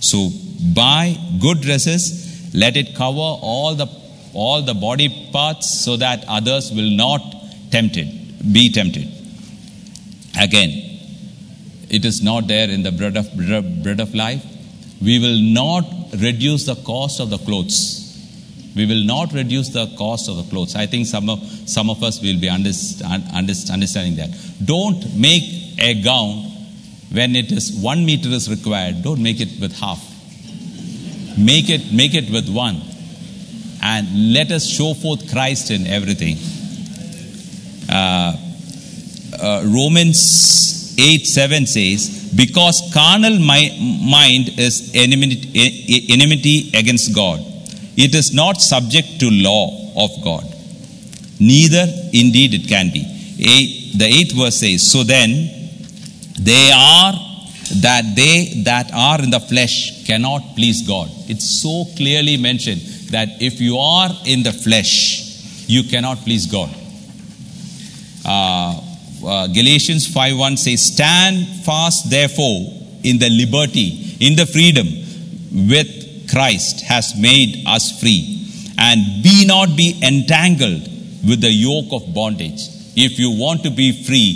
So 0.00 0.30
buy 0.74 1.16
good 1.40 1.60
dresses 1.62 2.24
let 2.54 2.76
it 2.76 2.94
cover 2.94 3.30
all 3.50 3.74
the 3.74 3.86
all 4.34 4.62
the 4.62 4.74
body 4.74 5.08
parts 5.32 5.68
so 5.84 5.96
that 5.96 6.24
others 6.28 6.70
will 6.72 6.90
not 7.04 7.22
tempted 7.70 8.08
be 8.52 8.70
tempted 8.70 9.08
again 10.46 10.70
it 11.90 12.04
is 12.04 12.22
not 12.22 12.46
there 12.46 12.68
in 12.68 12.82
the 12.82 12.92
bread 12.92 13.16
of 13.16 13.28
bread 13.82 14.00
of 14.00 14.14
life 14.14 14.44
we 15.02 15.18
will 15.18 15.40
not 15.60 15.84
reduce 16.28 16.64
the 16.64 16.76
cost 16.92 17.20
of 17.20 17.30
the 17.30 17.38
clothes 17.38 18.04
we 18.74 18.86
will 18.86 19.04
not 19.04 19.32
reduce 19.32 19.68
the 19.68 19.86
cost 19.96 20.28
of 20.28 20.36
the 20.36 20.42
clothes. 20.50 20.74
I 20.74 20.86
think 20.86 21.06
some 21.06 21.30
of, 21.30 21.40
some 21.66 21.90
of 21.90 22.02
us 22.02 22.20
will 22.20 22.40
be 22.40 22.48
underst- 22.48 23.02
underst- 23.02 23.72
understanding 23.72 24.16
that. 24.16 24.30
Don't 24.64 25.16
make 25.16 25.44
a 25.78 26.02
gown 26.02 26.50
when 27.12 27.36
it 27.36 27.52
is 27.52 27.72
one 27.72 28.04
meter 28.04 28.28
is 28.30 28.50
required. 28.50 29.02
Don't 29.02 29.22
make 29.22 29.40
it 29.40 29.60
with 29.60 29.78
half. 29.78 30.02
Make 31.38 31.68
it 31.68 31.92
make 31.92 32.14
it 32.14 32.30
with 32.30 32.48
one, 32.48 32.80
and 33.84 34.32
let 34.32 34.50
us 34.50 34.66
show 34.66 34.94
forth 34.94 35.30
Christ 35.30 35.70
in 35.70 35.86
everything. 35.86 36.36
Uh, 37.88 38.34
uh, 39.38 39.62
Romans 39.66 40.96
8 40.98 41.26
7 41.26 41.66
says, 41.66 42.32
Because 42.34 42.80
carnal 42.94 43.38
mi- 43.38 44.08
mind 44.10 44.58
is 44.58 44.90
enmity, 44.94 46.06
enmity 46.10 46.70
against 46.74 47.14
God. 47.14 47.40
It 47.96 48.14
is 48.14 48.32
not 48.32 48.60
subject 48.60 49.20
to 49.20 49.28
law 49.30 49.92
of 49.96 50.10
God. 50.24 50.44
Neither 51.38 51.86
indeed 52.12 52.54
it 52.54 52.66
can 52.68 52.90
be. 52.90 53.04
Eight, 53.38 53.98
the 53.98 54.06
eighth 54.06 54.34
verse 54.34 54.56
says, 54.56 54.90
So 54.90 55.02
then 55.02 55.50
they 56.40 56.70
are 56.74 57.12
that 57.82 58.14
they 58.16 58.62
that 58.64 58.90
are 58.94 59.20
in 59.22 59.30
the 59.30 59.40
flesh 59.40 60.06
cannot 60.06 60.54
please 60.56 60.86
God. 60.86 61.10
It's 61.28 61.62
so 61.62 61.84
clearly 61.96 62.36
mentioned 62.36 62.80
that 63.14 63.28
if 63.40 63.60
you 63.60 63.78
are 63.78 64.10
in 64.26 64.42
the 64.42 64.52
flesh, 64.52 65.68
you 65.68 65.84
cannot 65.84 66.18
please 66.18 66.46
God. 66.46 66.70
Uh, 68.24 68.80
uh, 69.24 69.46
Galatians 69.46 70.08
5:1 70.08 70.58
says, 70.58 70.80
Stand 70.92 71.46
fast, 71.64 72.10
therefore, 72.10 72.72
in 73.04 73.18
the 73.18 73.30
liberty, 73.30 74.16
in 74.20 74.34
the 74.34 74.46
freedom 74.46 74.88
with 75.70 76.28
Christ 76.28 76.82
has 76.82 77.14
made 77.16 77.62
us 77.66 78.00
free, 78.00 78.22
and 78.78 79.22
be 79.22 79.46
not 79.46 79.76
be 79.76 79.88
entangled 80.02 80.82
with 81.28 81.40
the 81.40 81.52
yoke 81.52 81.92
of 81.92 82.12
bondage. 82.12 82.62
If 82.96 83.18
you 83.18 83.30
want 83.30 83.62
to 83.62 83.70
be 83.70 83.88
free, 84.04 84.32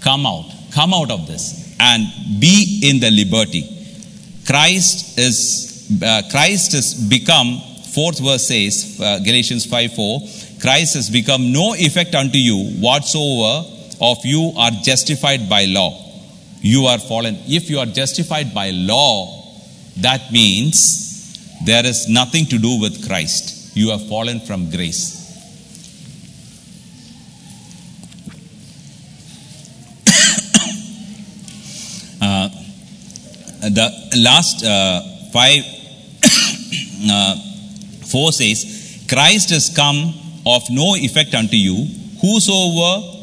come 0.00 0.26
out, 0.26 0.50
come 0.72 0.92
out 0.92 1.10
of 1.12 1.28
this, 1.28 1.76
and 1.78 2.06
be 2.40 2.80
in 2.82 2.98
the 2.98 3.10
liberty. 3.10 3.64
Christ 4.46 5.18
is 5.18 5.40
uh, 6.02 6.22
Christ 6.30 6.72
has 6.72 6.94
become. 7.08 7.69
Fourth 7.94 8.20
verse 8.20 8.46
says, 8.46 9.00
uh, 9.00 9.18
Galatians 9.18 9.66
5 9.66 9.94
4, 9.94 10.20
Christ 10.60 10.94
has 10.94 11.10
become 11.10 11.52
no 11.52 11.74
effect 11.74 12.14
unto 12.14 12.38
you 12.38 12.78
whatsoever 12.78 13.68
of 14.00 14.18
you 14.24 14.52
are 14.56 14.70
justified 14.70 15.48
by 15.48 15.64
law. 15.64 15.98
You 16.60 16.86
are 16.86 16.98
fallen. 16.98 17.36
If 17.46 17.68
you 17.70 17.78
are 17.78 17.86
justified 17.86 18.54
by 18.54 18.70
law, 18.70 19.44
that 19.98 20.30
means 20.32 21.58
there 21.64 21.84
is 21.84 22.08
nothing 22.08 22.46
to 22.46 22.58
do 22.58 22.80
with 22.80 23.06
Christ. 23.06 23.76
You 23.76 23.90
have 23.90 24.06
fallen 24.08 24.40
from 24.40 24.70
grace. 24.70 25.18
Uh, 32.22 32.50
the 33.60 33.90
last 34.16 34.62
uh, 34.62 35.00
five, 35.32 35.64
uh, 37.10 37.49
four 38.10 38.32
says, 38.32 39.04
Christ 39.08 39.50
is 39.50 39.70
come 39.74 40.14
of 40.46 40.62
no 40.70 40.94
effect 40.96 41.34
unto 41.34 41.56
you. 41.56 41.86
Whosoever 42.20 43.18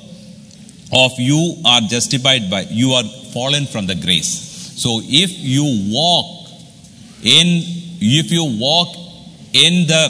of 0.91 1.11
you 1.17 1.55
are 1.65 1.81
justified 1.81 2.49
by, 2.49 2.61
you 2.69 2.91
are 2.91 3.03
fallen 3.33 3.65
from 3.65 3.88
the 3.88 3.95
grace. 3.95 4.47
So 4.77 5.01
if 5.03 5.31
you 5.31 5.65
walk 5.91 6.49
in, 7.23 7.63
if 7.99 8.31
you 8.31 8.43
walk 8.59 8.95
in 9.53 9.88
the 9.88 10.03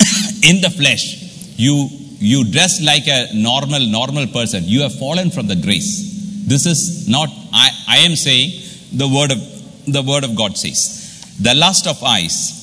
in 0.48 0.60
the 0.60 0.70
flesh, 0.70 1.16
you 1.56 1.88
you 2.18 2.50
dress 2.50 2.80
like 2.82 3.06
a 3.06 3.32
normal 3.34 3.86
normal 3.86 4.26
person. 4.26 4.64
You 4.64 4.82
have 4.82 4.94
fallen 4.98 5.30
from 5.30 5.46
the 5.46 5.56
grace. 5.56 6.46
This 6.46 6.66
is 6.66 7.08
not 7.08 7.28
I, 7.52 7.70
I 7.88 7.98
am 7.98 8.16
saying 8.16 8.62
the 8.92 9.08
word 9.08 9.32
of 9.32 9.40
the 9.86 10.02
word 10.02 10.24
of 10.24 10.36
God 10.36 10.56
says. 10.56 11.36
The 11.40 11.54
lust 11.54 11.86
of 11.86 12.02
eyes. 12.02 12.59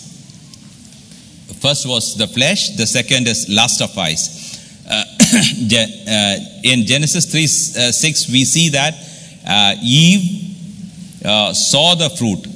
First 1.67 1.85
was 1.85 2.15
the 2.15 2.27
flesh, 2.27 2.77
the 2.77 2.87
second 2.87 3.27
is 3.27 3.49
lust 3.49 3.81
of 3.81 3.97
eyes. 3.97 4.57
Uh, 4.89 4.93
uh, 4.93 6.35
in 6.63 6.85
Genesis 6.85 7.25
3 7.25 7.43
uh, 7.43 7.91
6, 7.91 8.29
we 8.29 8.45
see 8.45 8.69
that 8.69 8.93
uh, 9.45 9.75
Eve 9.83 10.45
saw 11.53 11.95
the 11.95 12.09
fruit. 12.09 12.47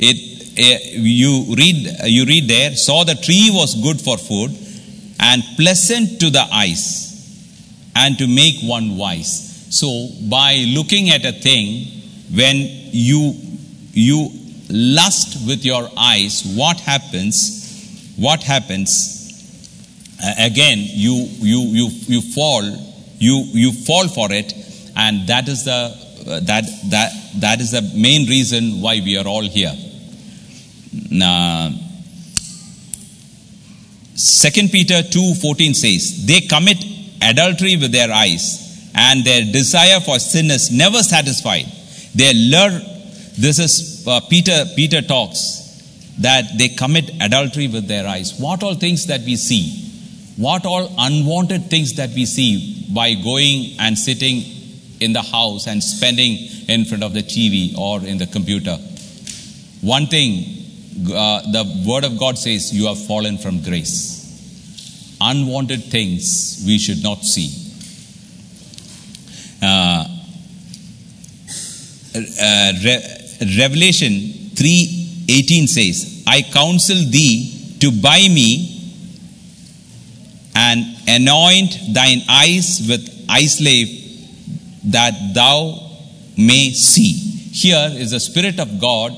It, 0.00 0.98
you, 0.98 1.54
read, 1.54 1.96
you 2.06 2.24
read 2.24 2.48
there, 2.48 2.74
saw 2.74 3.04
the 3.04 3.14
tree 3.14 3.50
was 3.52 3.80
good 3.80 4.00
for 4.00 4.18
food 4.18 4.50
and 5.20 5.44
pleasant 5.54 6.18
to 6.18 6.30
the 6.30 6.42
eyes 6.52 7.14
and 7.94 8.18
to 8.18 8.26
make 8.26 8.62
one 8.62 8.96
wise. 8.96 9.68
So, 9.70 10.08
by 10.28 10.64
looking 10.66 11.10
at 11.10 11.24
a 11.24 11.30
thing, 11.30 11.86
when 12.34 12.56
you, 12.90 13.32
you 13.92 14.28
lust 14.68 15.46
with 15.46 15.64
your 15.64 15.88
eyes, 15.96 16.42
what 16.56 16.80
happens? 16.80 17.55
What 18.16 18.42
happens? 18.42 19.16
Uh, 20.22 20.32
again, 20.38 20.78
you, 20.78 21.26
you, 21.38 21.60
you, 21.60 21.88
you 22.06 22.20
fall, 22.22 22.62
you, 23.18 23.44
you 23.52 23.72
fall 23.72 24.08
for 24.08 24.32
it, 24.32 24.52
and 24.96 25.26
that 25.28 25.48
is 25.48 25.64
the, 25.64 25.72
uh, 25.72 26.40
that, 26.40 26.64
that, 26.90 27.12
that 27.40 27.60
is 27.60 27.72
the 27.72 27.82
main 27.94 28.26
reason 28.28 28.80
why 28.80 29.00
we 29.04 29.18
are 29.18 29.26
all 29.26 29.42
here. 29.42 29.74
Now, 31.10 31.68
2 34.16 34.68
Peter 34.68 35.02
2:14 35.02 35.74
says, 35.74 36.24
"They 36.24 36.40
commit 36.40 36.82
adultery 37.20 37.76
with 37.76 37.92
their 37.92 38.10
eyes, 38.10 38.90
and 38.94 39.22
their 39.24 39.42
desire 39.52 40.00
for 40.00 40.18
sin 40.18 40.50
is 40.50 40.70
never 40.70 41.02
satisfied. 41.02 41.66
They 42.14 42.32
lure." 42.32 42.80
This 43.36 43.58
is 43.58 44.06
uh, 44.06 44.20
Peter. 44.20 44.64
Peter 44.74 45.02
talks 45.02 45.65
that 46.18 46.44
they 46.58 46.68
commit 46.68 47.10
adultery 47.20 47.68
with 47.68 47.88
their 47.88 48.06
eyes. 48.06 48.38
What 48.38 48.62
all 48.62 48.74
things 48.74 49.06
that 49.06 49.20
we 49.22 49.36
see, 49.36 50.32
what 50.36 50.64
all 50.64 50.92
unwanted 50.98 51.70
things 51.70 51.94
that 51.94 52.10
we 52.10 52.26
see, 52.26 52.86
by 52.92 53.14
going 53.14 53.78
and 53.78 53.98
sitting 53.98 54.42
in 55.00 55.12
the 55.12 55.22
house 55.22 55.66
and 55.66 55.82
spending 55.82 56.38
in 56.68 56.84
front 56.84 57.02
of 57.02 57.12
the 57.12 57.22
TV 57.22 57.76
or 57.76 58.00
in 58.00 58.18
the 58.18 58.26
computer. 58.26 58.76
One 59.82 60.06
thing 60.06 60.56
uh, 61.12 61.42
the 61.52 61.84
Word 61.86 62.04
of 62.04 62.18
God 62.18 62.38
says, 62.38 62.74
you 62.74 62.86
have 62.86 62.98
fallen 62.98 63.36
from 63.38 63.62
grace. 63.62 65.16
Unwanted 65.20 65.84
things 65.84 66.64
we 66.66 66.78
should 66.78 67.02
not 67.02 67.22
see. 67.22 67.52
Uh, 69.62 70.06
uh, 72.14 72.72
Re- 72.82 73.58
Revelation 73.58 74.50
3:18 75.26 75.66
says, 75.68 76.06
"I 76.26 76.42
counsel 76.42 77.04
thee 77.04 77.50
to 77.80 77.90
buy 77.90 78.28
me 78.28 78.70
and 80.54 80.86
anoint 81.06 81.78
thine 81.92 82.22
eyes 82.28 82.80
with 82.88 83.26
eyesalve 83.28 83.90
that 84.84 85.34
thou 85.34 85.82
may 86.36 86.72
see." 86.72 87.14
Here 87.52 87.92
is 87.96 88.10
the 88.10 88.20
Spirit 88.20 88.58
of 88.60 88.78
God 88.78 89.16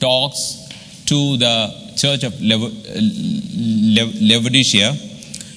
talks 0.00 0.56
to 1.06 1.36
the 1.36 1.72
church 1.96 2.22
of 2.24 2.34
Lev-. 2.40 2.72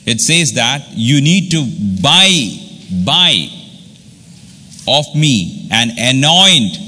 It 0.05 0.21
says 0.21 0.53
that 0.53 0.81
you 0.95 1.21
need 1.21 1.51
to 1.51 1.65
buy, 2.01 2.51
buy 3.03 3.49
of 4.87 5.13
me 5.15 5.67
and 5.69 5.91
anoint 5.97 6.79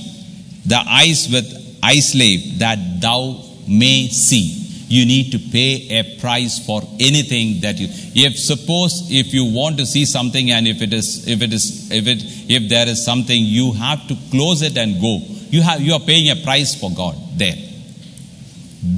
the 0.66 0.78
eyes 0.78 1.28
with 1.30 1.61
eyesalve 1.84 2.60
that 2.60 2.80
thou 3.02 3.44
may 3.68 4.08
see. 4.08 4.58
You 4.88 5.06
need 5.06 5.32
to 5.32 5.40
pay 5.40 6.00
a 6.00 6.20
price 6.20 6.66
for 6.66 6.82
anything 7.00 7.62
that 7.62 7.80
you 7.80 7.88
if 8.14 8.38
suppose 8.38 9.08
if 9.10 9.34
you 9.34 9.46
want 9.46 9.78
to 9.78 9.86
see 9.86 10.06
something 10.06 10.52
and 10.52 10.68
if 10.68 10.82
it 10.82 10.92
is 10.92 11.28
if 11.28 11.42
it 11.42 11.54
is 11.54 11.90
if 11.92 12.08
it 12.08 12.20
if 12.50 12.68
there 12.70 12.88
is 12.90 13.04
something 13.06 13.42
you 13.42 13.72
have 13.72 14.06
to 14.10 14.18
close 14.32 14.62
it 14.62 14.78
and 14.78 15.00
go. 15.00 15.20
You 15.50 15.62
have 15.62 15.80
you 15.82 15.94
are 15.94 16.00
paying 16.02 16.30
a 16.30 16.36
price 16.44 16.76
for 16.76 16.92
god 16.92 17.16
there. 17.38 17.56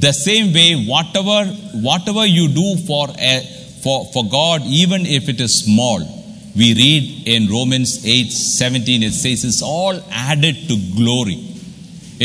The 0.07 0.13
same 0.13 0.51
way 0.53 0.85
whatever 0.87 1.45
whatever 1.89 2.25
you 2.25 2.47
do 2.47 2.75
for 2.87 3.07
a 3.33 3.39
for 3.83 4.05
for 4.13 4.27
god 4.29 4.61
even 4.63 5.05
if 5.05 5.29
it 5.29 5.39
is 5.39 5.63
small 5.63 6.01
we 6.55 6.73
read 6.75 7.27
in 7.27 7.47
Romans 7.47 8.05
8 8.05 8.31
17, 8.31 9.01
it 9.03 9.13
says 9.13 9.43
it's 9.43 9.63
all 9.63 9.99
added 10.11 10.55
to 10.67 10.77
glory. 10.95 11.52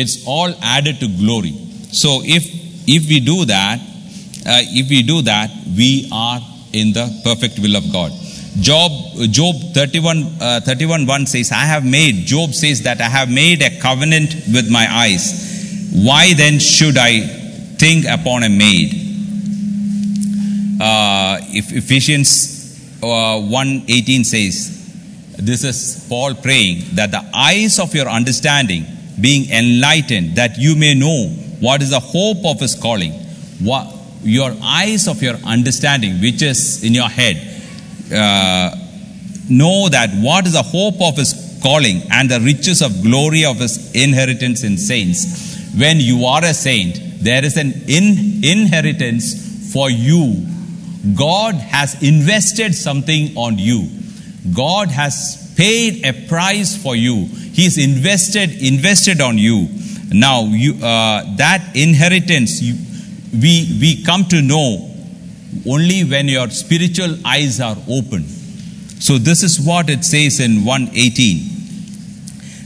It's 0.01 0.25
all 0.27 0.55
added 0.63 1.01
to 1.01 1.09
glory. 1.09 1.55
So 1.93 2.21
if 2.25 2.45
if 2.87 3.09
we 3.09 3.21
do 3.21 3.45
that, 3.47 3.81
uh, 3.81 4.63
if 4.81 4.89
we 4.89 5.03
do 5.03 5.23
that, 5.23 5.51
we 5.77 6.09
are 6.13 6.41
in 6.73 6.93
the 6.93 7.07
perfect 7.25 7.59
will 7.59 7.77
of 7.77 7.93
God. 7.93 8.13
Job 8.61 8.93
Job 9.31 9.55
31 9.75 10.23
uh, 10.41 10.61
31 10.61 11.07
1 11.07 11.27
says, 11.27 11.53
I 11.53 11.65
have 11.73 11.85
made, 11.85 12.27
Job 12.27 12.55
says 12.55 12.83
that 12.83 13.01
I 13.01 13.09
have 13.09 13.31
made 13.31 13.63
a 13.63 13.79
covenant 13.81 14.35
with 14.53 14.71
my 14.71 14.87
eyes. 14.91 15.91
Why 15.93 16.35
then 16.35 16.59
should 16.59 16.97
I 16.99 17.21
think 17.83 18.07
upon 18.07 18.43
a 18.43 18.49
maid? 18.49 18.95
Uh, 20.81 21.39
Ephesians 21.51 23.01
uh, 23.03 23.41
118 23.41 24.25
says, 24.25 25.37
This 25.39 25.65
is 25.65 26.07
Paul 26.09 26.35
praying 26.35 26.83
that 26.95 27.11
the 27.11 27.25
eyes 27.35 27.79
of 27.79 27.95
your 27.95 28.09
understanding 28.09 28.87
being 29.21 29.51
enlightened, 29.51 30.37
that 30.37 30.59
you 30.59 30.77
may 30.77 30.95
know 30.95 31.29
what 31.61 31.83
is 31.83 31.91
the 31.91 32.01
hope 32.01 32.45
of 32.45 32.61
his 32.61 32.75
calling. 32.75 33.12
What, 33.61 33.95
your 34.23 34.55
eyes 34.62 35.09
of 35.09 35.23
your 35.23 35.35
understanding, 35.45 36.21
which 36.21 36.43
is 36.43 36.85
in 36.85 36.95
your 36.95 37.09
head, 37.09 37.37
uh, 38.12 38.77
know 39.49 39.89
that 39.89 40.11
what 40.14 40.47
is 40.47 40.53
the 40.53 40.62
hope 40.62 41.01
of 41.01 41.16
his 41.16 41.61
calling 41.62 42.03
and 42.11 42.31
the 42.31 42.41
riches 42.41 42.83
of 42.83 43.03
glory 43.03 43.45
of 43.45 43.59
his 43.59 43.93
inheritance 43.95 44.62
in 44.62 44.77
saints. 44.77 45.75
When 45.77 45.99
you 45.99 46.25
are 46.25 46.45
a 46.45 46.55
saint, 46.55 47.01
there 47.23 47.45
is 47.45 47.57
an 47.57 47.73
in, 47.87 48.45
inheritance 48.45 49.73
for 49.73 49.91
you 49.91 50.47
God 51.14 51.55
has 51.55 52.03
invested 52.03 52.75
something 52.75 53.37
on 53.37 53.59
you. 53.59 53.89
God 54.55 54.89
has 54.89 55.55
paid 55.57 56.05
a 56.05 56.27
price 56.27 56.81
for 56.81 56.97
you. 56.97 57.29
He's 57.59 57.77
invested 57.77 58.63
invested 58.63 59.21
on 59.21 59.37
you. 59.37 59.69
Now 60.13 60.45
you 60.45 60.75
uh, 60.75 61.25
that 61.39 61.61
inheritance 61.75 62.63
you, 62.63 62.75
we 63.33 63.55
we 63.81 64.05
come 64.05 64.27
to 64.27 64.41
know 64.41 64.89
only 65.69 66.05
when 66.05 66.29
your 66.29 66.51
spiritual 66.51 67.17
eyes 67.27 67.59
are 67.61 67.77
open. 67.91 68.23
So 69.01 69.19
this 69.19 69.43
is 69.43 69.61
what 69.61 69.91
it 69.91 70.05
says 70.05 70.39
in 70.39 70.65
118. 70.65 71.41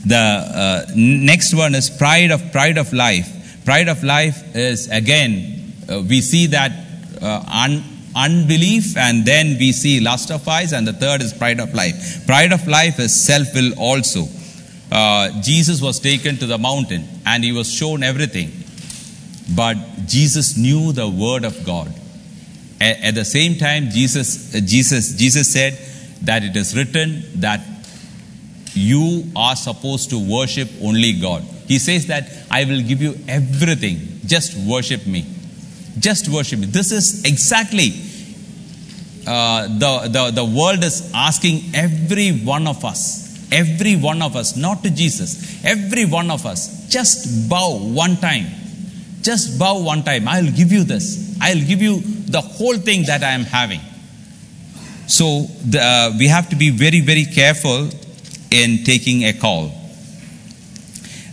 The 0.05 0.17
uh, 0.17 0.85
next 0.95 1.55
one 1.55 1.75
is 1.75 1.89
pride 1.89 2.31
of 2.31 2.53
pride 2.53 2.77
of 2.77 2.93
life. 2.93 3.65
Pride 3.65 3.89
of 3.89 4.05
life 4.05 4.55
is 4.55 4.91
again 4.91 5.73
uh, 5.89 6.03
we 6.07 6.21
see 6.21 6.49
that 6.49 6.71
uh, 7.23 7.43
un, 7.49 7.83
unbelief 8.15 8.99
and 8.99 9.25
then 9.25 9.57
we 9.59 9.73
see 9.73 10.01
lust 10.01 10.31
of 10.31 10.47
eyes 10.47 10.75
and 10.75 10.87
the 10.87 10.93
third 10.93 11.23
is 11.23 11.33
pride 11.33 11.61
of 11.61 11.73
life 11.73 12.27
pride 12.27 12.53
of 12.53 12.67
life 12.69 12.99
is 12.99 13.15
self-will 13.25 13.73
also 13.79 14.27
uh, 14.99 15.41
jesus 15.43 15.81
was 15.81 15.99
taken 16.01 16.37
to 16.37 16.47
the 16.47 16.59
mountain 16.59 17.03
and 17.27 17.43
he 17.43 17.53
was 17.53 17.73
shown 17.73 18.03
everything. 18.03 18.51
But 19.57 19.77
jesus 20.07 20.57
knew 20.57 20.93
the 20.93 21.09
word 21.09 21.45
of 21.45 21.65
god. 21.65 21.93
A- 22.81 22.99
at 23.09 23.15
the 23.15 23.25
same 23.25 23.57
time 23.57 23.89
jesus 23.91 24.55
uh, 24.55 24.61
jesus 24.61 25.15
jesus 25.23 25.53
said 25.53 25.79
that 26.23 26.45
it 26.45 26.57
is 26.57 26.77
written 26.77 27.23
that 27.41 27.61
you 28.75 29.25
are 29.37 29.57
supposed 29.57 30.11
to 30.11 30.19
worship 30.37 30.69
only 30.83 31.13
god. 31.21 31.43
He 31.67 31.79
says 31.79 32.07
that 32.07 32.25
i 32.51 32.65
will 32.65 32.83
give 32.83 33.01
you 33.03 33.15
everything. 33.29 33.99
Just 34.27 34.57
worship 34.69 35.07
me. 35.07 35.25
Just 35.99 36.29
worship 36.29 36.59
me. 36.61 36.67
This 36.67 36.91
is 36.93 37.25
exactly 37.25 37.89
uh, 39.27 39.67
the, 39.79 40.09
the, 40.09 40.31
the 40.33 40.45
world 40.45 40.83
is 40.83 41.11
asking 41.15 41.61
every 41.75 42.31
one 42.33 42.67
of 42.67 42.85
us, 42.85 43.32
every 43.53 43.97
one 43.97 44.23
of 44.23 44.35
us, 44.35 44.57
not 44.57 44.83
to 44.83 44.91
Jesus, 44.91 45.65
every 45.65 46.05
one 46.07 46.31
of 46.31 46.47
us, 46.47 46.89
just 46.89 47.49
bow 47.49 47.79
one 47.79 48.17
time. 48.17 48.47
Just 49.21 49.59
bow 49.59 49.81
one 49.81 50.03
time. 50.03 50.27
I'll 50.27 50.51
give 50.51 50.73
you 50.73 50.85
this. 50.85 51.39
I'll 51.41 51.65
give 51.65 51.81
you 51.81 52.01
the 52.01 52.41
whole 52.41 52.77
thing 52.77 53.05
that 53.07 53.23
I 53.23 53.31
am 53.31 53.45
having. 53.45 53.81
So 55.07 55.47
the, 55.65 55.81
uh, 55.81 56.17
we 56.19 56.27
have 56.27 56.49
to 56.51 56.57
be 56.57 56.71
very, 56.71 57.01
very 57.01 57.25
careful 57.25 57.89
in 58.51 58.85
taking 58.85 59.25
a 59.25 59.33
call. 59.33 59.71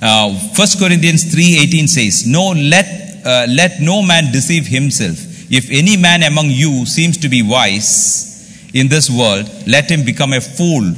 Uh, 0.02 0.34
1 0.34 0.68
Corinthians 0.80 1.26
3.18 1.34 1.88
says, 1.88 2.28
No, 2.28 2.52
let 2.52 3.10
uh, 3.26 3.46
let 3.50 3.82
no 3.82 4.02
man 4.02 4.32
deceive 4.32 4.66
himself. 4.66 5.18
If 5.52 5.70
any 5.72 5.98
man 5.98 6.24
among 6.24 6.50
you 6.50 6.86
seems 6.86 7.18
to 7.18 7.30
be 7.30 7.42
wise 7.42 8.72
in 8.74 8.88
this 8.88 9.10
world, 9.10 9.50
let 9.68 9.90
him 9.90 10.06
become 10.06 10.34
a 10.34 10.42
fool 10.42 10.94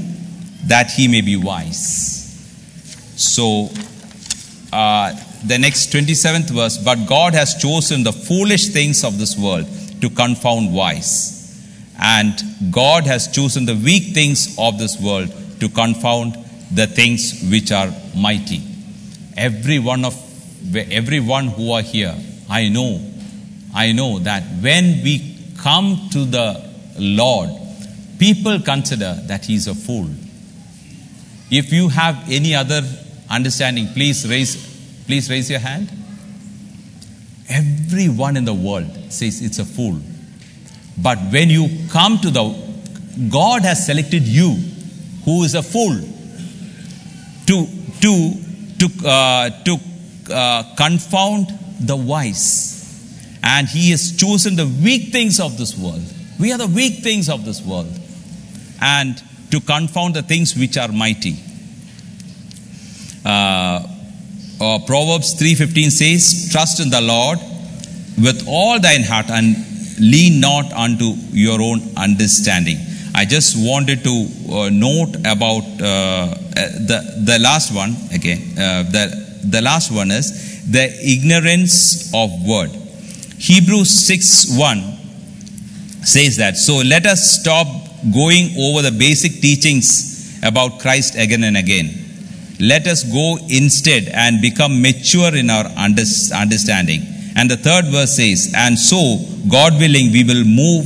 that 0.67 0.91
he 0.91 1.07
may 1.07 1.21
be 1.21 1.35
wise. 1.35 2.19
So, 3.15 3.69
uh, 4.73 5.13
the 5.45 5.57
next 5.57 5.91
27th 5.91 6.49
verse, 6.51 6.77
but 6.77 7.07
God 7.07 7.33
has 7.33 7.55
chosen 7.55 8.03
the 8.03 8.13
foolish 8.13 8.69
things 8.69 9.03
of 9.03 9.17
this 9.17 9.37
world 9.37 9.67
to 10.01 10.09
confound 10.09 10.73
wise. 10.73 11.39
And 11.99 12.33
God 12.71 13.05
has 13.05 13.27
chosen 13.27 13.65
the 13.65 13.75
weak 13.75 14.13
things 14.13 14.55
of 14.57 14.77
this 14.77 14.99
world 14.99 15.33
to 15.59 15.69
confound 15.69 16.35
the 16.73 16.87
things 16.87 17.47
which 17.49 17.71
are 17.71 17.89
mighty. 18.15 18.61
Every 19.37 19.79
one 19.79 20.05
of 20.05 20.15
everyone 20.75 21.47
who 21.47 21.71
are 21.71 21.81
here, 21.81 22.15
I 22.49 22.69
know, 22.69 23.01
I 23.73 23.91
know 23.91 24.19
that 24.19 24.43
when 24.61 25.03
we 25.03 25.37
come 25.57 26.09
to 26.11 26.25
the 26.25 26.69
Lord, 26.97 27.49
people 28.19 28.59
consider 28.59 29.17
that 29.25 29.45
He 29.45 29.55
is 29.55 29.67
a 29.67 29.75
fool. 29.75 30.09
If 31.51 31.73
you 31.73 31.89
have 31.89 32.29
any 32.29 32.55
other 32.55 32.81
understanding, 33.29 33.87
please 33.93 34.25
raise, 34.27 34.55
please 35.05 35.29
raise 35.29 35.49
your 35.49 35.59
hand. 35.59 35.91
Everyone 37.49 38.37
in 38.37 38.45
the 38.45 38.53
world 38.53 38.87
says 39.11 39.41
it's 39.41 39.59
a 39.59 39.65
fool. 39.65 39.99
But 40.97 41.17
when 41.29 41.49
you 41.49 41.67
come 41.89 42.19
to 42.19 42.29
the, 42.29 42.43
God 43.29 43.63
has 43.63 43.85
selected 43.85 44.23
you, 44.23 44.51
who 45.25 45.43
is 45.43 45.53
a 45.53 45.61
fool, 45.61 45.99
to 47.47 47.67
to 47.99 48.33
to 48.79 49.07
uh, 49.07 49.49
to 49.65 49.77
uh, 50.33 50.75
confound 50.77 51.47
the 51.81 51.97
wise. 51.97 52.79
And 53.43 53.67
he 53.67 53.91
has 53.91 54.15
chosen 54.15 54.55
the 54.55 54.67
weak 54.67 55.11
things 55.11 55.39
of 55.39 55.57
this 55.57 55.77
world. 55.77 56.03
We 56.39 56.53
are 56.53 56.57
the 56.57 56.67
weak 56.67 57.03
things 57.03 57.27
of 57.27 57.43
this 57.43 57.61
world. 57.61 57.91
And 58.79 59.21
to 59.51 59.59
confound 59.59 60.15
the 60.15 60.23
things 60.23 60.55
which 60.55 60.77
are 60.77 60.91
mighty. 60.91 61.35
Uh, 63.23 63.87
uh, 64.59 64.79
Proverbs 64.85 65.35
3.15 65.35 65.91
says, 65.91 66.49
Trust 66.51 66.79
in 66.79 66.89
the 66.89 67.01
Lord 67.01 67.39
with 68.17 68.45
all 68.47 68.79
thine 68.79 69.03
heart 69.03 69.29
and 69.29 69.55
lean 69.99 70.39
not 70.39 70.71
unto 70.73 71.13
your 71.31 71.61
own 71.61 71.81
understanding. 71.97 72.77
I 73.13 73.25
just 73.25 73.55
wanted 73.57 74.03
to 74.03 74.27
uh, 74.49 74.69
note 74.69 75.15
about 75.25 75.63
uh, 75.81 75.85
uh, 75.85 76.35
the 76.87 77.23
the 77.25 77.39
last 77.39 77.73
one 77.75 77.95
again. 78.11 78.57
Uh, 78.57 78.83
the 78.83 79.39
the 79.43 79.61
last 79.61 79.91
one 79.91 80.11
is 80.11 80.71
the 80.71 80.87
ignorance 81.03 82.11
of 82.13 82.29
word. 82.47 82.69
Hebrews 83.37 83.89
six 83.89 84.47
one 84.57 84.81
says 86.03 86.37
that. 86.37 86.55
So 86.55 86.77
let 86.77 87.05
us 87.05 87.39
stop 87.41 87.67
going 88.13 88.55
over 88.57 88.81
the 88.81 88.91
basic 88.91 89.41
teachings 89.41 90.39
about 90.43 90.79
Christ 90.79 91.15
again 91.15 91.43
and 91.43 91.57
again. 91.57 91.89
Let 92.59 92.87
us 92.87 93.03
go 93.03 93.37
instead 93.49 94.07
and 94.09 94.41
become 94.41 94.81
mature 94.81 95.35
in 95.35 95.49
our 95.49 95.65
understanding. 95.65 97.01
And 97.35 97.49
the 97.49 97.57
third 97.57 97.85
verse 97.85 98.15
says, 98.17 98.53
and 98.55 98.77
so, 98.77 99.17
God 99.49 99.73
willing, 99.79 100.11
we 100.11 100.23
will 100.23 100.43
move 100.43 100.85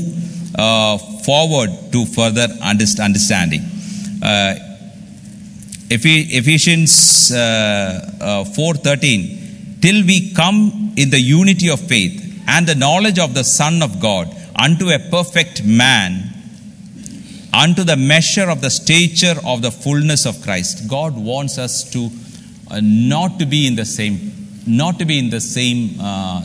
uh, 0.58 0.98
forward 0.98 1.70
to 1.92 2.06
further 2.06 2.48
understanding. 2.62 3.62
Uh, 4.22 4.56
Ephesians 5.90 7.32
uh, 7.32 8.12
uh, 8.20 8.44
4:13 8.44 9.82
till 9.82 10.04
we 10.06 10.34
come 10.34 10.94
in 10.96 11.10
the 11.10 11.20
unity 11.20 11.70
of 11.70 11.80
faith 11.80 12.44
and 12.48 12.66
the 12.66 12.76
knowledge 12.76 13.20
of 13.20 13.34
the 13.36 13.44
son 13.44 13.84
of 13.84 14.00
god 14.00 14.28
unto 14.56 14.90
a 14.90 15.00
perfect 15.12 15.64
man 15.64 16.35
unto 17.64 17.84
the 17.92 17.98
measure 18.14 18.48
of 18.54 18.60
the 18.66 18.72
stature 18.82 19.36
of 19.52 19.62
the 19.66 19.72
fullness 19.84 20.24
of 20.32 20.42
christ 20.46 20.88
god 20.96 21.14
wants 21.32 21.58
us 21.66 21.76
to 21.94 22.02
uh, 22.72 22.80
not 22.84 23.40
to 23.40 23.46
be 23.56 23.62
in 23.70 23.76
the 23.82 23.90
same 23.98 24.18
not 24.82 24.98
to 25.00 25.06
be 25.12 25.18
in 25.24 25.30
the 25.30 25.44
same 25.58 25.80
uh, 26.00 26.42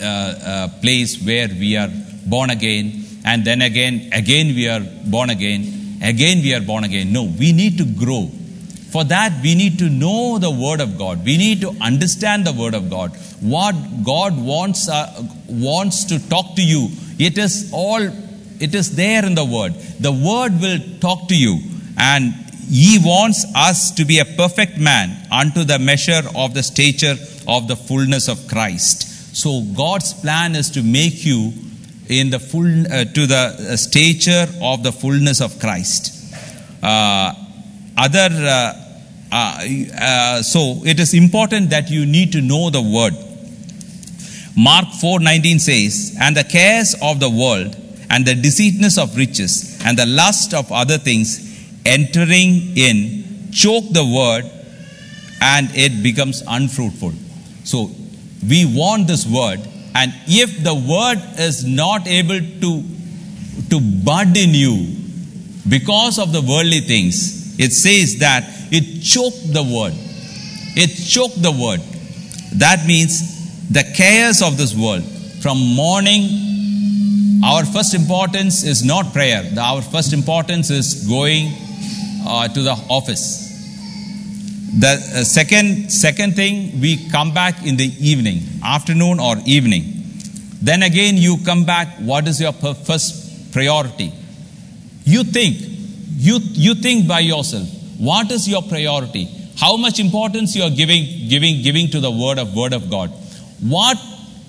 uh, 0.00 0.04
uh, 0.04 0.68
place 0.82 1.12
where 1.28 1.48
we 1.62 1.76
are 1.82 1.90
born 2.34 2.50
again 2.58 2.86
and 3.24 3.44
then 3.48 3.62
again 3.70 3.96
again 4.22 4.48
we 4.58 4.66
are 4.74 4.84
born 5.14 5.30
again 5.36 5.62
again 6.12 6.38
we 6.46 6.52
are 6.58 6.64
born 6.72 6.84
again 6.90 7.12
no 7.18 7.24
we 7.44 7.50
need 7.52 7.76
to 7.82 7.86
grow 8.04 8.24
for 8.90 9.04
that, 9.04 9.42
we 9.42 9.54
need 9.54 9.78
to 9.80 9.90
know 9.90 10.38
the 10.38 10.50
Word 10.50 10.80
of 10.80 10.96
God. 10.96 11.22
We 11.22 11.36
need 11.36 11.60
to 11.60 11.76
understand 11.82 12.46
the 12.46 12.54
Word 12.54 12.74
of 12.74 12.88
God. 12.88 13.14
What 13.40 13.74
God 14.02 14.42
wants, 14.42 14.88
uh, 14.88 15.24
wants 15.46 16.06
to 16.06 16.18
talk 16.30 16.56
to 16.56 16.64
you, 16.64 16.88
it 17.18 17.36
is 17.36 17.70
all, 17.72 18.00
it 18.60 18.74
is 18.74 18.96
there 18.96 19.24
in 19.24 19.34
the 19.34 19.44
Word. 19.44 19.74
The 20.00 20.12
Word 20.12 20.60
will 20.60 20.78
talk 21.00 21.28
to 21.28 21.36
you. 21.36 21.60
And 21.96 22.32
He 22.68 22.98
wants 23.00 23.44
us 23.54 23.90
to 23.92 24.04
be 24.04 24.18
a 24.18 24.24
perfect 24.24 24.78
man 24.78 25.26
unto 25.30 25.64
the 25.64 25.78
measure 25.78 26.22
of 26.34 26.54
the 26.54 26.62
stature 26.62 27.16
of 27.46 27.68
the 27.68 27.76
fullness 27.76 28.28
of 28.28 28.46
Christ. 28.48 29.36
So 29.36 29.62
God's 29.76 30.12
plan 30.14 30.54
is 30.56 30.70
to 30.70 30.82
make 30.82 31.24
you 31.24 31.52
in 32.08 32.30
the 32.30 32.38
full, 32.38 32.66
uh, 32.66 33.04
to 33.04 33.26
the 33.26 33.56
uh, 33.72 33.76
stature 33.76 34.46
of 34.62 34.82
the 34.82 34.92
fullness 34.92 35.40
of 35.40 35.58
Christ. 35.60 36.14
Uh, 36.82 37.34
other 37.96 38.28
uh, 38.30 38.72
uh, 39.30 39.64
uh, 40.00 40.42
so 40.42 40.80
it 40.84 40.98
is 40.98 41.12
important 41.12 41.70
that 41.70 41.90
you 41.90 42.06
need 42.06 42.32
to 42.32 42.40
know 42.40 42.70
the 42.70 42.80
word 42.80 43.12
mark 44.56 44.86
4:19 44.86 45.60
says 45.60 46.16
and 46.20 46.36
the 46.36 46.44
cares 46.44 46.94
of 47.02 47.20
the 47.20 47.28
world 47.28 47.76
and 48.10 48.26
the 48.26 48.34
deceitfulness 48.34 48.98
of 48.98 49.16
riches 49.16 49.80
and 49.84 49.98
the 49.98 50.06
lust 50.06 50.54
of 50.54 50.70
other 50.72 50.98
things 50.98 51.28
entering 51.84 52.76
in 52.76 53.50
choke 53.52 53.88
the 53.90 54.04
word 54.04 54.44
and 55.40 55.68
it 55.74 56.02
becomes 56.02 56.42
unfruitful 56.46 57.12
so 57.64 57.90
we 58.48 58.64
want 58.76 59.06
this 59.06 59.26
word 59.26 59.60
and 59.94 60.12
if 60.26 60.62
the 60.62 60.74
word 60.74 61.18
is 61.38 61.64
not 61.64 62.06
able 62.06 62.40
to 62.64 62.82
to 63.70 63.80
bud 63.80 64.36
in 64.36 64.54
you 64.54 64.76
because 65.68 66.18
of 66.18 66.32
the 66.32 66.40
worldly 66.40 66.80
things 66.80 67.38
it 67.58 67.72
says 67.72 68.18
that 68.18 68.44
it 68.70 69.02
choked 69.02 69.52
the 69.52 69.62
word. 69.62 69.94
It 70.76 70.94
choked 70.94 71.42
the 71.42 71.50
word. 71.50 71.80
That 72.58 72.86
means 72.86 73.68
the 73.68 73.82
cares 73.96 74.42
of 74.42 74.56
this 74.56 74.74
world. 74.74 75.02
From 75.42 75.58
morning, 75.58 76.28
our 77.44 77.64
first 77.64 77.94
importance 77.94 78.64
is 78.64 78.84
not 78.84 79.12
prayer. 79.12 79.44
Our 79.58 79.82
first 79.82 80.12
importance 80.12 80.70
is 80.70 81.06
going 81.06 81.52
uh, 82.26 82.48
to 82.48 82.62
the 82.62 82.72
office. 82.88 83.46
The 84.78 84.88
uh, 84.88 85.24
second, 85.24 85.90
second 85.90 86.34
thing, 86.34 86.80
we 86.80 87.08
come 87.10 87.32
back 87.32 87.64
in 87.64 87.76
the 87.76 87.92
evening, 88.00 88.42
afternoon 88.64 89.20
or 89.20 89.36
evening. 89.46 89.84
Then 90.60 90.82
again, 90.82 91.16
you 91.16 91.38
come 91.44 91.64
back. 91.64 91.88
What 91.98 92.26
is 92.26 92.40
your 92.40 92.52
first 92.52 93.52
priority? 93.52 94.12
You 95.04 95.24
think, 95.24 95.56
you, 95.60 96.38
you 96.52 96.74
think 96.74 97.06
by 97.06 97.20
yourself. 97.20 97.68
What 97.98 98.30
is 98.30 98.48
your 98.48 98.62
priority? 98.62 99.28
How 99.56 99.76
much 99.76 100.00
importance 100.00 100.54
you 100.54 100.62
are 100.64 100.70
giving, 100.70 101.28
giving, 101.28 101.62
giving 101.62 101.88
to 101.90 102.00
the 102.00 102.10
word 102.10 102.38
of 102.38 102.54
word 102.54 102.72
of 102.72 102.90
God? 102.90 103.10
What 103.60 103.98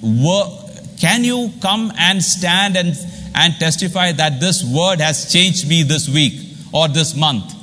wor- 0.02 0.69
can 1.00 1.24
you 1.24 1.52
come 1.62 1.94
and 1.98 2.22
stand 2.22 2.76
and, 2.76 2.94
and 3.34 3.54
testify 3.56 4.12
that 4.12 4.40
this 4.40 4.64
word 4.64 5.00
has 5.00 5.32
changed 5.32 5.68
me 5.68 5.84
this 5.84 6.10
week 6.10 6.34
or 6.74 6.88
this 6.90 7.16
month? 7.16 7.54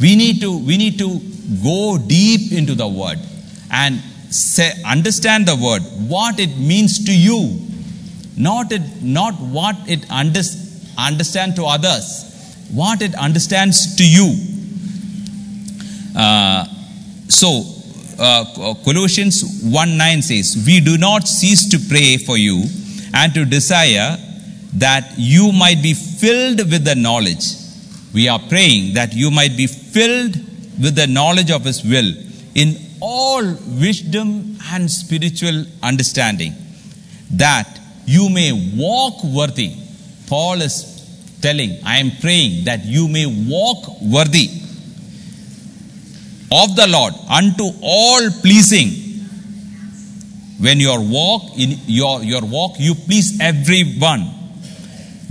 We 0.00 0.16
need 0.16 0.40
to, 0.40 0.64
we 0.64 0.78
need 0.78 0.98
to 0.98 1.20
go 1.62 1.98
deep 1.98 2.52
into 2.52 2.74
the 2.74 2.86
word 2.86 3.18
and 3.72 4.00
say, 4.30 4.72
understand 4.86 5.46
the 5.46 5.56
word, 5.56 5.82
what 6.08 6.38
it 6.38 6.56
means 6.56 7.04
to 7.04 7.12
you, 7.12 7.58
not, 8.36 8.70
it, 8.70 9.02
not 9.02 9.34
what 9.34 9.76
it 9.88 10.08
under, 10.10 10.40
understand 10.96 11.56
to 11.56 11.64
others, 11.64 12.66
what 12.72 13.02
it 13.02 13.14
understands 13.16 13.96
to 13.96 14.08
you. 14.08 14.34
Uh, 16.16 16.64
so, 17.28 17.79
uh, 18.20 18.74
Colossians 18.84 19.62
1 19.64 19.96
9 19.96 20.22
says, 20.22 20.62
We 20.66 20.80
do 20.80 20.98
not 20.98 21.26
cease 21.26 21.68
to 21.70 21.78
pray 21.88 22.18
for 22.18 22.36
you 22.36 22.64
and 23.14 23.32
to 23.34 23.44
desire 23.44 24.16
that 24.74 25.14
you 25.16 25.52
might 25.52 25.82
be 25.82 25.94
filled 25.94 26.58
with 26.70 26.84
the 26.84 26.94
knowledge. 26.94 27.44
We 28.12 28.28
are 28.28 28.38
praying 28.38 28.94
that 28.94 29.14
you 29.14 29.30
might 29.30 29.56
be 29.56 29.66
filled 29.66 30.36
with 30.80 30.94
the 30.96 31.06
knowledge 31.06 31.50
of 31.50 31.64
His 31.64 31.82
will 31.82 32.12
in 32.54 32.76
all 33.00 33.42
wisdom 33.80 34.58
and 34.70 34.90
spiritual 34.90 35.64
understanding, 35.82 36.52
that 37.32 37.80
you 38.04 38.28
may 38.28 38.52
walk 38.76 39.24
worthy. 39.24 39.74
Paul 40.28 40.60
is 40.60 41.38
telling, 41.40 41.78
I 41.84 41.98
am 41.98 42.10
praying 42.20 42.64
that 42.64 42.84
you 42.84 43.08
may 43.08 43.26
walk 43.26 44.00
worthy 44.02 44.59
of 46.52 46.76
the 46.76 46.86
Lord 46.88 47.14
unto 47.28 47.70
all 47.82 48.30
pleasing. 48.42 48.88
When 50.58 50.78
your 50.78 51.00
walk 51.00 51.56
in 51.56 51.78
your, 51.86 52.22
your 52.22 52.44
walk, 52.44 52.76
you 52.78 52.94
please 52.94 53.40
everyone, 53.40 54.28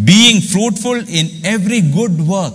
being 0.04 0.42
fruitful 0.42 0.96
in 0.96 1.46
every 1.46 1.82
good 1.82 2.20
work. 2.20 2.54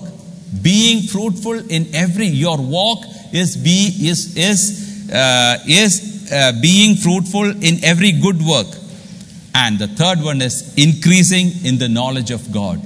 Being 0.63 1.03
fruitful 1.03 1.71
in 1.71 1.95
every 1.95 2.27
your 2.27 2.59
walk 2.59 3.05
is 3.33 3.57
be 3.57 3.93
is 4.01 4.37
is 4.37 5.13
uh, 5.13 5.59
is 5.67 6.31
uh, 6.33 6.53
being 6.61 6.97
fruitful 6.97 7.51
in 7.63 7.85
every 7.85 8.13
good 8.13 8.41
work. 8.41 8.69
And 9.55 9.79
the 9.79 9.89
third 9.89 10.23
one 10.23 10.41
is 10.43 10.75
increasing 10.77 11.53
in 11.65 11.79
the 11.79 11.89
knowledge 11.89 12.31
of 12.31 12.53
God. 12.53 12.81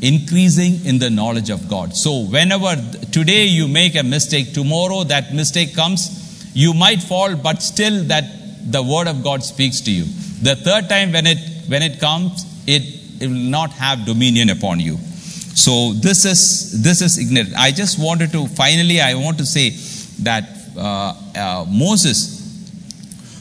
Increasing 0.00 0.84
in 0.84 0.98
the 0.98 1.10
knowledge 1.10 1.50
of 1.50 1.68
God. 1.68 1.96
So, 1.96 2.24
whenever 2.24 2.76
today 3.10 3.46
you 3.46 3.66
make 3.66 3.96
a 3.96 4.02
mistake, 4.02 4.52
tomorrow 4.52 5.04
that 5.04 5.34
mistake 5.34 5.74
comes, 5.74 6.52
you 6.54 6.72
might 6.72 7.02
fall, 7.02 7.34
but 7.34 7.62
still 7.62 8.04
that 8.04 8.24
the 8.70 8.82
word 8.82 9.08
of 9.08 9.24
God 9.24 9.42
speaks 9.42 9.80
to 9.82 9.90
you. 9.90 10.04
The 10.42 10.54
third 10.54 10.88
time 10.88 11.12
when 11.12 11.26
it 11.26 11.38
when 11.66 11.82
it 11.82 11.98
comes, 12.00 12.44
it, 12.66 12.82
it 13.20 13.26
will 13.26 13.50
not 13.58 13.72
have 13.72 14.06
dominion 14.06 14.50
upon 14.50 14.80
you. 14.80 14.96
So 15.54 15.92
this 15.94 16.24
is 16.24 16.82
this 16.82 17.02
is 17.02 17.18
ignorant. 17.18 17.54
I 17.56 17.72
just 17.72 17.98
wanted 17.98 18.30
to 18.32 18.46
finally 18.46 19.00
I 19.00 19.14
want 19.14 19.38
to 19.38 19.46
say 19.46 19.70
that 20.22 20.44
uh, 20.76 21.14
uh, 21.34 21.66
Moses 21.68 22.18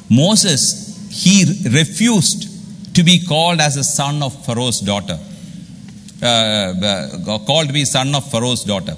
Moses 0.09 0.61
he 1.11 1.69
refused 1.69 2.95
to 2.95 3.03
be 3.03 3.23
called 3.23 3.59
as 3.59 3.77
a 3.77 3.83
son 3.83 4.23
of 4.23 4.33
Pharaoh's 4.45 4.79
daughter. 4.79 5.19
Uh, 6.21 6.25
uh, 6.25 7.37
called 7.45 7.71
be 7.71 7.85
son 7.85 8.15
of 8.15 8.29
Pharaoh's 8.31 8.63
daughter. 8.63 8.93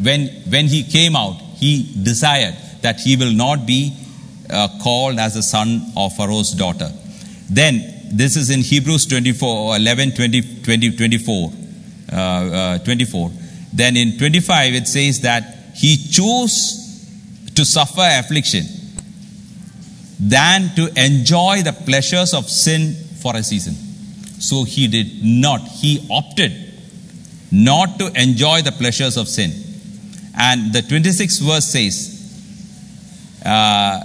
When 0.00 0.28
when 0.48 0.66
he 0.66 0.82
came 0.84 1.14
out, 1.14 1.36
he 1.56 1.92
desired 2.02 2.54
that 2.80 3.00
he 3.00 3.16
will 3.16 3.32
not 3.32 3.66
be 3.66 3.94
uh, 4.50 4.68
called 4.82 5.18
as 5.18 5.36
a 5.36 5.42
son 5.42 5.92
of 5.96 6.14
Pharaoh's 6.16 6.52
daughter. 6.52 6.90
Then 7.50 7.82
this 8.10 8.36
is 8.36 8.50
in 8.50 8.60
Hebrews 8.60 9.06
24, 9.06 9.76
11, 9.76 10.12
20, 10.12 10.62
20 10.62 10.96
24. 10.96 11.52
Uh, 12.12 12.16
uh, 12.16 12.78
24. 12.78 13.30
Then 13.72 13.96
in 13.96 14.18
25 14.18 14.74
it 14.74 14.86
says 14.86 15.20
that 15.22 15.44
he 15.74 15.96
chose 15.96 16.82
to 17.54 17.64
suffer 17.64 18.02
affliction 18.02 18.64
than 20.20 20.74
to 20.76 20.88
enjoy 21.02 21.62
the 21.62 21.72
pleasures 21.72 22.34
of 22.34 22.48
sin 22.48 22.94
for 23.22 23.34
a 23.34 23.42
season. 23.42 23.74
So 24.42 24.64
he 24.64 24.88
did 24.88 25.24
not. 25.24 25.60
He 25.60 26.04
opted 26.10 26.52
not 27.52 27.98
to 28.00 28.10
enjoy 28.20 28.62
the 28.62 28.72
pleasures 28.72 29.16
of 29.16 29.28
sin. 29.28 29.52
And 30.36 30.72
the 30.72 30.80
26th 30.80 31.40
verse 31.42 31.66
says, 31.66 32.18
uh, 33.44 34.00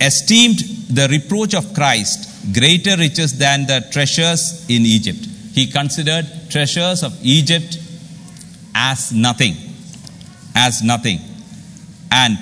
esteemed 0.00 0.58
the 0.88 1.08
reproach 1.10 1.54
of 1.54 1.74
Christ 1.74 2.54
greater 2.54 2.96
riches 2.96 3.36
than 3.38 3.66
the 3.66 3.84
treasures 3.90 4.64
in 4.68 4.82
Egypt. 4.82 5.26
He 5.52 5.66
considered 5.66 6.26
treasures 6.50 7.02
of 7.02 7.18
Egypt 7.22 7.78
as 8.74 9.12
nothing. 9.12 9.56
As 10.54 10.82
nothing. 10.82 11.18
And 12.12 12.38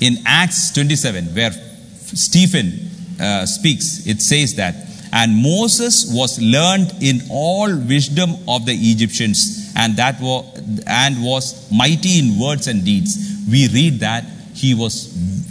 in 0.00 0.18
Acts 0.26 0.72
27, 0.72 1.34
where 1.34 1.50
Stephen 1.50 2.90
uh, 3.20 3.46
speaks, 3.46 4.06
it 4.06 4.20
says 4.20 4.54
that, 4.56 4.74
and 5.20 5.36
Moses 5.42 6.12
was 6.12 6.40
learned 6.40 6.92
in 7.00 7.22
all 7.30 7.68
wisdom 7.74 8.30
of 8.48 8.66
the 8.66 8.74
Egyptians, 8.74 9.72
and 9.76 9.96
that 9.96 10.20
was 10.20 10.44
and 10.86 11.22
was 11.22 11.70
mighty 11.70 12.18
in 12.18 12.38
words 12.38 12.66
and 12.66 12.84
deeds. 12.84 13.16
We 13.48 13.68
read 13.68 14.00
that 14.00 14.24
he 14.54 14.74
was 14.74 14.94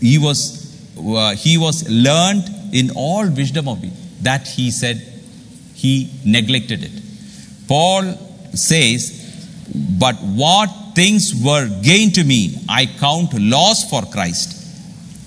he 0.02 0.18
was 0.18 0.40
uh, 0.98 1.36
he 1.36 1.58
was 1.58 1.90
learned 1.90 2.44
in 2.74 2.92
all 2.96 3.30
wisdom 3.30 3.70
of 3.70 3.84
it. 3.84 3.94
That 4.22 4.48
he 4.48 4.70
said 4.70 4.98
he 5.74 6.10
neglected 6.26 6.84
it. 6.84 6.92
Paul 7.68 8.04
says, 8.54 9.02
But 10.00 10.16
what 10.16 10.70
things 10.96 11.34
were 11.44 11.70
gained 11.82 12.16
to 12.16 12.24
me, 12.24 12.58
I 12.70 12.86
count 12.86 13.34
loss 13.34 13.90
for 13.90 14.02
Christ. 14.04 14.63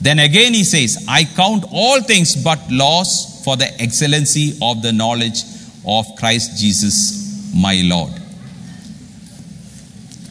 Then 0.01 0.19
again 0.19 0.55
he 0.55 0.65
says, 0.65 1.05
I 1.09 1.25
count 1.25 1.65
all 1.73 2.03
things 2.03 2.37
but 2.43 2.61
loss 2.71 3.45
for 3.45 3.57
the 3.57 3.69
excellency 3.81 4.59
of 4.61 4.83
the 4.83 4.93
knowledge 4.93 5.43
of 5.87 6.07
Christ 6.19 6.61
Jesus 6.61 7.53
my 7.55 7.81
Lord. 7.85 8.13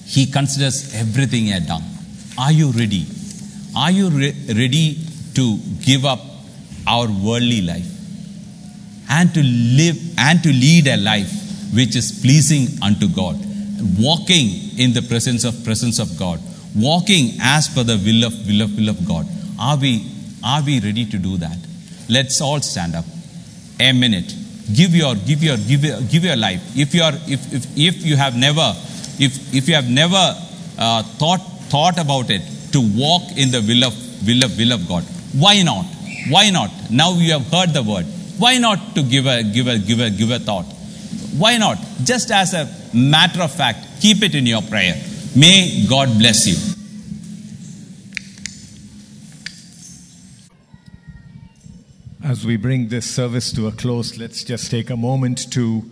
He 0.05 0.28
considers 0.28 0.93
everything 0.93 1.51
a 1.51 1.59
dung. 1.59 1.84
Are 2.38 2.51
you 2.51 2.72
ready? 2.72 3.05
Are 3.76 3.91
you 3.91 4.09
re- 4.09 4.36
ready 4.47 4.99
to 5.34 5.57
give 5.82 6.05
up 6.05 6.20
our 6.88 7.07
worldly 7.07 7.61
life 7.61 7.88
and 9.09 9.34
to 9.34 9.41
live 9.43 9.97
and 10.18 10.41
to 10.43 10.49
lead 10.49 10.88
a 10.88 10.97
life 10.97 11.32
which 11.74 11.95
is 11.95 12.20
pleasing 12.22 12.68
unto 12.82 13.07
God, 13.07 13.38
walking 13.99 14.78
in 14.78 14.93
the 14.93 15.01
presence 15.01 15.43
of 15.43 15.63
presence 15.63 15.99
of 15.99 16.18
God, 16.18 16.39
walking 16.76 17.38
as 17.41 17.68
per 17.68 17.84
the 17.84 17.97
will 17.97 18.26
of 18.26 18.34
will 18.47 18.61
of 18.61 18.76
will 18.78 18.89
of 18.89 19.05
God. 19.07 19.28
Are 19.60 19.78
we 19.78 20.12
are 20.43 20.62
we 20.62 20.80
ready 20.80 21.06
to 21.06 21.18
do 21.18 21.38
that? 21.38 21.58
Let's 22.10 22.39
all 22.41 22.62
stand 22.62 22.95
up. 22.95 23.06
A 23.80 23.91
minute. 23.91 24.34
Give 24.74 24.95
your 24.95 25.16
give 25.16 25.43
your 25.43 25.58
give 25.58 25.84
your, 25.84 26.01
give 26.01 26.24
your 26.24 26.36
life. 26.36 26.62
If 26.78 26.93
you 26.93 27.03
are 27.03 27.14
if 27.28 27.53
if, 27.53 27.78
if 27.78 28.06
you 28.06 28.16
have 28.16 28.36
never 28.36 28.74
if 29.20 29.53
if 29.53 29.68
you 29.68 29.76
have 29.76 29.89
never 29.89 30.36
uh, 30.78 31.03
thought 31.03 31.41
thought 31.70 31.97
about 31.99 32.30
it 32.30 32.41
to 32.74 32.82
walk 32.82 33.24
in 33.38 33.51
the 33.51 33.62
will 33.62 33.86
of 33.86 34.28
will 34.28 34.43
of 34.43 34.58
will 34.58 34.74
of 34.74 34.88
God, 34.88 35.03
why 35.34 35.62
not? 35.62 35.86
Why 36.30 36.49
not? 36.49 36.72
Now 36.89 37.14
you 37.14 37.34
have 37.34 37.47
heard 37.47 37.74
the 37.74 37.84
word. 37.84 38.06
Why 38.38 38.58
not 38.58 38.95
to 38.95 39.03
give 39.03 39.28
a 39.28 39.43
give 39.43 39.68
a 39.68 39.78
give 39.78 39.99
a 39.99 40.10
give 40.10 40.32
a 40.32 40.39
thought? 40.39 40.66
Why 41.38 41.58
not? 41.58 41.78
Just 42.03 42.32
as 42.32 42.53
a 42.53 42.70
matter 42.93 43.41
of 43.41 43.51
fact, 43.51 44.01
keep 44.01 44.24
it 44.24 44.36
in 44.36 44.45
your 44.45 44.62
prayer. 44.62 44.95
May 45.36 45.86
God 45.88 46.18
bless 46.18 46.47
you. 46.47 46.74
As 52.26 52.43
we 52.43 52.57
bring 52.57 52.88
this 52.88 53.05
service 53.05 53.51
to 53.51 53.67
a 53.67 53.71
close, 53.71 54.17
let's 54.17 54.43
just 54.43 54.71
take 54.71 54.89
a 54.89 54.97
moment 54.97 55.51
to 55.53 55.84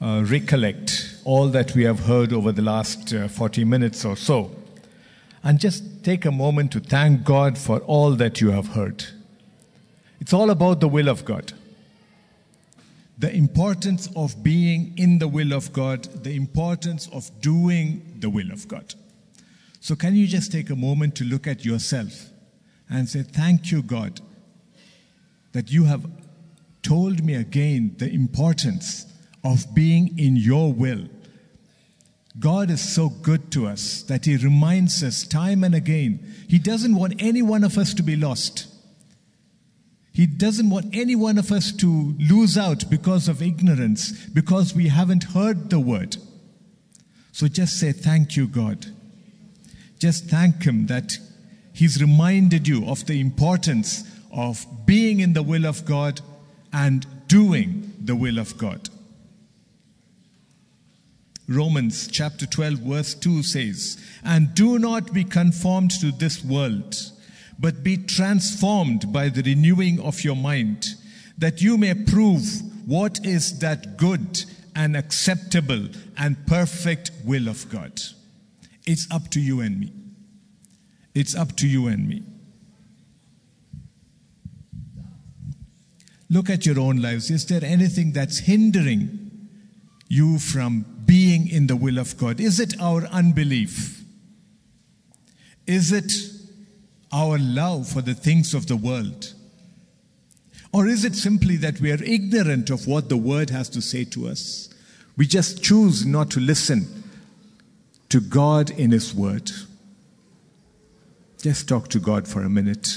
uh, 0.00 0.24
recollect 0.26 1.14
all 1.24 1.46
that 1.46 1.76
we 1.76 1.84
have 1.84 2.00
heard 2.00 2.32
over 2.32 2.50
the 2.50 2.60
last 2.60 3.14
uh, 3.14 3.28
40 3.28 3.62
minutes 3.64 4.04
or 4.04 4.16
so. 4.16 4.50
And 5.44 5.60
just 5.60 6.02
take 6.02 6.24
a 6.24 6.32
moment 6.32 6.72
to 6.72 6.80
thank 6.80 7.22
God 7.22 7.56
for 7.56 7.78
all 7.82 8.16
that 8.16 8.40
you 8.40 8.50
have 8.50 8.66
heard. 8.66 9.04
It's 10.20 10.32
all 10.32 10.50
about 10.50 10.80
the 10.80 10.88
will 10.88 11.08
of 11.08 11.24
God. 11.24 11.52
The 13.16 13.32
importance 13.32 14.08
of 14.16 14.42
being 14.42 14.92
in 14.96 15.20
the 15.20 15.28
will 15.28 15.52
of 15.52 15.72
God, 15.72 16.24
the 16.24 16.34
importance 16.34 17.08
of 17.12 17.30
doing 17.40 18.16
the 18.18 18.28
will 18.28 18.50
of 18.50 18.66
God. 18.66 18.96
So, 19.78 19.94
can 19.94 20.16
you 20.16 20.26
just 20.26 20.50
take 20.50 20.70
a 20.70 20.76
moment 20.76 21.14
to 21.14 21.24
look 21.24 21.46
at 21.46 21.64
yourself 21.64 22.30
and 22.90 23.08
say, 23.08 23.22
Thank 23.22 23.70
you, 23.70 23.84
God, 23.84 24.20
that 25.54 25.70
you 25.70 25.84
have 25.84 26.04
told 26.82 27.24
me 27.24 27.34
again 27.34 27.94
the 27.98 28.12
importance 28.12 29.06
of 29.42 29.74
being 29.74 30.18
in 30.18 30.36
your 30.36 30.72
will. 30.72 31.08
God 32.38 32.70
is 32.70 32.82
so 32.82 33.08
good 33.08 33.52
to 33.52 33.66
us 33.66 34.02
that 34.02 34.24
He 34.24 34.36
reminds 34.36 35.02
us 35.02 35.24
time 35.26 35.62
and 35.62 35.74
again. 35.74 36.34
He 36.48 36.58
doesn't 36.58 36.96
want 36.96 37.14
any 37.22 37.40
one 37.40 37.62
of 37.62 37.78
us 37.78 37.94
to 37.94 38.02
be 38.02 38.16
lost. 38.16 38.66
He 40.12 40.26
doesn't 40.26 40.70
want 40.70 40.94
any 40.94 41.14
one 41.14 41.38
of 41.38 41.52
us 41.52 41.72
to 41.72 42.14
lose 42.18 42.58
out 42.58 42.90
because 42.90 43.28
of 43.28 43.40
ignorance, 43.40 44.12
because 44.26 44.74
we 44.74 44.88
haven't 44.88 45.24
heard 45.24 45.70
the 45.70 45.80
word. 45.80 46.16
So 47.30 47.46
just 47.46 47.78
say, 47.78 47.92
Thank 47.92 48.36
you, 48.36 48.48
God. 48.48 48.86
Just 50.00 50.26
thank 50.26 50.64
Him 50.64 50.86
that 50.86 51.16
He's 51.72 52.00
reminded 52.00 52.66
you 52.66 52.86
of 52.88 53.06
the 53.06 53.20
importance 53.20 54.02
of 54.34 54.66
being 54.84 55.20
in 55.20 55.32
the 55.32 55.42
will 55.42 55.64
of 55.64 55.84
God 55.84 56.20
and 56.72 57.06
doing 57.28 57.92
the 58.02 58.16
will 58.16 58.38
of 58.38 58.58
God. 58.58 58.90
Romans 61.46 62.08
chapter 62.08 62.46
12, 62.46 62.78
verse 62.80 63.14
2 63.14 63.42
says, 63.42 64.02
And 64.24 64.54
do 64.54 64.78
not 64.78 65.12
be 65.12 65.24
conformed 65.24 65.92
to 66.00 66.10
this 66.10 66.42
world, 66.42 66.96
but 67.58 67.84
be 67.84 67.96
transformed 67.96 69.12
by 69.12 69.28
the 69.28 69.42
renewing 69.42 70.00
of 70.00 70.24
your 70.24 70.36
mind, 70.36 70.86
that 71.38 71.60
you 71.62 71.76
may 71.76 71.94
prove 71.94 72.44
what 72.86 73.24
is 73.24 73.58
that 73.60 73.96
good 73.96 74.44
and 74.74 74.96
acceptable 74.96 75.88
and 76.16 76.46
perfect 76.46 77.12
will 77.24 77.48
of 77.48 77.68
God. 77.68 78.00
It's 78.86 79.06
up 79.10 79.28
to 79.30 79.40
you 79.40 79.60
and 79.60 79.78
me. 79.78 79.92
It's 81.14 81.34
up 81.34 81.56
to 81.56 81.68
you 81.68 81.86
and 81.86 82.08
me. 82.08 82.22
Look 86.30 86.50
at 86.50 86.66
your 86.66 86.80
own 86.80 87.02
lives. 87.02 87.30
Is 87.30 87.46
there 87.46 87.64
anything 87.64 88.12
that's 88.12 88.38
hindering 88.38 89.48
you 90.08 90.38
from 90.38 90.84
being 91.04 91.48
in 91.48 91.66
the 91.66 91.76
will 91.76 91.98
of 91.98 92.16
God? 92.16 92.40
Is 92.40 92.60
it 92.60 92.80
our 92.80 93.04
unbelief? 93.06 94.02
Is 95.66 95.92
it 95.92 96.12
our 97.12 97.38
love 97.38 97.88
for 97.88 98.02
the 98.02 98.14
things 98.14 98.54
of 98.54 98.66
the 98.66 98.76
world? 98.76 99.34
Or 100.72 100.88
is 100.88 101.04
it 101.04 101.14
simply 101.14 101.56
that 101.58 101.80
we 101.80 101.92
are 101.92 102.02
ignorant 102.02 102.68
of 102.70 102.86
what 102.86 103.08
the 103.08 103.16
word 103.16 103.50
has 103.50 103.68
to 103.70 103.80
say 103.80 104.04
to 104.06 104.26
us? 104.26 104.68
We 105.16 105.26
just 105.26 105.62
choose 105.62 106.04
not 106.04 106.30
to 106.32 106.40
listen 106.40 107.04
to 108.08 108.20
God 108.20 108.70
in 108.70 108.90
His 108.90 109.14
word. 109.14 109.52
Just 111.40 111.68
talk 111.68 111.88
to 111.88 112.00
God 112.00 112.26
for 112.26 112.42
a 112.42 112.50
minute. 112.50 112.88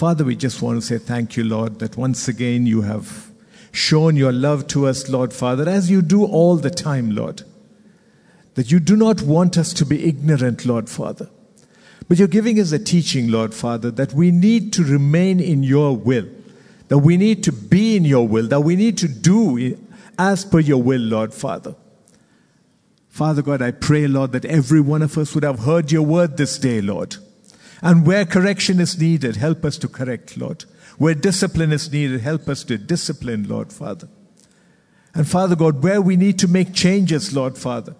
Father, 0.00 0.24
we 0.24 0.34
just 0.34 0.62
want 0.62 0.80
to 0.80 0.86
say 0.86 0.96
thank 0.96 1.36
you, 1.36 1.44
Lord, 1.44 1.78
that 1.80 1.98
once 1.98 2.26
again 2.26 2.64
you 2.64 2.80
have 2.80 3.30
shown 3.70 4.16
your 4.16 4.32
love 4.32 4.66
to 4.68 4.86
us, 4.86 5.10
Lord 5.10 5.30
Father, 5.30 5.68
as 5.68 5.90
you 5.90 6.00
do 6.00 6.24
all 6.24 6.56
the 6.56 6.70
time, 6.70 7.14
Lord. 7.14 7.42
That 8.54 8.72
you 8.72 8.80
do 8.80 8.96
not 8.96 9.20
want 9.20 9.58
us 9.58 9.74
to 9.74 9.84
be 9.84 10.08
ignorant, 10.08 10.64
Lord 10.64 10.88
Father. 10.88 11.28
But 12.08 12.18
you're 12.18 12.28
giving 12.28 12.58
us 12.58 12.72
a 12.72 12.78
teaching, 12.78 13.30
Lord 13.30 13.52
Father, 13.52 13.90
that 13.90 14.14
we 14.14 14.30
need 14.30 14.72
to 14.72 14.84
remain 14.84 15.38
in 15.38 15.62
your 15.62 15.94
will, 15.94 16.30
that 16.88 17.00
we 17.00 17.18
need 17.18 17.44
to 17.44 17.52
be 17.52 17.94
in 17.94 18.06
your 18.06 18.26
will, 18.26 18.48
that 18.48 18.60
we 18.60 18.76
need 18.76 18.96
to 18.96 19.06
do 19.06 19.76
as 20.18 20.46
per 20.46 20.60
your 20.60 20.82
will, 20.82 21.02
Lord 21.02 21.34
Father. 21.34 21.76
Father 23.10 23.42
God, 23.42 23.60
I 23.60 23.72
pray, 23.72 24.06
Lord, 24.06 24.32
that 24.32 24.46
every 24.46 24.80
one 24.80 25.02
of 25.02 25.18
us 25.18 25.34
would 25.34 25.44
have 25.44 25.58
heard 25.58 25.92
your 25.92 26.04
word 26.06 26.38
this 26.38 26.56
day, 26.56 26.80
Lord. 26.80 27.18
And 27.82 28.06
where 28.06 28.26
correction 28.26 28.80
is 28.80 28.98
needed, 28.98 29.36
help 29.36 29.64
us 29.64 29.78
to 29.78 29.88
correct, 29.88 30.36
Lord. 30.36 30.64
Where 30.98 31.14
discipline 31.14 31.72
is 31.72 31.90
needed, 31.90 32.20
help 32.20 32.48
us 32.48 32.62
to 32.64 32.76
discipline, 32.76 33.48
Lord 33.48 33.72
Father. 33.72 34.08
And 35.14 35.26
Father 35.26 35.56
God, 35.56 35.82
where 35.82 36.00
we 36.00 36.16
need 36.16 36.38
to 36.40 36.48
make 36.48 36.74
changes, 36.74 37.34
Lord 37.34 37.56
Father, 37.56 37.96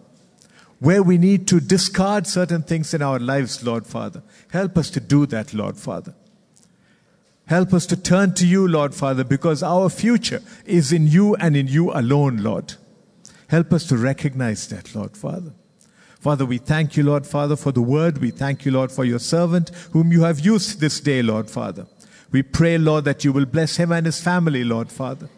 where 0.79 1.03
we 1.03 1.19
need 1.19 1.49
to 1.49 1.61
discard 1.61 2.27
certain 2.27 2.63
things 2.63 2.95
in 2.95 3.03
our 3.03 3.19
lives, 3.19 3.65
Lord 3.65 3.87
Father, 3.87 4.23
help 4.53 4.79
us 4.79 4.91
to 4.91 5.01
do 5.01 5.27
that, 5.27 5.53
Lord 5.53 5.77
Father. 5.77 6.15
Help 7.47 7.75
us 7.75 7.85
to 7.87 7.97
turn 7.97 8.35
to 8.35 8.47
you, 8.47 8.69
Lord 8.69 8.95
Father, 8.95 9.25
because 9.25 9.63
our 9.63 9.91
future 9.91 10.41
is 10.65 10.93
in 10.93 11.09
you 11.09 11.35
and 11.37 11.57
in 11.57 11.67
you 11.67 11.91
alone, 11.93 12.39
Lord. 12.39 12.75
Help 13.49 13.73
us 13.73 13.87
to 13.89 13.97
recognize 13.97 14.69
that, 14.69 14.95
Lord 14.95 15.17
Father. 15.17 15.53
Father, 16.21 16.45
we 16.45 16.59
thank 16.59 16.99
you, 16.99 17.03
Lord 17.03 17.27
Father, 17.27 17.57
for 17.57 17.73
the 17.73 17.81
word. 17.81 18.19
We 18.19 18.31
thank 18.31 18.67
you, 18.67 18.73
Lord, 18.73 18.93
for 18.93 19.07
your 19.07 19.19
servant 19.19 19.71
whom 19.93 20.13
you 20.13 20.23
have 20.23 20.39
used 20.39 20.79
this 20.79 21.01
day, 21.01 21.23
Lord 21.23 21.51
Father. 21.51 21.87
We 22.31 22.43
pray, 22.43 22.77
Lord, 22.77 23.05
that 23.07 23.25
you 23.25 23.33
will 23.33 23.47
bless 23.47 23.77
him 23.77 23.91
and 23.91 24.05
his 24.05 24.21
family, 24.21 24.63
Lord 24.63 24.93
Father. 24.93 25.31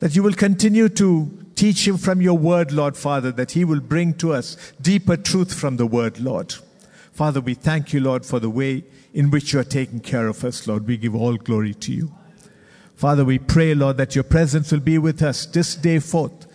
That 0.00 0.14
you 0.14 0.22
will 0.22 0.34
continue 0.34 0.90
to 0.90 1.46
teach 1.54 1.88
him 1.88 1.96
from 1.96 2.20
your 2.20 2.36
word, 2.36 2.70
Lord 2.70 2.98
Father, 2.98 3.32
that 3.32 3.52
he 3.52 3.64
will 3.64 3.80
bring 3.80 4.12
to 4.14 4.34
us 4.34 4.56
deeper 4.80 5.16
truth 5.16 5.54
from 5.54 5.78
the 5.78 5.86
word, 5.86 6.20
Lord. 6.20 6.54
Father, 7.12 7.40
we 7.40 7.54
thank 7.54 7.94
you, 7.94 8.00
Lord, 8.00 8.26
for 8.26 8.38
the 8.40 8.50
way 8.50 8.84
in 9.14 9.30
which 9.30 9.54
you 9.54 9.60
are 9.60 9.64
taking 9.64 10.00
care 10.00 10.28
of 10.28 10.44
us, 10.44 10.66
Lord. 10.66 10.86
We 10.86 10.98
give 10.98 11.14
all 11.14 11.36
glory 11.36 11.74
to 11.74 11.92
you. 11.92 12.12
Father, 12.94 13.24
we 13.24 13.38
pray, 13.38 13.74
Lord, 13.74 13.96
that 13.96 14.14
your 14.14 14.24
presence 14.24 14.70
will 14.70 14.80
be 14.80 14.98
with 14.98 15.22
us 15.22 15.46
this 15.46 15.74
day 15.74 15.98
forth, 15.98 16.46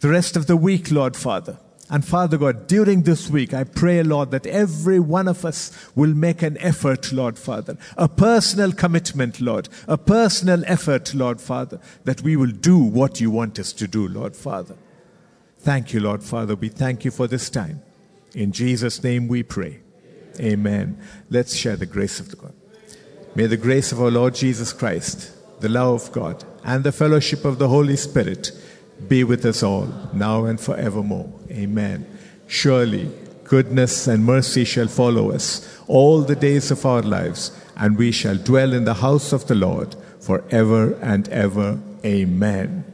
the 0.00 0.08
rest 0.08 0.36
of 0.36 0.48
the 0.48 0.56
week, 0.56 0.90
Lord 0.90 1.16
Father. 1.16 1.56
And 1.90 2.04
Father 2.04 2.38
God, 2.38 2.68
during 2.68 3.02
this 3.02 3.28
week, 3.28 3.52
I 3.52 3.64
pray, 3.64 4.04
Lord, 4.04 4.30
that 4.30 4.46
every 4.46 5.00
one 5.00 5.26
of 5.26 5.44
us 5.44 5.72
will 5.96 6.14
make 6.14 6.40
an 6.40 6.56
effort, 6.58 7.12
Lord 7.12 7.36
Father, 7.36 7.76
a 7.96 8.08
personal 8.08 8.72
commitment, 8.72 9.40
Lord, 9.40 9.68
a 9.88 9.98
personal 9.98 10.62
effort, 10.66 11.12
Lord 11.14 11.40
Father, 11.40 11.80
that 12.04 12.22
we 12.22 12.36
will 12.36 12.52
do 12.52 12.78
what 12.78 13.20
you 13.20 13.32
want 13.32 13.58
us 13.58 13.72
to 13.72 13.88
do, 13.88 14.06
Lord 14.06 14.36
Father. 14.36 14.76
Thank 15.58 15.92
you, 15.92 15.98
Lord 15.98 16.22
Father. 16.22 16.54
We 16.54 16.68
thank 16.68 17.04
you 17.04 17.10
for 17.10 17.26
this 17.26 17.50
time. 17.50 17.82
In 18.36 18.52
Jesus' 18.52 19.02
name 19.02 19.26
we 19.26 19.42
pray. 19.42 19.80
Amen. 20.38 20.96
Let's 21.28 21.56
share 21.56 21.76
the 21.76 21.86
grace 21.86 22.20
of 22.20 22.30
the 22.30 22.36
God. 22.36 22.54
May 23.34 23.46
the 23.46 23.56
grace 23.56 23.90
of 23.90 24.00
our 24.00 24.12
Lord 24.12 24.36
Jesus 24.36 24.72
Christ, 24.72 25.32
the 25.60 25.68
love 25.68 26.02
of 26.02 26.12
God, 26.12 26.44
and 26.64 26.84
the 26.84 26.92
fellowship 26.92 27.44
of 27.44 27.58
the 27.58 27.68
Holy 27.68 27.96
Spirit 27.96 28.52
be 29.08 29.24
with 29.24 29.44
us 29.44 29.64
all, 29.64 29.88
now 30.12 30.44
and 30.44 30.60
forevermore. 30.60 31.39
Amen. 31.60 32.06
Surely, 32.46 33.10
goodness 33.44 34.06
and 34.06 34.24
mercy 34.24 34.64
shall 34.64 34.88
follow 34.88 35.30
us 35.30 35.68
all 35.88 36.22
the 36.22 36.34
days 36.34 36.70
of 36.70 36.86
our 36.86 37.02
lives, 37.02 37.52
and 37.76 37.98
we 37.98 38.12
shall 38.12 38.36
dwell 38.36 38.72
in 38.72 38.84
the 38.84 38.94
house 38.94 39.32
of 39.32 39.46
the 39.46 39.54
Lord 39.54 39.94
forever 40.20 40.94
and 41.02 41.28
ever. 41.28 41.78
Amen. 42.02 42.84